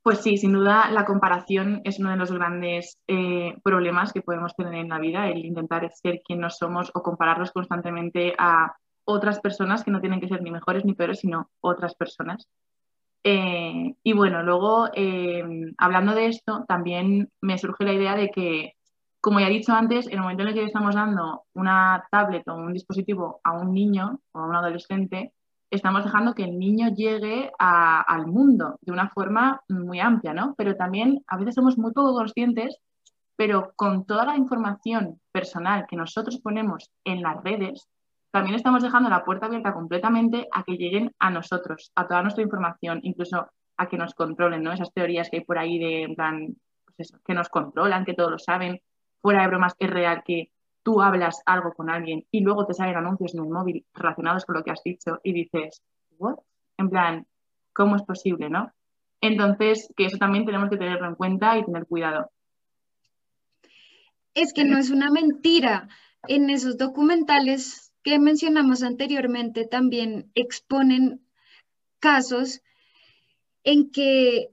Pues 0.03 0.21
sí, 0.21 0.37
sin 0.37 0.53
duda 0.53 0.89
la 0.93 1.05
comparación 1.05 1.81
es 1.83 1.99
uno 1.99 2.11
de 2.11 2.17
los 2.17 2.31
grandes 2.31 2.97
eh, 3.09 3.59
problemas 3.65 4.13
que 4.13 4.23
podemos 4.23 4.55
tener 4.55 4.75
en 4.75 4.89
la 4.89 5.01
vida, 5.01 5.29
el 5.29 5.45
intentar 5.45 5.91
ser 5.93 6.23
quien 6.25 6.39
no 6.39 6.49
somos 6.49 6.93
o 6.95 7.03
compararnos 7.03 7.51
constantemente 7.51 8.35
a 8.39 8.77
otras 9.05 9.41
personas 9.41 9.83
que 9.83 9.91
no 9.91 10.01
tienen 10.01 10.21
que 10.21 10.29
ser 10.29 10.43
ni 10.43 10.53
mejores 10.53 10.85
ni 10.85 10.95
peores, 10.95 11.19
sino 11.19 11.51
otras 11.61 11.97
personas. 11.97 12.47
Eh, 13.29 13.97
y 14.05 14.13
bueno, 14.13 14.45
luego, 14.45 14.89
eh, 14.95 15.43
hablando 15.79 16.15
de 16.15 16.27
esto, 16.29 16.65
también 16.69 17.29
me 17.41 17.59
surge 17.59 17.83
la 17.83 17.93
idea 17.93 18.15
de 18.15 18.31
que, 18.31 18.75
como 19.21 19.41
ya 19.41 19.49
he 19.49 19.51
dicho 19.51 19.73
antes, 19.73 20.07
en 20.07 20.13
el 20.13 20.21
momento 20.21 20.45
en 20.45 20.51
el 20.51 20.55
que 20.55 20.63
estamos 20.63 20.95
dando 20.95 21.43
una 21.53 22.07
tablet 22.09 22.47
o 22.47 22.55
un 22.55 22.73
dispositivo 22.73 23.41
a 23.43 23.55
un 23.59 23.73
niño 23.75 24.21
o 24.31 24.39
a 24.39 24.47
un 24.47 24.55
adolescente, 24.55 25.33
estamos 25.73 26.05
dejando 26.05 26.35
que 26.35 26.45
el 26.45 26.57
niño 26.57 26.95
llegue 26.95 27.51
al 27.59 28.29
mundo 28.29 28.79
de 28.81 28.93
una 28.93 29.09
forma 29.09 29.61
muy 29.69 29.99
amplia, 29.99 30.33
¿no? 30.33 30.55
Pero 30.57 30.77
también 30.77 31.25
a 31.27 31.37
veces 31.37 31.57
somos 31.57 31.77
muy 31.79 31.93
poco 31.93 32.15
conscientes, 32.15 32.79
pero 33.35 33.73
con 33.75 34.07
toda 34.07 34.25
la 34.25 34.37
información 34.37 35.21
personal 35.33 35.87
que 35.89 35.97
nosotros 35.97 36.39
ponemos 36.39 36.93
en 37.03 37.23
las 37.23 37.43
redes, 37.43 37.89
también 38.31 38.57
estamos 38.57 38.83
dejando 38.83 39.09
la 39.09 39.25
puerta 39.25 39.47
abierta 39.47 39.73
completamente 39.73 40.49
a 40.53 40.63
que 40.65 40.77
lleguen 40.77 41.13
a 41.19 41.31
nosotros, 41.31 41.93
a 41.95 42.07
toda 42.07 42.23
nuestra 42.23 42.43
información, 42.43 43.01
incluso 43.03 43.49
a 43.77 43.89
que 43.89 43.97
nos 43.97 44.15
controlen, 44.15 44.63
¿no? 44.63 44.73
Esas 44.73 44.93
teorías 44.93 45.31
que 45.31 45.39
hay 45.39 45.45
por 45.45 45.59
ahí 45.59 45.79
de, 45.79 46.15
plan, 46.15 46.57
pues 46.97 47.13
que 47.25 47.35
nos 47.35 47.49
controlan, 47.49 48.05
que 48.05 48.15
todos 48.15 48.31
lo 48.31 48.39
saben. 48.39 48.81
Fuera 49.21 49.43
de 49.43 49.49
bromas, 49.49 49.75
es 49.79 49.91
real 49.91 50.23
que 50.25 50.51
tú 50.83 51.03
hablas 51.03 51.43
algo 51.47 51.73
con 51.73 51.91
alguien 51.91 52.25
y 52.31 52.41
luego 52.41 52.67
te 52.67 52.75
salen 52.75 52.97
anuncios 52.97 53.35
en 53.35 53.45
el 53.45 53.51
móvil 53.51 53.85
relacionados 53.93 54.45
con 54.45 54.57
lo 54.57 54.63
que 54.63 54.71
has 54.71 54.83
dicho 54.85 55.19
y 55.23 55.33
dices, 55.33 55.83
¿what? 56.19 56.37
En 56.79 56.91
plan, 56.91 57.27
¿cómo 57.73 57.97
es 57.97 58.03
posible, 58.03 58.49
no? 58.49 58.73
Entonces, 59.21 59.93
que 59.97 60.07
eso 60.07 60.19
también 60.19 60.45
tenemos 60.45 60.71
que 60.71 60.77
tenerlo 60.77 61.09
en 61.09 61.15
cuenta 61.15 61.59
y 61.59 61.65
tener 61.65 61.87
cuidado. 61.87 62.31
Es 64.35 64.53
que 64.53 64.65
no 64.65 64.79
es 64.79 64.91
una 64.91 65.11
mentira. 65.11 65.89
En 66.29 66.51
esos 66.51 66.77
documentales 66.77 67.86
que 68.07 68.21
mencionamos 68.21 68.85
anteriormente 68.85 69.67
también 69.67 70.31
exponen 70.37 71.27
casos 71.99 72.63
en 73.65 73.91
que 73.91 74.51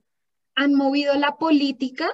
han 0.56 0.74
movido 0.74 1.14
la 1.14 1.38
política 1.38 2.10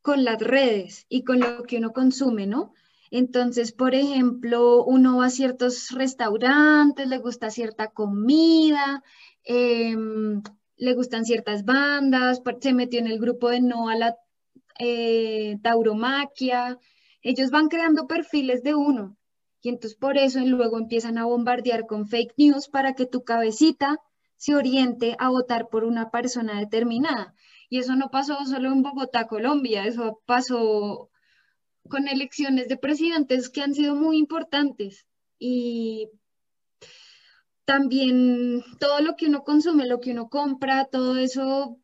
con 0.00 0.24
las 0.24 0.40
redes 0.40 1.04
y 1.10 1.24
con 1.24 1.40
lo 1.40 1.64
que 1.64 1.76
uno 1.76 1.92
consume, 1.92 2.46
¿no? 2.46 2.72
Entonces, 3.10 3.72
por 3.72 3.94
ejemplo, 3.94 4.82
uno 4.82 5.18
va 5.18 5.26
a 5.26 5.30
ciertos 5.30 5.90
restaurantes, 5.90 7.06
le 7.06 7.18
gusta 7.18 7.50
cierta 7.50 7.88
comida, 7.88 9.04
em, 9.44 10.42
le 10.76 10.94
gustan 10.94 11.26
ciertas 11.26 11.66
bandas, 11.66 12.40
se 12.62 12.72
metió 12.72 12.98
en 12.98 13.08
el 13.08 13.18
grupo 13.18 13.50
de 13.50 13.60
no 13.60 13.90
a 13.90 13.96
la 13.96 14.16
eh, 14.78 15.58
tauromaquia. 15.62 16.78
Ellos 17.20 17.50
van 17.50 17.68
creando 17.68 18.06
perfiles 18.06 18.62
de 18.62 18.74
uno 18.74 19.18
y 19.62 19.68
entonces 19.68 19.96
por 19.96 20.18
eso 20.18 20.40
luego 20.40 20.76
empiezan 20.76 21.18
a 21.18 21.24
bombardear 21.24 21.86
con 21.86 22.08
fake 22.08 22.34
news 22.36 22.68
para 22.68 22.94
que 22.94 23.06
tu 23.06 23.22
cabecita 23.22 24.00
se 24.36 24.56
oriente 24.56 25.14
a 25.20 25.28
votar 25.30 25.68
por 25.68 25.84
una 25.84 26.10
persona 26.10 26.58
determinada. 26.58 27.32
Y 27.68 27.78
eso 27.78 27.94
no 27.94 28.10
pasó 28.10 28.44
solo 28.44 28.72
en 28.72 28.82
Bogotá, 28.82 29.28
Colombia, 29.28 29.86
eso 29.86 30.20
pasó 30.26 31.10
con 31.88 32.08
elecciones 32.08 32.68
de 32.68 32.76
presidentes 32.76 33.48
que 33.50 33.62
han 33.62 33.72
sido 33.72 33.94
muy 33.94 34.18
importantes. 34.18 35.06
Y 35.38 36.08
también 37.64 38.64
todo 38.80 39.00
lo 39.00 39.14
que 39.14 39.26
uno 39.26 39.44
consume, 39.44 39.86
lo 39.86 40.00
que 40.00 40.10
uno 40.10 40.28
compra, 40.28 40.86
todo 40.86 41.16
eso, 41.16 41.78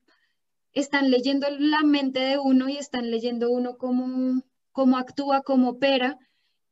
están 0.72 1.12
leyendo 1.12 1.46
la 1.50 1.82
mente 1.84 2.20
de 2.20 2.38
uno 2.38 2.68
y 2.68 2.76
están 2.76 3.10
leyendo 3.10 3.50
uno 3.50 3.78
cómo, 3.78 4.42
cómo 4.72 4.98
actúa, 4.98 5.42
cómo 5.42 5.70
opera 5.70 6.18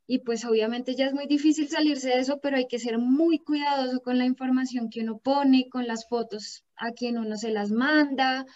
y 0.06 0.20
pues 0.20 0.44
obviamente 0.44 0.94
ya 0.94 1.06
es 1.06 1.14
muy 1.14 1.26
difícil 1.26 1.68
salirse 1.68 2.08
de 2.10 2.20
eso, 2.20 2.38
pero 2.40 2.56
hay 2.56 2.68
que 2.68 2.78
ser 2.78 2.98
muy 2.98 3.38
cuidadoso 3.40 4.00
con 4.00 4.18
la 4.18 4.24
información 4.24 4.88
que 4.88 5.00
uno 5.00 5.18
pone, 5.18 5.68
con 5.68 5.86
las 5.86 6.08
fotos 6.08 6.64
a 6.76 6.92
quien 6.92 7.18
uno 7.18 7.36
se 7.36 7.50
las 7.50 7.70
manda. 7.70 8.46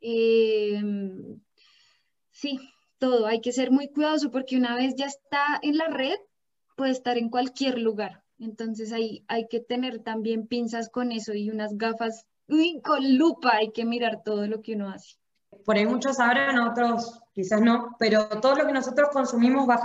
Em, 0.00 1.40
sí, 2.30 2.60
todo, 2.98 3.26
hay 3.26 3.40
que 3.40 3.52
ser 3.52 3.70
muy 3.70 3.88
cuidadoso 3.88 4.30
porque 4.30 4.56
una 4.56 4.74
vez 4.74 4.94
ya 4.96 5.06
está 5.06 5.58
en 5.62 5.76
la 5.76 5.88
red, 5.88 6.16
puede 6.76 6.92
estar 6.92 7.18
en 7.18 7.30
cualquier 7.30 7.78
lugar. 7.78 8.24
Entonces 8.38 8.92
ahí 8.92 9.24
hay 9.28 9.48
que 9.48 9.60
tener 9.60 10.00
también 10.00 10.46
pinzas 10.46 10.88
con 10.90 11.12
eso 11.12 11.34
y 11.34 11.50
unas 11.50 11.76
gafas 11.76 12.26
uy, 12.48 12.80
con 12.82 13.16
lupa, 13.18 13.56
hay 13.56 13.72
que 13.72 13.84
mirar 13.84 14.22
todo 14.24 14.46
lo 14.46 14.62
que 14.62 14.74
uno 14.74 14.90
hace 14.90 15.16
por 15.64 15.76
ahí 15.76 15.86
muchos 15.86 16.16
sabrán, 16.16 16.58
otros 16.58 17.20
quizás 17.36 17.60
no, 17.60 17.94
pero 17.98 18.26
todo 18.40 18.54
lo 18.56 18.66
que 18.66 18.72
nosotros 18.72 19.10
consumimos 19.12 19.68
va 19.68 19.76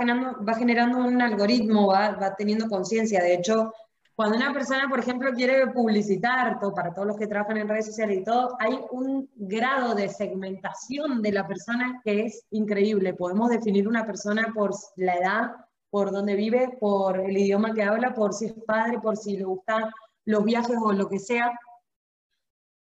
generando, 0.54 0.98
un 0.98 1.20
algoritmo, 1.20 1.88
va, 1.88 2.12
va 2.12 2.34
teniendo 2.34 2.66
conciencia. 2.66 3.22
De 3.22 3.34
hecho, 3.34 3.74
cuando 4.16 4.38
una 4.38 4.54
persona, 4.54 4.88
por 4.88 5.00
ejemplo, 5.00 5.30
quiere 5.34 5.66
publicitar, 5.66 6.58
todo, 6.58 6.74
para 6.74 6.94
todos 6.94 7.08
los 7.08 7.18
que 7.18 7.26
trabajan 7.26 7.58
en 7.58 7.68
redes 7.68 7.84
sociales 7.84 8.20
y 8.20 8.24
todo, 8.24 8.56
hay 8.58 8.80
un 8.90 9.28
grado 9.36 9.94
de 9.94 10.08
segmentación 10.08 11.20
de 11.20 11.32
la 11.32 11.46
persona 11.46 12.00
que 12.02 12.22
es 12.22 12.46
increíble. 12.52 13.12
Podemos 13.12 13.50
definir 13.50 13.86
una 13.86 14.06
persona 14.06 14.50
por 14.54 14.70
la 14.96 15.14
edad, 15.16 15.50
por 15.90 16.10
dónde 16.10 16.34
vive, 16.34 16.78
por 16.80 17.20
el 17.20 17.36
idioma 17.36 17.74
que 17.74 17.82
habla, 17.82 18.14
por 18.14 18.32
si 18.32 18.46
es 18.46 18.54
padre, 18.66 18.98
por 18.98 19.18
si 19.18 19.36
le 19.36 19.44
gustan 19.44 19.90
los 20.24 20.42
viajes 20.42 20.78
o 20.82 20.90
lo 20.92 21.06
que 21.06 21.18
sea. 21.18 21.52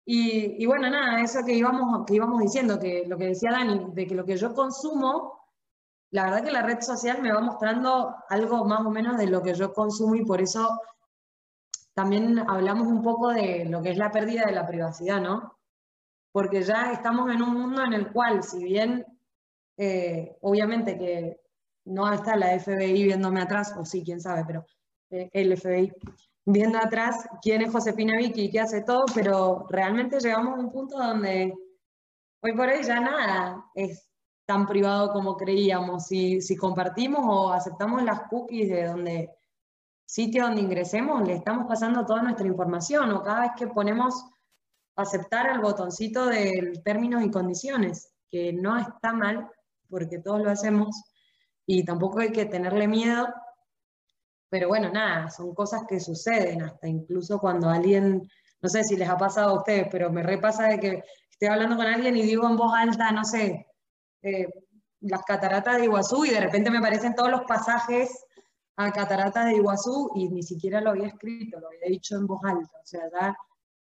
Y, 0.08 0.64
bueno, 0.68 0.88
nada, 0.90 1.22
eso 1.22 1.44
que 1.44 1.54
íbamos, 1.54 2.06
que 2.06 2.16
íbamos 2.16 2.40
diciendo, 2.40 2.80
que 2.80 3.06
lo 3.08 3.18
que 3.18 3.28
decía 3.28 3.52
Dani, 3.52 3.88
de 3.92 4.06
que 4.06 4.14
lo 4.14 4.24
que 4.24 4.38
yo 4.38 4.54
consumo, 4.54 5.48
la 6.12 6.26
verdad 6.26 6.44
que 6.44 6.52
la 6.52 6.62
red 6.62 6.80
social 6.82 7.22
me 7.24 7.34
va 7.34 7.42
mostrando 7.42 8.16
algo 8.30 8.66
más 8.66 8.86
o 8.86 8.92
menos 8.92 9.18
de 9.18 9.26
lo 9.26 9.42
que 9.42 9.56
yo 9.56 9.74
consumo 9.74 10.16
y 10.16 10.24
por 10.24 10.42
eso 10.42 10.80
también 11.96 12.38
hablamos 12.48 12.88
un 12.88 13.02
poco 13.02 13.30
de 13.30 13.66
lo 13.66 13.82
que 13.82 13.92
es 13.92 13.98
la 13.98 14.12
pérdida 14.12 14.46
de 14.46 14.52
la 14.52 14.68
privacidad, 14.68 15.20
¿no? 15.20 15.58
Porque 16.32 16.62
ya 16.62 16.92
estamos 16.92 17.32
en 17.34 17.42
un 17.42 17.54
mundo 17.54 17.82
en 17.84 17.94
el 17.94 18.12
cual, 18.12 18.44
si 18.44 18.64
bien 18.64 19.06
eh, 19.78 20.38
obviamente 20.42 20.98
que 20.98 21.42
no 21.86 22.12
está 22.12 22.36
la 22.36 22.60
FBI 22.60 23.06
viéndome 23.06 23.42
atrás, 23.42 23.74
o 23.78 23.86
sí, 23.86 24.04
quién 24.04 24.22
sabe, 24.22 24.44
pero 24.46 24.66
eh, 25.10 25.30
el 25.34 25.58
FBI 25.58 25.92
viendo 26.46 26.78
atrás 26.78 27.28
quién 27.42 27.62
es 27.62 27.72
Josefina 27.72 28.18
Vicky 28.18 28.44
y 28.44 28.52
qué 28.52 28.60
hace 28.60 28.82
todo, 28.82 29.06
pero 29.14 29.66
realmente 29.70 30.20
llegamos 30.20 30.58
a 30.58 30.62
un 30.62 30.72
punto 30.72 30.98
donde 30.98 31.54
hoy 32.42 32.54
por 32.54 32.70
hoy 32.70 32.84
ya 32.84 33.00
nada 33.00 33.66
es 33.74 34.08
tan 34.46 34.68
privado 34.68 35.12
como 35.12 35.36
creíamos. 35.36 36.06
Si, 36.06 36.42
si 36.42 36.56
compartimos 36.56 37.22
o 37.26 37.52
aceptamos 37.52 38.04
las 38.04 38.22
cookies 38.30 38.70
de 38.70 38.86
donde 38.86 39.30
sitio 40.06 40.44
donde 40.44 40.62
ingresemos, 40.62 41.28
le 41.28 41.36
estamos 41.36 41.66
pasando 41.68 42.06
toda 42.06 42.22
nuestra 42.22 42.46
información 42.46 43.12
o 43.12 43.24
cada 43.24 43.42
vez 43.42 43.52
que 43.58 43.68
ponemos 43.68 44.26
aceptar 44.96 45.50
el 45.50 45.60
botoncito 45.60 46.28
de 46.28 46.80
términos 46.84 47.24
y 47.24 47.32
condiciones, 47.32 48.14
que 48.30 48.54
no 48.54 48.78
está 48.78 49.14
mal 49.14 49.50
porque 49.90 50.20
todos 50.20 50.42
lo 50.42 50.50
hacemos 50.50 51.04
y 51.66 51.84
tampoco 51.84 52.20
hay 52.20 52.32
que 52.32 52.46
tenerle 52.46 52.88
miedo, 52.88 53.28
pero 54.50 54.68
bueno, 54.68 54.90
nada, 54.90 55.30
son 55.30 55.54
cosas 55.54 55.84
que 55.88 56.00
suceden, 56.00 56.62
hasta 56.62 56.88
incluso 56.88 57.40
cuando 57.40 57.70
alguien, 57.70 58.30
no 58.62 58.70
sé 58.70 58.84
si 58.84 58.96
les 58.96 59.10
ha 59.10 59.18
pasado 59.18 59.50
a 59.50 59.58
ustedes, 59.58 59.88
pero 59.92 60.12
me 60.12 60.24
repasa 60.24 60.68
de 60.68 60.80
que 60.80 61.04
estoy 61.30 61.48
hablando 61.48 61.76
con 61.76 61.86
alguien 61.86 62.16
y 62.16 62.24
digo 62.24 62.48
en 62.48 62.56
voz 62.56 62.74
alta, 62.74 63.12
no 63.12 63.24
sé, 63.26 63.68
eh, 64.22 64.48
las 65.02 65.24
cataratas 65.24 65.78
de 65.78 65.86
Iguazú 65.86 66.26
y 66.26 66.32
de 66.32 66.40
repente 66.40 66.72
me 66.72 66.80
aparecen 66.80 67.16
todos 67.16 67.30
los 67.30 67.42
pasajes 67.42 68.26
a 68.78 68.92
Cataratas 68.92 69.46
de 69.46 69.56
Iguazú 69.56 70.12
y 70.16 70.30
ni 70.30 70.44
siquiera 70.44 70.82
lo 70.82 70.92
había 70.92 71.08
escrito, 71.08 71.60
lo 71.60 71.68
había 71.68 71.88
dicho 71.88 72.16
en 72.18 72.28
voz 72.28 72.42
alta. 72.44 72.78
O 72.82 72.86
sea, 72.86 73.02
ya 73.12 73.38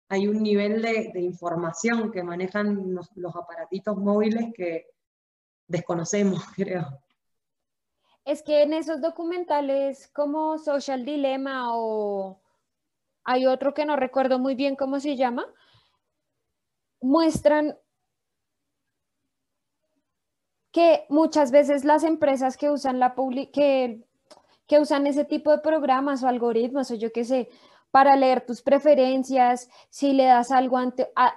hay 0.10 0.28
un 0.28 0.42
nivel 0.42 0.82
de, 0.82 1.12
información 1.20 2.12
que 2.12 2.24
manejan 2.24 2.94
los, 2.94 3.10
los, 3.16 3.36
aparatitos 3.36 3.98
móviles 3.98 4.54
que 4.56 4.88
desconocemos, 5.68 6.44
creo. 6.56 6.88
Es 8.28 8.44
que 8.44 8.62
en 8.62 8.74
esos 8.74 9.00
documentales 9.00 10.10
como 10.10 10.58
Social 10.58 11.06
Dilemma 11.06 11.78
o 11.78 12.42
hay 13.24 13.46
otro 13.46 13.74
que 13.74 13.86
no 13.86 13.96
recuerdo 13.96 14.38
muy 14.38 14.54
bien 14.54 14.76
cómo 14.76 15.00
se 15.00 15.16
llama, 15.16 15.46
muestran 17.00 17.78
que 20.74 21.06
muchas 21.08 21.52
veces 21.52 21.86
las 21.86 22.04
empresas 22.04 22.58
que 22.58 22.70
usan 22.70 23.00
la 23.00 23.16
que 23.54 24.06
que 24.68 24.80
usan 24.82 25.08
ese 25.08 25.24
tipo 25.24 25.50
de 25.52 25.60
programas 25.60 26.22
o 26.22 26.28
algoritmos 26.28 26.92
o 26.92 26.96
yo 26.96 27.14
qué 27.14 27.24
sé, 27.24 27.50
para 27.92 28.18
leer 28.18 28.46
tus 28.46 28.62
preferencias, 28.62 29.70
si 29.90 30.12
le 30.12 30.26
das 30.26 30.52
algo 30.52 30.78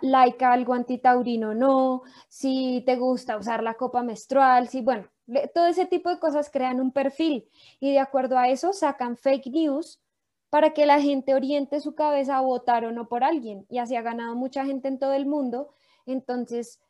like 0.03 0.45
a 0.45 0.53
algo 0.53 0.75
antitaurino 0.75 1.51
o 1.51 1.55
no, 1.55 2.03
si 2.29 2.83
te 2.85 2.97
gusta 2.97 3.37
usar 3.37 3.63
la 3.63 3.75
copa 3.75 4.03
menstrual, 4.03 4.69
si, 4.69 4.81
bueno, 4.81 5.09
todo 5.55 5.67
ese 5.67 5.87
tipo 5.87 6.11
de 6.11 6.19
cosas 6.19 6.51
crean 6.51 6.81
un 6.81 6.93
perfil 6.93 7.49
y 7.79 7.93
de 7.93 7.99
acuerdo 7.99 8.39
a 8.39 8.49
eso 8.49 8.73
sacan 8.73 9.17
fake 9.17 9.47
news 9.47 10.01
para 10.51 10.75
que 10.75 10.87
la 10.87 11.01
gente 11.01 11.35
oriente 11.35 11.81
su 11.81 11.95
cabeza 11.95 12.37
a 12.37 12.41
votar 12.41 12.85
o 12.85 12.93
no 12.93 13.09
por 13.09 13.23
alguien 13.23 13.67
y 13.69 13.79
así 13.79 13.95
ha 13.97 14.03
ganado 14.03 14.35
mucha 14.35 14.65
gente 14.65 14.89
en 14.89 14.99
todo 14.99 15.13
el 15.13 15.27
mundo. 15.27 15.73
Entonces, 16.07 16.81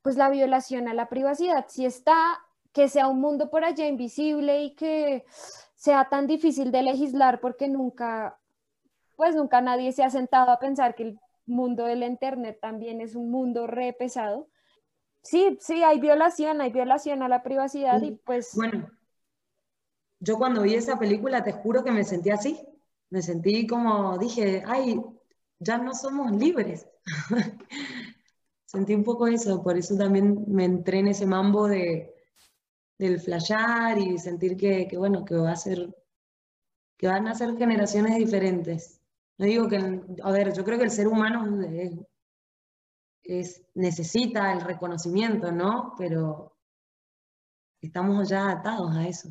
pues 0.00 0.16
la 0.16 0.30
violación 0.30 0.88
a 0.88 0.94
la 0.94 1.08
privacidad, 1.08 1.66
si 1.68 1.84
está, 1.84 2.40
que 2.72 2.88
sea 2.88 3.08
un 3.08 3.20
mundo 3.20 3.50
por 3.50 3.64
allá 3.64 3.86
invisible 3.86 4.62
y 4.62 4.70
que 4.74 5.24
sea 5.74 6.08
tan 6.08 6.26
difícil 6.26 6.72
de 6.72 6.82
legislar 6.82 7.40
porque 7.40 7.68
nunca, 7.68 8.38
pues 9.16 9.36
nunca 9.36 9.60
nadie 9.60 9.92
se 9.92 10.02
ha 10.02 10.10
sentado 10.10 10.50
a 10.50 10.58
pensar 10.58 10.94
que 10.94 11.02
el 11.02 11.20
mundo 11.44 11.84
del 11.84 12.02
Internet 12.02 12.58
también 12.60 13.00
es 13.00 13.14
un 13.14 13.30
mundo 13.30 13.66
re 13.66 13.92
pesado. 13.92 14.48
Sí, 15.22 15.56
sí, 15.60 15.82
hay 15.82 16.00
violación, 16.00 16.60
hay 16.60 16.72
violación 16.72 17.22
a 17.22 17.28
la 17.28 17.42
privacidad 17.42 18.02
y 18.02 18.12
pues... 18.12 18.54
Bueno, 18.54 18.90
yo 20.18 20.36
cuando 20.36 20.62
vi 20.62 20.74
esa 20.74 20.98
película 20.98 21.42
te 21.42 21.52
juro 21.52 21.84
que 21.84 21.92
me 21.92 22.04
sentí 22.04 22.30
así, 22.30 22.60
me 23.10 23.22
sentí 23.22 23.66
como, 23.66 24.18
dije, 24.18 24.62
ay, 24.66 25.00
ya 25.58 25.78
no 25.78 25.94
somos 25.94 26.32
libres. 26.32 26.88
sentí 28.66 28.94
un 28.94 29.04
poco 29.04 29.26
eso, 29.26 29.62
por 29.62 29.76
eso 29.76 29.96
también 29.96 30.44
me 30.48 30.64
entré 30.64 31.00
en 31.00 31.08
ese 31.08 31.26
mambo 31.26 31.68
de, 31.68 32.14
del 32.98 33.20
flashear 33.20 33.98
y 33.98 34.18
sentir 34.18 34.56
que, 34.56 34.88
bueno, 34.96 35.24
que 35.24 35.34
va 35.34 35.52
a 35.52 35.56
ser, 35.56 35.94
que 36.96 37.06
van 37.06 37.26
a 37.28 37.34
ser 37.34 37.56
generaciones 37.56 38.16
diferentes. 38.16 39.00
No 39.38 39.46
digo 39.46 39.68
que, 39.68 40.00
a 40.22 40.30
ver, 40.30 40.52
yo 40.52 40.64
creo 40.64 40.78
que 40.78 40.84
el 40.84 40.90
ser 40.90 41.08
humano 41.08 41.60
es, 41.64 41.92
necesita 43.74 44.52
el 44.52 44.60
reconocimiento, 44.60 45.52
¿no? 45.52 45.94
Pero 45.96 46.56
estamos 47.80 48.28
ya 48.28 48.50
atados 48.50 48.96
a 48.96 49.06
eso. 49.06 49.28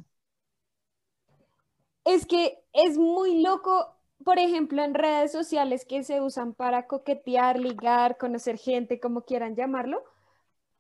Es 2.04 2.26
que 2.26 2.64
es 2.74 2.98
muy 2.98 3.42
loco, 3.42 3.96
por 4.24 4.40
ejemplo, 4.40 4.84
en 4.84 4.94
redes 4.94 5.32
sociales 5.32 5.86
que 5.86 6.04
se 6.04 6.22
usan 6.22 6.54
para 6.54 6.88
coquetear, 6.88 7.60
ligar, 7.60 8.18
conocer 8.18 8.58
gente, 8.58 9.00
como 9.00 9.22
quieran 9.24 9.56
llamarlo, 9.56 10.04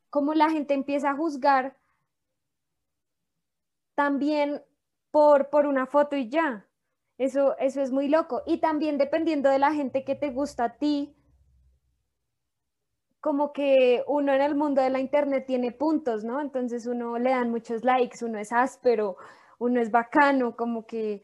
como 0.09 0.33
la 0.33 0.49
gente 0.49 0.73
empieza 0.73 1.11
a 1.11 1.15
juzgar 1.15 1.77
también 3.95 4.63
por, 5.11 5.49
por 5.49 5.67
una 5.67 5.85
foto 5.85 6.15
y 6.15 6.29
ya. 6.29 6.65
Eso, 7.17 7.55
eso 7.59 7.81
es 7.81 7.91
muy 7.91 8.07
loco. 8.07 8.41
Y 8.47 8.57
también 8.57 8.97
dependiendo 8.97 9.49
de 9.49 9.59
la 9.59 9.73
gente 9.73 10.03
que 10.03 10.15
te 10.15 10.31
gusta 10.31 10.63
a 10.63 10.77
ti, 10.77 11.15
como 13.21 13.53
que 13.53 14.03
uno 14.07 14.33
en 14.33 14.41
el 14.41 14.55
mundo 14.55 14.81
de 14.81 14.89
la 14.89 14.99
internet 14.99 15.45
tiene 15.47 15.71
puntos, 15.71 16.23
¿no? 16.23 16.41
Entonces 16.41 16.87
uno 16.87 17.17
le 17.19 17.29
dan 17.29 17.51
muchos 17.51 17.83
likes, 17.83 18.25
uno 18.25 18.39
es 18.39 18.51
áspero, 18.51 19.15
uno 19.59 19.79
es 19.79 19.91
bacano, 19.91 20.55
como 20.55 20.85
que, 20.87 21.21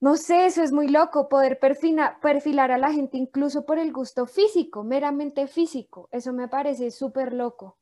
no 0.00 0.16
sé, 0.16 0.46
eso 0.46 0.62
es 0.62 0.72
muy 0.72 0.88
loco, 0.88 1.28
poder 1.28 1.58
perfilar 1.58 2.70
a 2.70 2.78
la 2.78 2.92
gente 2.92 3.18
incluso 3.18 3.66
por 3.66 3.78
el 3.78 3.92
gusto 3.92 4.26
físico, 4.26 4.84
meramente 4.84 5.48
físico. 5.48 6.08
Eso 6.12 6.32
me 6.32 6.48
parece 6.48 6.90
súper 6.92 7.32
loco. 7.32 7.78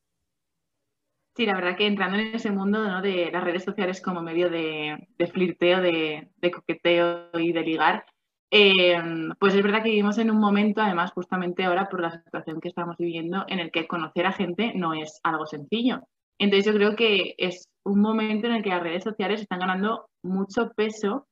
Sí, 1.36 1.46
la 1.46 1.54
verdad 1.54 1.76
que 1.76 1.86
entrando 1.86 2.16
en 2.16 2.34
ese 2.34 2.52
mundo 2.52 3.02
de 3.02 3.30
las 3.32 3.42
redes 3.42 3.64
sociales 3.64 4.00
como 4.00 4.22
medio 4.22 4.48
de, 4.48 5.08
flirteo, 5.32 5.82
de, 5.82 6.30
coqueteo 6.52 7.28
y 7.34 7.52
de 7.52 7.60
ligar, 7.62 8.06
eh, 8.56 9.02
pues 9.40 9.52
es 9.52 9.64
verdad 9.64 9.82
que 9.82 9.88
vivimos 9.88 10.16
en 10.18 10.30
un 10.30 10.38
momento, 10.38 10.80
además 10.80 11.10
justamente 11.10 11.64
ahora 11.64 11.88
por 11.88 12.00
la 12.00 12.12
situación 12.12 12.60
que 12.60 12.68
estamos 12.68 12.96
viviendo, 12.96 13.44
en 13.48 13.58
el 13.58 13.72
que 13.72 13.88
conocer 13.88 14.26
a 14.26 14.32
gente 14.32 14.72
no 14.76 14.94
es 14.94 15.18
algo 15.24 15.44
sencillo. 15.44 16.02
Entonces 16.38 16.64
yo 16.64 16.78
creo 16.78 16.94
que 16.94 17.34
es 17.36 17.68
un 17.84 18.00
momento 18.00 18.46
en 18.46 18.52
el 18.52 18.62
que 18.62 18.68
las 18.68 18.84
redes 18.84 19.02
sociales 19.02 19.40
están 19.40 19.58
ganando 19.58 20.06
mucho 20.22 20.70
peso 20.76 21.26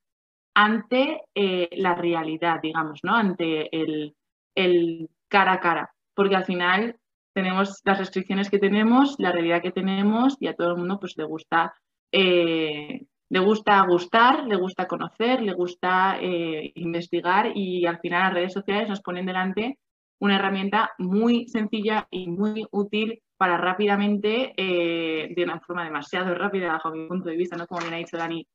ante 0.52 1.20
eh, 1.36 1.68
la 1.76 1.94
realidad, 1.94 2.58
digamos, 2.60 2.98
¿no? 3.04 3.14
Ante 3.14 3.68
el, 3.70 4.16
el 4.56 5.08
cara 5.28 5.52
a 5.52 5.60
cara. 5.60 5.94
Porque 6.14 6.34
al 6.34 6.44
final 6.44 6.96
tenemos 7.34 7.82
las 7.84 7.98
restricciones 7.98 8.50
que 8.50 8.58
tenemos, 8.58 9.14
la 9.18 9.30
realidad 9.30 9.62
que 9.62 9.70
tenemos 9.70 10.36
y 10.40 10.48
a 10.48 10.56
todo 10.56 10.72
el 10.72 10.78
mundo 10.78 10.98
pues 10.98 11.16
le 11.16 11.24
gusta, 11.24 11.72
eh, 12.10 13.06
le 13.32 13.38
gusta 13.38 13.80
gustar, 13.86 14.44
le 14.46 14.56
gusta 14.56 14.86
conocer, 14.86 15.40
le 15.40 15.54
gusta 15.54 16.18
eh, 16.20 16.70
investigar 16.74 17.56
y 17.56 17.86
al 17.86 17.98
final 17.98 18.24
las 18.24 18.34
redes 18.34 18.52
sociales 18.52 18.90
nos 18.90 19.00
ponen 19.00 19.24
delante 19.24 19.78
una 20.20 20.36
herramienta 20.36 20.90
muy 20.98 21.48
sencilla 21.48 22.06
y 22.10 22.28
muy 22.28 22.66
útil 22.70 23.22
para 23.38 23.56
rápidamente, 23.56 24.52
eh, 24.54 25.32
de 25.34 25.44
una 25.44 25.58
forma 25.60 25.82
demasiado 25.82 26.34
rápida 26.34 26.74
bajo 26.74 26.90
mi 26.90 27.08
punto 27.08 27.30
de 27.30 27.36
vista, 27.36 27.56
¿no? 27.56 27.66
Como 27.66 27.80
bien 27.80 27.94
ha 27.94 27.96
dicho 27.96 28.18
Dani, 28.18 28.46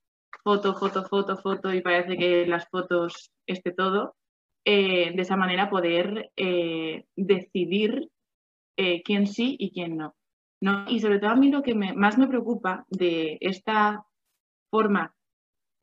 foto, 0.44 0.76
foto, 0.76 1.04
foto, 1.06 1.38
foto 1.38 1.74
y 1.74 1.82
parece 1.82 2.16
que 2.16 2.46
las 2.46 2.70
fotos 2.70 3.32
esté 3.48 3.72
todo. 3.72 4.16
de 4.64 5.16
esa 5.18 5.38
manera 5.38 5.70
poder 5.72 6.30
decidir 7.16 8.10
eh, 8.78 9.02
quién 9.02 9.26
sí 9.26 9.56
y 9.58 9.72
quién 9.72 9.98
no. 9.98 10.16
¿no? 10.62 10.86
Y 10.88 11.00
sobre 11.00 11.18
todo 11.18 11.32
a 11.32 11.36
mí 11.36 11.50
lo 11.50 11.64
que 11.64 11.74
más 11.74 12.18
me 12.18 12.28
preocupa 12.28 12.86
de 12.90 13.38
esta 13.42 14.07
forma 14.70 15.14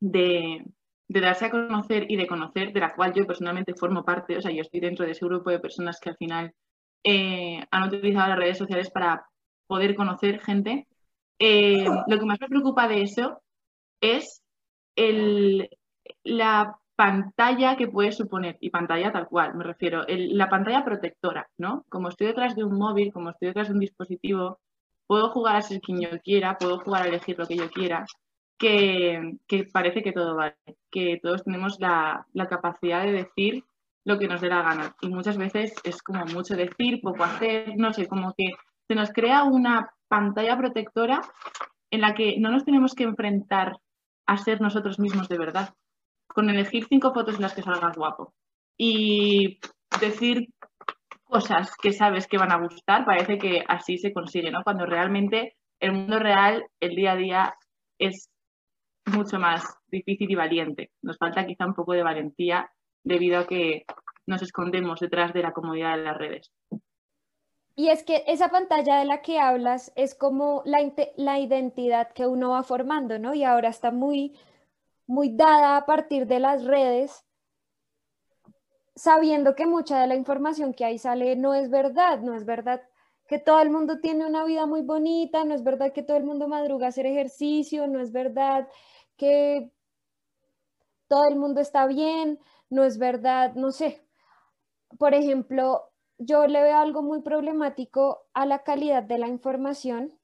de, 0.00 0.64
de 1.08 1.20
darse 1.20 1.46
a 1.46 1.50
conocer 1.50 2.06
y 2.10 2.16
de 2.16 2.26
conocer, 2.26 2.72
de 2.72 2.80
la 2.80 2.94
cual 2.94 3.12
yo 3.14 3.26
personalmente 3.26 3.74
formo 3.74 4.04
parte, 4.04 4.36
o 4.36 4.40
sea, 4.40 4.50
yo 4.50 4.62
estoy 4.62 4.80
dentro 4.80 5.04
de 5.04 5.12
ese 5.12 5.24
grupo 5.24 5.50
de 5.50 5.60
personas 5.60 6.00
que 6.00 6.10
al 6.10 6.16
final 6.16 6.54
eh, 7.04 7.62
han 7.70 7.82
utilizado 7.84 8.28
las 8.28 8.38
redes 8.38 8.58
sociales 8.58 8.90
para 8.90 9.26
poder 9.66 9.94
conocer 9.94 10.40
gente. 10.40 10.86
Eh, 11.38 11.84
lo 12.08 12.18
que 12.18 12.24
más 12.24 12.40
me 12.40 12.48
preocupa 12.48 12.88
de 12.88 13.02
eso 13.02 13.42
es 14.00 14.42
el, 14.96 15.68
la 16.22 16.78
pantalla 16.96 17.76
que 17.76 17.88
puede 17.88 18.12
suponer, 18.12 18.56
y 18.60 18.70
pantalla 18.70 19.12
tal 19.12 19.26
cual, 19.28 19.54
me 19.54 19.64
refiero, 19.64 20.04
la 20.08 20.48
pantalla 20.48 20.84
protectora, 20.84 21.48
¿no? 21.58 21.84
Como 21.88 22.08
estoy 22.08 22.28
detrás 22.28 22.54
de 22.54 22.64
un 22.64 22.78
móvil, 22.78 23.12
como 23.12 23.30
estoy 23.30 23.48
detrás 23.48 23.68
de 23.68 23.74
un 23.74 23.80
dispositivo, 23.80 24.60
puedo 25.06 25.30
jugar 25.30 25.56
a 25.56 25.62
ser 25.62 25.80
quien 25.80 26.00
yo 26.00 26.08
quiera, 26.22 26.56
puedo 26.56 26.78
jugar 26.78 27.02
a 27.02 27.08
elegir 27.08 27.38
lo 27.38 27.46
que 27.46 27.56
yo 27.56 27.68
quiera, 27.70 28.06
que, 28.58 29.36
parece 29.72 30.02
que 30.02 30.12
todo 30.12 30.36
vale, 30.36 30.56
que 30.90 31.18
todos 31.22 31.44
tenemos 31.44 31.78
la, 31.80 32.26
la, 32.32 32.46
capacidad 32.46 33.04
de 33.04 33.12
decir 33.12 33.64
lo 34.04 34.18
que 34.18 34.28
nos 34.28 34.40
dé 34.40 34.48
la 34.48 34.62
gana. 34.62 34.96
Y 35.00 35.08
muchas 35.08 35.36
veces 35.36 35.74
es 35.84 36.02
como 36.02 36.24
mucho 36.26 36.54
decir, 36.56 37.00
poco 37.02 37.24
hacer, 37.24 37.76
no 37.76 37.92
sé, 37.92 38.06
como 38.06 38.34
que 38.36 38.52
se 38.88 38.94
nos 38.94 39.10
crea 39.12 39.44
una 39.44 39.90
pantalla 40.08 40.56
protectora 40.56 41.20
en 41.90 42.00
la 42.00 42.14
que 42.14 42.36
no 42.38 42.50
nos 42.50 42.64
tenemos 42.64 42.94
que 42.94 43.04
enfrentar 43.04 43.78
a 44.26 44.36
ser 44.36 44.60
nosotros 44.60 44.98
mismos 44.98 45.28
de 45.28 45.38
verdad, 45.38 45.74
con 46.26 46.50
elegir 46.50 46.86
cinco 46.88 47.12
fotos 47.12 47.36
en 47.36 47.42
las 47.42 47.54
que 47.54 47.62
salgas 47.62 47.96
guapo 47.96 48.34
y 48.76 49.60
decir 50.00 50.48
cosas 51.24 51.72
que 51.80 51.92
sabes 51.92 52.26
que 52.26 52.38
van 52.38 52.52
a 52.52 52.58
gustar, 52.58 53.04
parece 53.04 53.38
que 53.38 53.64
así 53.66 53.98
se 53.98 54.12
consigue, 54.12 54.50
¿no? 54.50 54.62
Cuando 54.62 54.86
realmente 54.86 55.56
el 55.80 55.92
mundo 55.92 56.18
real, 56.18 56.64
el 56.80 56.94
día 56.94 57.12
a 57.12 57.16
día, 57.16 57.54
es 57.98 58.30
mucho 59.06 59.38
más 59.38 59.62
difícil 59.88 60.30
y 60.30 60.34
valiente. 60.34 60.90
Nos 61.02 61.18
falta 61.18 61.46
quizá 61.46 61.66
un 61.66 61.74
poco 61.74 61.92
de 61.92 62.02
valentía 62.02 62.70
debido 63.02 63.38
a 63.38 63.46
que 63.46 63.84
nos 64.26 64.42
escondemos 64.42 65.00
detrás 65.00 65.32
de 65.32 65.42
la 65.42 65.52
comodidad 65.52 65.96
de 65.96 66.04
las 66.04 66.16
redes. 66.16 66.52
Y 67.76 67.88
es 67.88 68.04
que 68.04 68.24
esa 68.28 68.50
pantalla 68.50 68.98
de 68.98 69.04
la 69.04 69.20
que 69.20 69.40
hablas 69.40 69.92
es 69.96 70.14
como 70.14 70.62
la, 70.64 70.78
la 71.16 71.40
identidad 71.40 72.12
que 72.12 72.26
uno 72.26 72.50
va 72.50 72.62
formando, 72.62 73.18
¿no? 73.18 73.34
Y 73.34 73.42
ahora 73.42 73.68
está 73.68 73.90
muy, 73.90 74.38
muy 75.06 75.30
dada 75.30 75.76
a 75.76 75.84
partir 75.84 76.26
de 76.26 76.38
las 76.38 76.64
redes, 76.64 77.24
sabiendo 78.94 79.56
que 79.56 79.66
mucha 79.66 80.00
de 80.00 80.06
la 80.06 80.14
información 80.14 80.72
que 80.72 80.84
ahí 80.84 80.98
sale 80.98 81.34
no 81.34 81.54
es 81.54 81.68
verdad, 81.68 82.20
no 82.20 82.34
es 82.36 82.46
verdad 82.46 82.80
que 83.26 83.38
todo 83.38 83.60
el 83.60 83.70
mundo 83.70 83.98
tiene 84.00 84.26
una 84.26 84.44
vida 84.44 84.66
muy 84.66 84.82
bonita, 84.82 85.44
no 85.44 85.54
es 85.54 85.64
verdad 85.64 85.92
que 85.92 86.02
todo 86.02 86.16
el 86.16 86.24
mundo 86.24 86.46
madruga 86.46 86.86
a 86.86 86.88
hacer 86.90 87.06
ejercicio, 87.06 87.88
no 87.88 88.00
es 88.00 88.12
verdad 88.12 88.68
que 89.16 89.70
todo 91.08 91.24
el 91.28 91.36
mundo 91.36 91.60
está 91.60 91.86
bien, 91.86 92.38
no 92.70 92.84
es 92.84 92.98
verdad, 92.98 93.54
no 93.54 93.72
sé. 93.72 94.02
Por 94.98 95.14
ejemplo, 95.14 95.82
yo 96.18 96.46
le 96.46 96.62
veo 96.62 96.78
algo 96.78 97.02
muy 97.02 97.22
problemático 97.22 98.26
a 98.32 98.46
la 98.46 98.62
calidad 98.62 99.02
de 99.02 99.18
la 99.18 99.28
información 99.28 100.18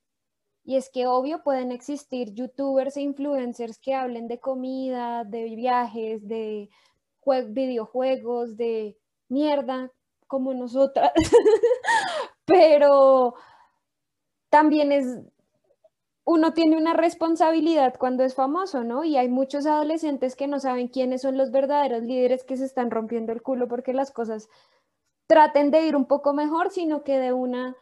y 0.65 0.77
es 0.77 0.91
que 0.91 1.07
obvio 1.07 1.43
pueden 1.43 1.73
existir 1.73 2.33
youtubers 2.35 2.97
e 2.97 3.03
influencers 3.03 3.79
que 3.79 3.95
hablen 3.95 4.29
de 4.29 4.41
comida, 4.41 5.25
de 5.25 5.45
viajes, 5.57 6.27
de 6.27 6.69
videojuegos, 7.49 8.57
de 8.57 8.97
mierda, 9.29 9.91
como 10.27 10.55
nosotras, 10.55 11.13
pero 12.45 13.35
también 14.49 14.93
es, 14.93 15.07
uno 16.25 16.53
tiene 16.53 16.77
una 16.77 16.95
responsabilidad 16.95 17.95
cuando 17.99 18.25
es 18.25 18.35
famoso, 18.35 18.85
¿no? 18.85 19.05
Y 19.05 19.17
hay 19.17 19.29
muchos 19.29 19.67
adolescentes 19.67 20.37
que 20.37 20.47
no 20.47 20.61
saben 20.61 20.89
quiénes 20.89 21.23
son 21.23 21.37
los 21.37 21.51
verdaderos 21.51 22.03
líderes 22.03 22.45
que 22.45 22.57
se 22.57 22.65
están 22.67 22.91
rompiendo 22.91 23.33
el 23.33 23.43
culo 23.43 23.69
porque 23.69 23.93
las 23.93 24.11
cosas 24.13 24.49
traten 25.27 25.71
de 25.71 25.87
ir 25.87 25.97
un 25.97 26.07
poco 26.07 26.33
mejor, 26.35 26.71
sino 26.71 27.05
que 27.05 27.19
de 27.19 27.33
una, 27.33 27.77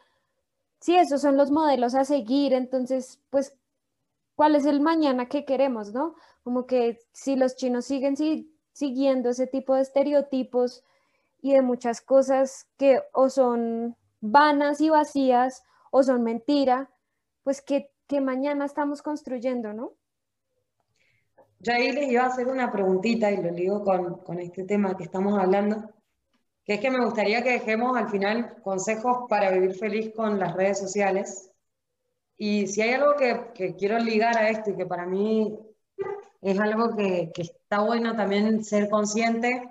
sí, 0.81 0.97
esos 0.97 1.23
son 1.23 1.37
los 1.37 1.51
modelos 1.51 1.95
a 1.95 2.05
seguir, 2.05 2.53
entonces, 2.55 3.21
pues, 3.31 3.57
¿cuál 4.37 4.55
es 4.55 4.67
el 4.67 4.81
mañana 4.81 5.29
que 5.29 5.45
queremos, 5.45 5.93
no? 5.93 6.15
Como 6.45 6.67
que 6.67 6.99
si 7.13 7.37
los 7.37 7.57
chinos 7.57 7.87
siguen 7.87 8.17
siguiendo 8.73 9.31
ese 9.31 9.47
tipo 9.47 9.75
de 9.75 9.83
estereotipos 9.83 10.85
y 11.43 11.53
de 11.55 11.63
muchas 11.63 12.01
cosas 12.01 12.69
que 12.79 13.03
o 13.13 13.31
son 13.31 13.97
vanas 14.21 14.81
y 14.81 14.91
vacías 14.91 15.65
o 15.91 16.03
son 16.03 16.23
mentira, 16.23 16.91
pues 17.45 17.63
que, 17.63 17.91
mañana 18.21 18.65
estamos 18.65 19.03
construyendo, 19.03 19.73
¿no? 19.73 19.93
Yo 21.61 21.73
ahí 21.73 21.93
les 21.93 22.11
iba 22.11 22.23
a 22.23 22.29
hacer 22.29 22.47
una 22.47 22.71
preguntita 22.71 23.31
y 23.31 23.43
lo 23.43 23.53
digo 23.53 23.83
con, 23.85 24.19
con 24.21 24.39
este 24.39 24.65
tema 24.65 24.97
que 24.97 25.05
estamos 25.05 25.39
hablando 25.39 25.93
que 26.69 26.75
es 26.75 26.81
que 26.81 26.91
me 26.91 27.03
gustaría 27.03 27.43
que 27.43 27.53
dejemos 27.53 27.97
al 27.97 28.11
final 28.11 28.61
consejos 28.63 29.27
para 29.27 29.51
vivir 29.51 29.75
feliz 29.75 30.13
con 30.15 30.39
las 30.39 30.53
redes 30.53 30.79
sociales. 30.79 31.51
Y 32.37 32.67
si 32.67 32.83
hay 32.83 32.91
algo 32.93 33.15
que, 33.17 33.75
quiero 33.75 33.99
ligar 33.99 34.37
a 34.37 34.51
esto 34.51 34.71
y 34.71 34.77
que 34.77 34.85
para 34.85 35.07
mí 35.07 35.59
es 36.43 36.61
algo 36.61 36.95
que, 36.95 37.33
que, 37.33 37.41
está 37.41 37.81
bueno 37.81 38.15
también 38.15 38.63
ser 38.63 38.91
consciente, 38.91 39.67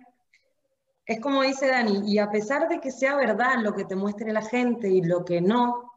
es 1.06 1.19
como 1.19 1.43
dice 1.43 1.67
Dani, 1.67 2.02
y 2.12 2.17
a 2.17 2.32
pesar 2.32 2.67
de 2.67 2.80
que 2.80 2.89
sea 2.89 3.15
verdad 3.15 3.62
lo 3.62 3.76
que 3.76 3.86
te 3.86 3.95
muestre 3.95 4.34
la 4.34 4.41
gente 4.41 4.89
y 4.89 5.04
lo 5.04 5.23
que 5.23 5.39
no, 5.39 5.93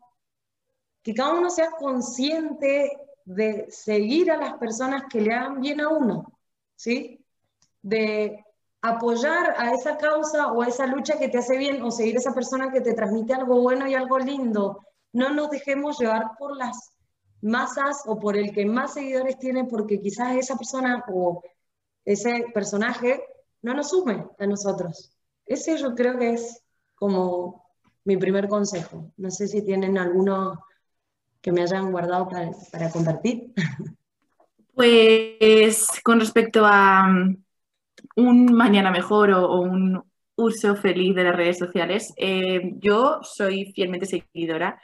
que 1.11 1.17
cada 1.17 1.35
uno 1.35 1.51
sea 1.51 1.73
consciente 1.73 2.97
de 3.25 3.67
seguir 3.69 4.31
a 4.31 4.37
las 4.37 4.55
personas 4.59 5.03
que 5.11 5.21
le 5.21 5.35
hagan 5.35 5.61
bien 5.61 5.81
a 5.81 5.89
uno, 5.89 6.39
¿sí? 6.77 7.27
De 7.83 8.45
apoyar 8.81 9.57
a 9.59 9.73
esa 9.73 9.97
causa 9.97 10.53
o 10.53 10.63
a 10.63 10.69
esa 10.69 10.87
lucha 10.87 11.19
que 11.19 11.29
te 11.29 11.39
hace 11.39 11.59
bien 11.59 11.83
o 11.83 11.91
seguir 11.91 12.15
a 12.15 12.21
esa 12.21 12.33
persona 12.33 12.71
que 12.71 12.81
te 12.81 12.95
transmite 12.95 13.35
algo 13.35 13.61
bueno 13.61 13.89
y 13.89 13.95
algo 13.95 14.21
lindo. 14.21 14.87
No 15.13 15.31
nos 15.31 15.51
dejemos 15.51 15.99
llevar 15.99 16.31
por 16.39 16.57
las 16.57 16.93
masas 17.43 18.05
o 18.07 18.21
por 18.21 18.37
el 18.37 18.53
que 18.53 18.65
más 18.65 18.95
seguidores 18.95 19.37
tiene 19.41 19.65
porque 19.65 20.01
quizás 20.01 20.37
esa 20.37 20.57
persona 20.57 21.05
o 21.13 21.43
ese 22.05 22.45
personaje 22.55 23.21
no 23.63 23.75
nos 23.75 23.91
sume 23.91 24.29
a 24.39 24.47
nosotros. 24.47 25.13
Ese 25.45 25.77
yo 25.77 25.97
creo 25.97 26.17
que 26.17 26.35
es 26.35 26.63
como 26.95 27.65
mi 28.05 28.17
primer 28.17 28.47
consejo. 28.47 29.11
No 29.17 29.33
sé 29.33 29.49
si 29.49 29.63
tienen 29.63 29.99
alguno 29.99 30.65
que 31.41 31.53
me 31.53 31.63
hayan 31.63 31.91
guardado 31.91 32.29
para, 32.29 32.91
compartir. 32.91 33.53
Pues 34.75 35.89
con 36.03 36.21
respecto 36.21 36.63
a, 36.65 37.09
un 38.17 38.53
mañana 38.55 38.91
mejor 38.91 39.31
o, 39.31 39.61
un 39.61 40.03
uso 40.37 40.75
feliz 40.77 41.15
de 41.15 41.25
las 41.25 41.37
redes 41.37 41.59
sociales, 41.59 42.15
eh, 42.17 42.73
yo 42.79 43.21
soy 43.23 43.73
fielmente 43.73 44.07
seguidora 44.07 44.81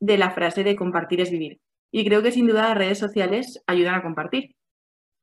de 0.00 0.18
la 0.18 0.30
frase 0.30 0.64
de 0.64 0.76
compartir 0.76 1.20
es 1.20 1.30
vivir. 1.30 1.60
Y 1.90 2.04
creo 2.04 2.22
que 2.22 2.32
sin 2.32 2.46
duda 2.46 2.68
las 2.68 2.78
redes 2.78 2.98
sociales 2.98 3.62
ayudan 3.66 3.94
a 3.94 4.02
compartir. 4.02 4.56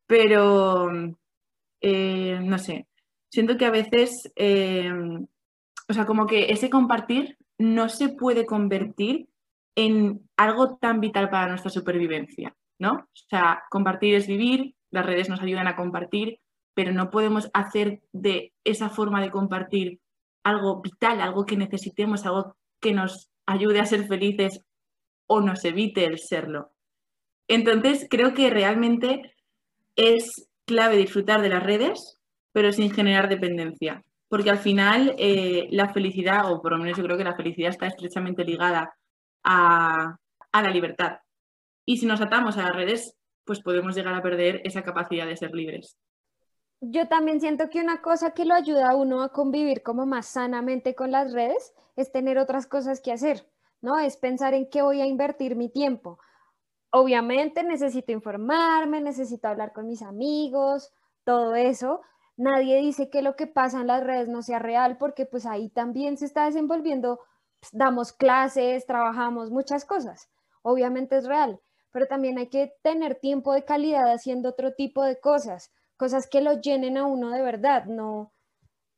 Pero, 0.08 0.92
eh, 1.82 2.40
no 2.42 2.58
sé, 2.60 2.88
siento 3.30 3.58
que 3.58 3.66
a 3.66 3.72
veces, 3.72 4.32
eh, 4.36 4.92
o 5.88 5.94
sea, 5.94 6.06
como 6.06 6.28
que 6.28 6.52
ese 6.52 6.70
compartir 6.70 7.38
no 7.58 7.90
se 7.90 8.10
puede 8.10 8.46
convertir 8.46 9.28
en 9.76 10.30
algo 10.38 10.78
tan 10.78 11.00
vital 11.00 11.30
para 11.30 11.48
nuestra 11.48 11.72
supervivencia, 11.72 12.56
¿no? 12.80 12.94
O 12.94 13.08
sea, 13.30 13.64
compartir 13.70 14.16
es 14.16 14.28
vivir, 14.28 14.76
las 14.92 15.06
redes 15.06 15.30
nos 15.30 15.42
ayudan 15.42 15.68
a 15.68 15.76
compartir, 15.76 16.40
pero 16.76 16.92
no 16.92 17.10
podemos 17.10 17.50
hacer 17.54 18.02
de 18.12 18.54
esa 18.64 18.90
forma 18.90 19.22
de 19.22 19.32
compartir 19.32 20.00
algo 20.44 20.82
vital, 20.82 21.22
algo 21.22 21.46
que 21.46 21.58
necesitemos, 21.58 22.26
algo 22.26 22.56
que 22.80 22.94
nos 22.94 23.30
ayude 23.46 23.80
a 23.80 23.86
ser 23.86 24.08
felices 24.08 24.62
o 25.28 25.42
nos 25.42 25.64
evite 25.66 26.06
el 26.06 26.20
serlo. 26.20 26.72
Entonces, 27.48 28.08
creo 28.10 28.34
que 28.34 28.50
realmente 28.50 29.34
es 29.96 30.50
clave 30.66 30.98
disfrutar 30.98 31.42
de 31.42 31.50
las 31.50 31.64
redes, 31.64 32.20
pero 32.52 32.72
sin 32.72 32.92
generar 32.92 33.30
dependencia, 33.30 34.04
porque 34.30 34.50
al 34.50 34.60
final 34.60 35.16
eh, 35.18 35.68
la 35.72 35.94
felicidad, 35.94 36.52
o 36.52 36.62
por 36.62 36.74
lo 36.74 36.78
menos 36.78 36.98
yo 36.98 37.04
creo 37.04 37.18
que 37.18 37.24
la 37.24 37.36
felicidad 37.36 37.70
está 37.70 37.88
estrechamente 37.88 38.44
ligada 38.44 38.94
a, 39.44 40.18
la 40.54 40.70
libertad. 40.70 41.20
Y 41.86 41.98
si 41.98 42.06
nos 42.06 42.22
atamos 42.22 42.58
a 42.58 42.64
las 42.64 42.76
redes, 42.76 43.16
pues 43.44 43.62
podemos 43.62 43.96
llegar 43.96 44.14
a 44.14 44.22
perder 44.22 44.62
esa 44.64 44.84
capacidad 44.84 45.26
de 45.26 45.38
ser 45.38 45.54
libres 45.54 45.98
yo 46.86 47.08
también 47.08 47.40
siento 47.40 47.70
que 47.70 47.80
una 47.80 48.02
cosa 48.02 48.32
que 48.32 48.44
lo 48.44 48.54
ayuda 48.54 48.90
a 48.90 48.96
uno 48.96 49.22
a 49.22 49.30
convivir 49.30 49.84
como 49.84 50.06
más 50.06 50.26
sanamente 50.26 50.96
con 50.96 51.12
las 51.12 51.32
redes 51.32 51.74
es 51.96 52.12
tener 52.12 52.38
otras 52.38 52.68
cosas 52.68 53.00
que 53.00 53.14
hacer, 53.14 53.48
¿no? 53.82 54.00
Es 54.00 54.18
pensar 54.18 54.54
en 54.54 54.70
qué 54.70 54.82
voy 54.82 55.00
a 55.00 55.06
invertir 55.06 55.56
mi 55.56 55.70
tiempo. 55.70 56.20
Obviamente 56.92 57.64
necesito 57.64 58.12
informarme, 58.12 59.00
necesito 59.00 59.48
hablar 59.48 59.72
con 59.72 59.88
mis 59.88 60.02
amigos, 60.02 60.92
todo 61.24 61.56
eso. 61.56 62.02
Nadie 62.36 62.80
dice 62.80 63.10
que 63.10 63.22
lo 63.22 63.38
que 63.38 63.48
pasa 63.48 63.80
en 63.80 63.88
las 63.88 64.04
redes 64.04 64.28
no 64.28 64.42
sea 64.42 64.60
real 64.60 64.98
porque 64.98 65.26
pues 65.26 65.46
ahí 65.46 65.70
también 65.70 66.18
se 66.18 66.26
está 66.26 66.46
desenvolviendo, 66.46 67.22
damos 67.72 68.14
clases, 68.14 68.86
trabajamos 68.86 69.52
muchas 69.52 69.86
cosas. 69.86 70.30
Obviamente 70.62 71.18
es 71.18 71.26
real, 71.26 71.60
pero 71.92 72.08
también 72.08 72.38
hay 72.38 72.48
que 72.48 72.74
tener 72.82 73.16
tiempo 73.16 73.54
de 73.54 73.66
calidad 73.66 74.12
haciendo 74.12 74.50
otro 74.50 74.74
tipo 74.74 75.04
de 75.04 75.20
cosas 75.20 75.72
cosas 75.98 76.28
que 76.28 76.42
lo 76.42 76.60
llenen 76.60 76.98
a 76.98 77.06
uno 77.06 77.32
de 77.32 77.42
verdad, 77.42 77.86
no 77.86 78.34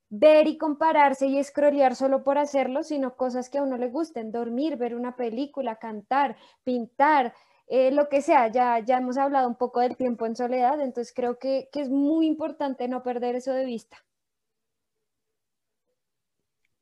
ver 0.09 0.47
y 0.47 0.57
compararse 0.57 1.27
y 1.27 1.43
scrollear 1.43 1.95
solo 1.95 2.23
por 2.23 2.37
hacerlo, 2.37 2.83
sino 2.83 3.15
cosas 3.15 3.49
que 3.49 3.57
a 3.57 3.63
uno 3.63 3.77
le 3.77 3.89
gusten, 3.89 4.31
dormir, 4.31 4.77
ver 4.77 4.95
una 4.95 5.15
película, 5.15 5.75
cantar, 5.75 6.35
pintar, 6.63 7.33
eh, 7.67 7.91
lo 7.91 8.09
que 8.09 8.21
sea, 8.21 8.47
ya, 8.47 8.79
ya 8.79 8.97
hemos 8.97 9.17
hablado 9.17 9.47
un 9.47 9.55
poco 9.55 9.81
del 9.81 9.97
tiempo 9.97 10.25
en 10.25 10.35
soledad, 10.35 10.79
entonces 10.81 11.13
creo 11.13 11.37
que, 11.37 11.69
que 11.71 11.81
es 11.81 11.89
muy 11.89 12.27
importante 12.27 12.87
no 12.87 13.03
perder 13.03 13.35
eso 13.35 13.51
de 13.51 13.65
vista. 13.65 13.97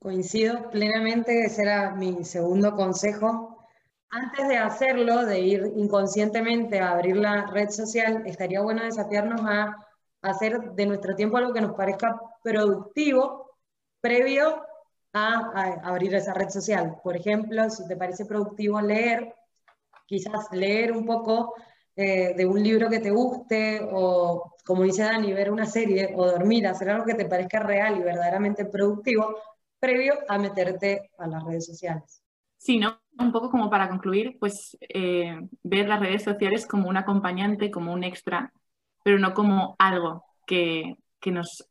Coincido 0.04 0.70
plenamente, 0.70 1.45
ese 1.45 1.62
era 1.62 1.91
mi 1.91 2.26
segundo 2.26 2.76
consejo. 2.76 3.66
Antes 4.10 4.49
de 4.49 4.58
hacerlo, 4.58 5.26
de 5.26 5.39
ir 5.39 5.72
inconscientemente 5.78 6.82
a 6.82 6.91
abrir 6.91 7.16
la 7.16 7.45
red 7.45 7.70
social, 7.70 8.22
estaría 8.26 8.62
bueno 8.62 8.84
desafiarnos 8.84 9.39
a 9.45 9.78
hacer 10.22 10.60
de 10.74 10.86
nuestro 10.88 11.16
tiempo 11.16 11.38
algo 11.38 11.54
que 11.54 11.62
nos 11.62 11.74
parezca 11.78 12.20
productivo 12.43 13.49
previo 14.01 14.66
a, 15.14 15.80
abrir 15.86 16.14
esa 16.16 16.34
red 16.34 16.49
social. 16.49 16.97
Por 17.01 17.16
ejemplo, 17.16 17.70
si 17.70 17.88
te 17.88 17.95
parece 17.95 18.26
productivo 18.26 18.82
leer, 18.82 19.34
quizás 20.06 20.51
leer 20.51 20.91
un 20.91 21.06
poco 21.06 21.54
eh, 21.95 22.34
de 22.36 22.45
un 22.45 22.62
libro 22.62 22.89
que 22.89 22.99
te 22.99 23.12
guste 23.12 23.80
o, 23.89 24.54
como 24.66 24.84
dice 24.84 25.04
Dani, 25.04 25.32
ver 25.32 25.49
una 25.49 25.66
serie 25.66 26.14
o 26.14 26.26
dormir, 26.30 26.68
hacer 26.68 26.89
algo 26.89 27.06
que 27.06 27.16
te 27.16 27.24
parezca 27.26 27.62
real 27.62 27.97
y 27.97 28.04
verdaderamente 28.04 28.66
productivo, 28.66 29.34
previo 29.84 30.14
a 30.30 30.38
meterte 30.38 31.12
a 31.18 31.28
las 31.28 31.44
redes 31.44 31.66
sociales. 31.66 32.24
Sí, 32.56 32.80
¿no? 32.80 33.02
Un 33.20 33.34
poco 33.34 33.52
como 33.52 33.70
para 33.70 33.90
concluir, 33.90 34.38
pues 34.40 34.78
eh, 34.80 35.38
ver 35.62 35.90
las 35.90 36.00
redes 36.00 36.24
sociales 36.24 36.66
como 36.66 36.88
un 36.88 36.96
acompañante, 36.96 37.70
como 37.70 37.92
un 37.92 38.06
extra, 38.06 38.54
pero 39.04 39.20
no 39.20 39.34
como 39.34 39.76
algo 39.78 40.24
que, 40.48 40.96
nos 41.26 41.68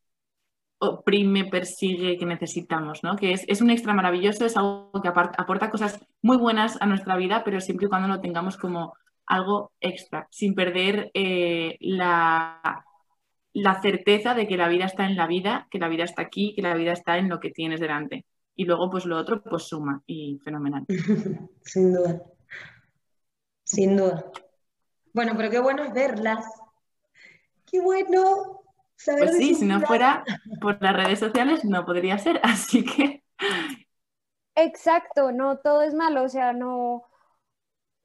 oprime, 0.79 1.47
persigue, 1.47 2.19
que 2.19 2.27
necesitamos, 2.27 3.03
¿no? 3.03 3.17
Que 3.17 3.33
es, 3.33 3.63
un 3.63 3.71
extra 3.71 3.95
maravilloso, 3.95 4.45
es 4.45 4.59
algo 4.59 4.93
que 5.03 5.09
aporta 5.09 5.71
cosas 5.71 5.99
muy 6.21 6.37
buenas 6.37 6.77
a 6.83 6.87
nuestra 6.87 7.17
vida, 7.17 7.43
pero 7.45 7.63
siempre 7.63 7.87
y 7.87 7.89
cuando 7.89 8.09
lo 8.09 8.21
tengamos 8.21 8.59
como 8.59 8.93
algo 9.25 9.73
extra, 9.81 10.29
sin 10.31 10.55
perder 10.55 11.11
eh, 11.15 11.79
la, 11.81 12.85
la 13.53 13.81
certeza 13.83 14.35
de 14.35 14.47
que 14.47 14.57
la 14.57 14.69
vida 14.69 14.87
está 14.87 15.07
en 15.07 15.17
la 15.17 15.27
vida, 15.27 15.69
que 15.71 15.79
la 15.79 15.89
vida 15.89 16.05
está 16.05 16.23
aquí, 16.23 16.55
que 16.55 16.63
la 16.63 16.75
vida 16.75 16.93
está 16.93 17.19
en 17.19 17.29
lo 17.29 17.41
que 17.41 17.51
tienes 17.51 17.81
delante. 17.81 18.25
Y 18.55 18.65
luego, 18.65 18.91
pues 18.91 19.07
lo 19.07 19.17
otro, 19.17 19.43
pues 19.43 19.65
suma 19.65 20.03
y 20.07 20.39
fenomenal. 20.45 20.85
Sin 21.65 21.93
duda. 21.93 22.23
Sin 23.65 23.97
duda. 23.97 24.25
Bueno, 25.15 25.33
pero 25.37 25.51
qué 25.51 25.61
bueno 25.61 25.85
es 25.85 25.93
verlas. 25.93 26.45
Qué 27.71 27.81
bueno 27.81 28.63
saber. 28.97 29.25
Pues 29.25 29.37
sí, 29.37 29.55
si 29.55 29.65
no 29.65 29.81
fuera 29.81 30.25
por 30.61 30.81
las 30.83 30.95
redes 30.95 31.19
sociales 31.19 31.65
no 31.65 31.85
podría 31.85 32.19
ser, 32.19 32.41
así 32.43 32.85
que. 32.85 33.23
Exacto, 34.55 35.33
no 35.33 35.59
todo 35.59 35.83
es 35.83 35.95
malo, 35.95 36.23
o 36.25 36.29
sea, 36.29 36.53
no, 36.53 37.05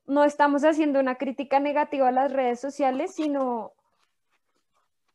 no 0.05 0.23
estamos 0.23 0.63
haciendo 0.63 0.99
una 0.99 1.15
crítica 1.15 1.59
negativa 1.59 2.07
a 2.07 2.13
las 2.13 2.31
redes 2.31 2.61
sociales, 2.61 3.13
sino 3.13 3.73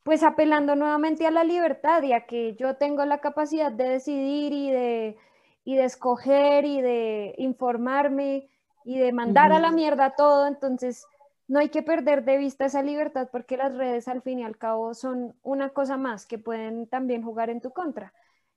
pues 0.02 0.22
apelando 0.22 0.74
nuevamente 0.74 1.26
a 1.26 1.30
la 1.30 1.44
libertad 1.44 2.02
y 2.02 2.12
a 2.12 2.26
que 2.26 2.54
yo 2.54 2.76
tengo 2.76 3.04
la 3.04 3.18
capacidad 3.18 3.70
de 3.70 3.88
decidir 3.88 4.52
y 4.52 4.70
de, 4.70 5.16
y 5.64 5.76
de 5.76 5.84
escoger 5.84 6.64
y 6.64 6.80
de 6.80 7.34
informarme 7.38 8.48
y 8.84 8.98
de 8.98 9.12
mandar 9.12 9.52
a 9.52 9.60
la 9.60 9.70
mierda 9.70 10.14
todo, 10.16 10.46
entonces 10.48 11.06
no 11.46 11.60
hay 11.60 11.68
que 11.68 11.82
perder 11.82 12.24
de 12.24 12.38
vista 12.38 12.64
esa 12.64 12.82
libertad 12.82 13.28
porque 13.30 13.56
las 13.56 13.74
redes 13.76 14.08
al 14.08 14.22
fin 14.22 14.40
y 14.40 14.44
al 14.44 14.56
cabo 14.56 14.94
son 14.94 15.34
una 15.42 15.70
cosa 15.70 15.96
más 15.96 16.26
que 16.26 16.38
pueden 16.38 16.86
también 16.88 17.22
jugar 17.22 17.50
en 17.50 17.60
tu 17.60 17.70
contra. 17.72 18.12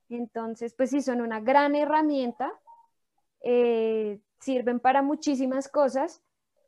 Entonces, 0.10 0.74
pues 0.74 0.92
sí, 0.92 1.02
son 1.02 1.22
una 1.22 1.40
gran 1.40 1.76
herramienta, 1.76 2.54
eh, 3.42 4.20
sirven 4.40 4.80
para 4.80 5.02
muchísimas 5.02 5.68
cosas, 5.68 6.22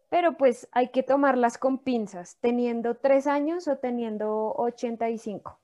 pero 0.09 0.37
pues 0.37 0.67
hay 0.71 0.89
que 0.89 1.03
tomarlas 1.03 1.57
con 1.57 1.79
pinzas, 1.79 2.37
teniendo 2.39 2.95
tres 2.95 3.27
años 3.27 3.67
o 3.67 3.77
teniendo 3.77 4.53
85. 4.55 5.59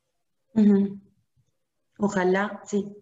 Ojalá, 1.98 2.62
sí. 2.66 2.96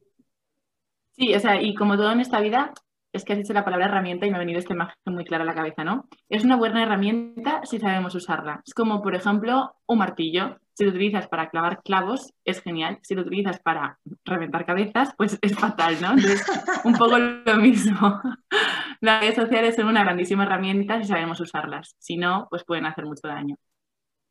Sí, 1.11 1.33
o 1.33 1.39
sea, 1.39 1.61
y 1.61 1.75
como 1.75 1.97
todo 1.97 2.11
en 2.11 2.19
esta 2.19 2.39
vida, 2.39 2.73
es 3.13 3.25
que 3.25 3.33
has 3.33 3.39
dicho 3.39 3.53
la 3.53 3.65
palabra 3.65 3.87
herramienta 3.87 4.25
y 4.25 4.29
me 4.29 4.37
ha 4.37 4.39
venido 4.39 4.59
esta 4.59 4.73
imagen 4.73 4.95
muy 5.05 5.25
clara 5.25 5.43
a 5.43 5.47
la 5.47 5.53
cabeza, 5.53 5.83
¿no? 5.83 6.07
Es 6.29 6.45
una 6.45 6.55
buena 6.55 6.83
herramienta 6.83 7.61
si 7.65 7.79
sabemos 7.79 8.15
usarla. 8.15 8.61
Es 8.65 8.73
como, 8.73 9.01
por 9.01 9.15
ejemplo, 9.15 9.75
un 9.85 9.97
martillo. 9.97 10.57
Si 10.73 10.85
lo 10.85 10.91
utilizas 10.91 11.27
para 11.27 11.49
clavar 11.49 11.81
clavos, 11.83 12.33
es 12.45 12.61
genial. 12.61 12.99
Si 13.01 13.13
lo 13.13 13.23
utilizas 13.23 13.59
para 13.59 13.99
reventar 14.23 14.65
cabezas, 14.65 15.13
pues 15.17 15.37
es 15.41 15.55
fatal, 15.55 15.97
¿no? 16.01 16.11
Entonces, 16.11 16.45
un 16.85 16.93
poco 16.93 17.17
lo 17.17 17.55
mismo. 17.57 18.21
Las 19.01 19.21
redes 19.21 19.35
sociales 19.35 19.75
son 19.75 19.87
una 19.87 20.03
grandísima 20.03 20.43
herramienta 20.43 21.01
si 21.01 21.07
sabemos 21.07 21.39
usarlas. 21.39 21.95
Si 21.97 22.17
no, 22.17 22.47
pues 22.49 22.63
pueden 22.63 22.85
hacer 22.85 23.05
mucho 23.05 23.27
daño. 23.27 23.55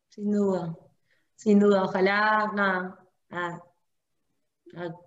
Sin 0.08 0.30
duda, 0.30 0.76
sin 1.34 1.58
duda. 1.58 1.82
Ojalá, 1.82 2.52
nada, 2.54 2.98
a 3.30 3.60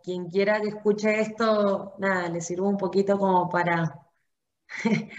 quien 0.04 0.30
quiera 0.30 0.60
que 0.60 0.68
escuche 0.68 1.22
esto, 1.22 1.96
nada, 1.98 2.28
le 2.28 2.42
sirva 2.42 2.68
un 2.68 2.78
poquito 2.78 3.18
como 3.18 3.48
para 3.50 4.02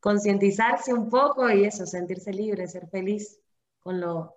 concientizarse 0.00 0.92
un 0.92 1.08
poco 1.08 1.48
y 1.50 1.64
eso, 1.64 1.86
sentirse 1.86 2.32
libre, 2.32 2.66
ser 2.66 2.88
feliz 2.88 3.40
con 3.78 4.00
lo 4.00 4.34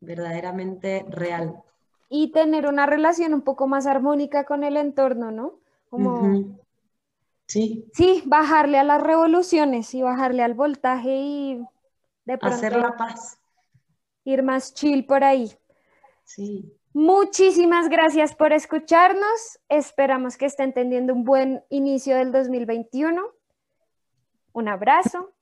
verdaderamente 0.00 1.04
real. 1.10 1.62
Y 2.08 2.32
tener 2.32 2.66
una 2.66 2.86
relación 2.86 3.34
un 3.34 3.42
poco 3.42 3.66
más 3.66 3.86
armónica 3.86 4.44
con 4.44 4.64
el 4.64 4.78
entorno, 4.78 5.30
¿no? 5.30 5.60
Como... 5.90 6.58
Sí. 7.48 7.88
Sí, 7.94 8.22
bajarle 8.26 8.78
a 8.78 8.84
las 8.84 9.02
revoluciones 9.02 9.94
y 9.94 10.02
bajarle 10.02 10.42
al 10.42 10.52
voltaje 10.52 11.16
y 11.16 11.64
de 12.26 12.38
hacer 12.42 12.76
la 12.76 12.96
paz. 12.96 13.40
Ir 14.24 14.42
más 14.42 14.74
chill 14.74 15.06
por 15.06 15.24
ahí. 15.24 15.50
Sí. 16.24 16.78
Muchísimas 16.92 17.88
gracias 17.88 18.34
por 18.34 18.52
escucharnos. 18.52 19.58
Esperamos 19.70 20.36
que 20.36 20.44
estén 20.44 20.74
teniendo 20.74 21.14
un 21.14 21.24
buen 21.24 21.64
inicio 21.70 22.16
del 22.16 22.32
2021. 22.32 23.22
Un 24.52 24.68
abrazo. 24.68 25.32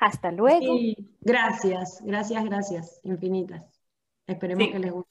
Hasta 0.00 0.32
luego. 0.32 0.74
Gracias, 1.20 2.00
gracias, 2.02 2.44
gracias, 2.44 3.00
infinitas. 3.04 3.62
Esperemos 4.26 4.66
que 4.68 4.78
les 4.80 4.92
guste. 4.92 5.10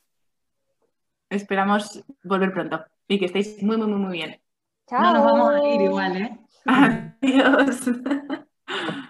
Esperamos 1.29 2.03
volver 2.23 2.51
pronto 2.51 2.83
y 3.07 3.19
que 3.19 3.25
estéis 3.25 3.63
muy, 3.63 3.77
muy, 3.77 3.87
muy, 3.87 3.99
muy 3.99 4.42
No 5.01 5.13
nos 5.13 5.25
vamos 5.25 5.55
a 5.55 5.67
ir 5.67 5.81
igual, 5.81 6.17
¿eh? 6.17 6.37
Adiós. 6.65 7.89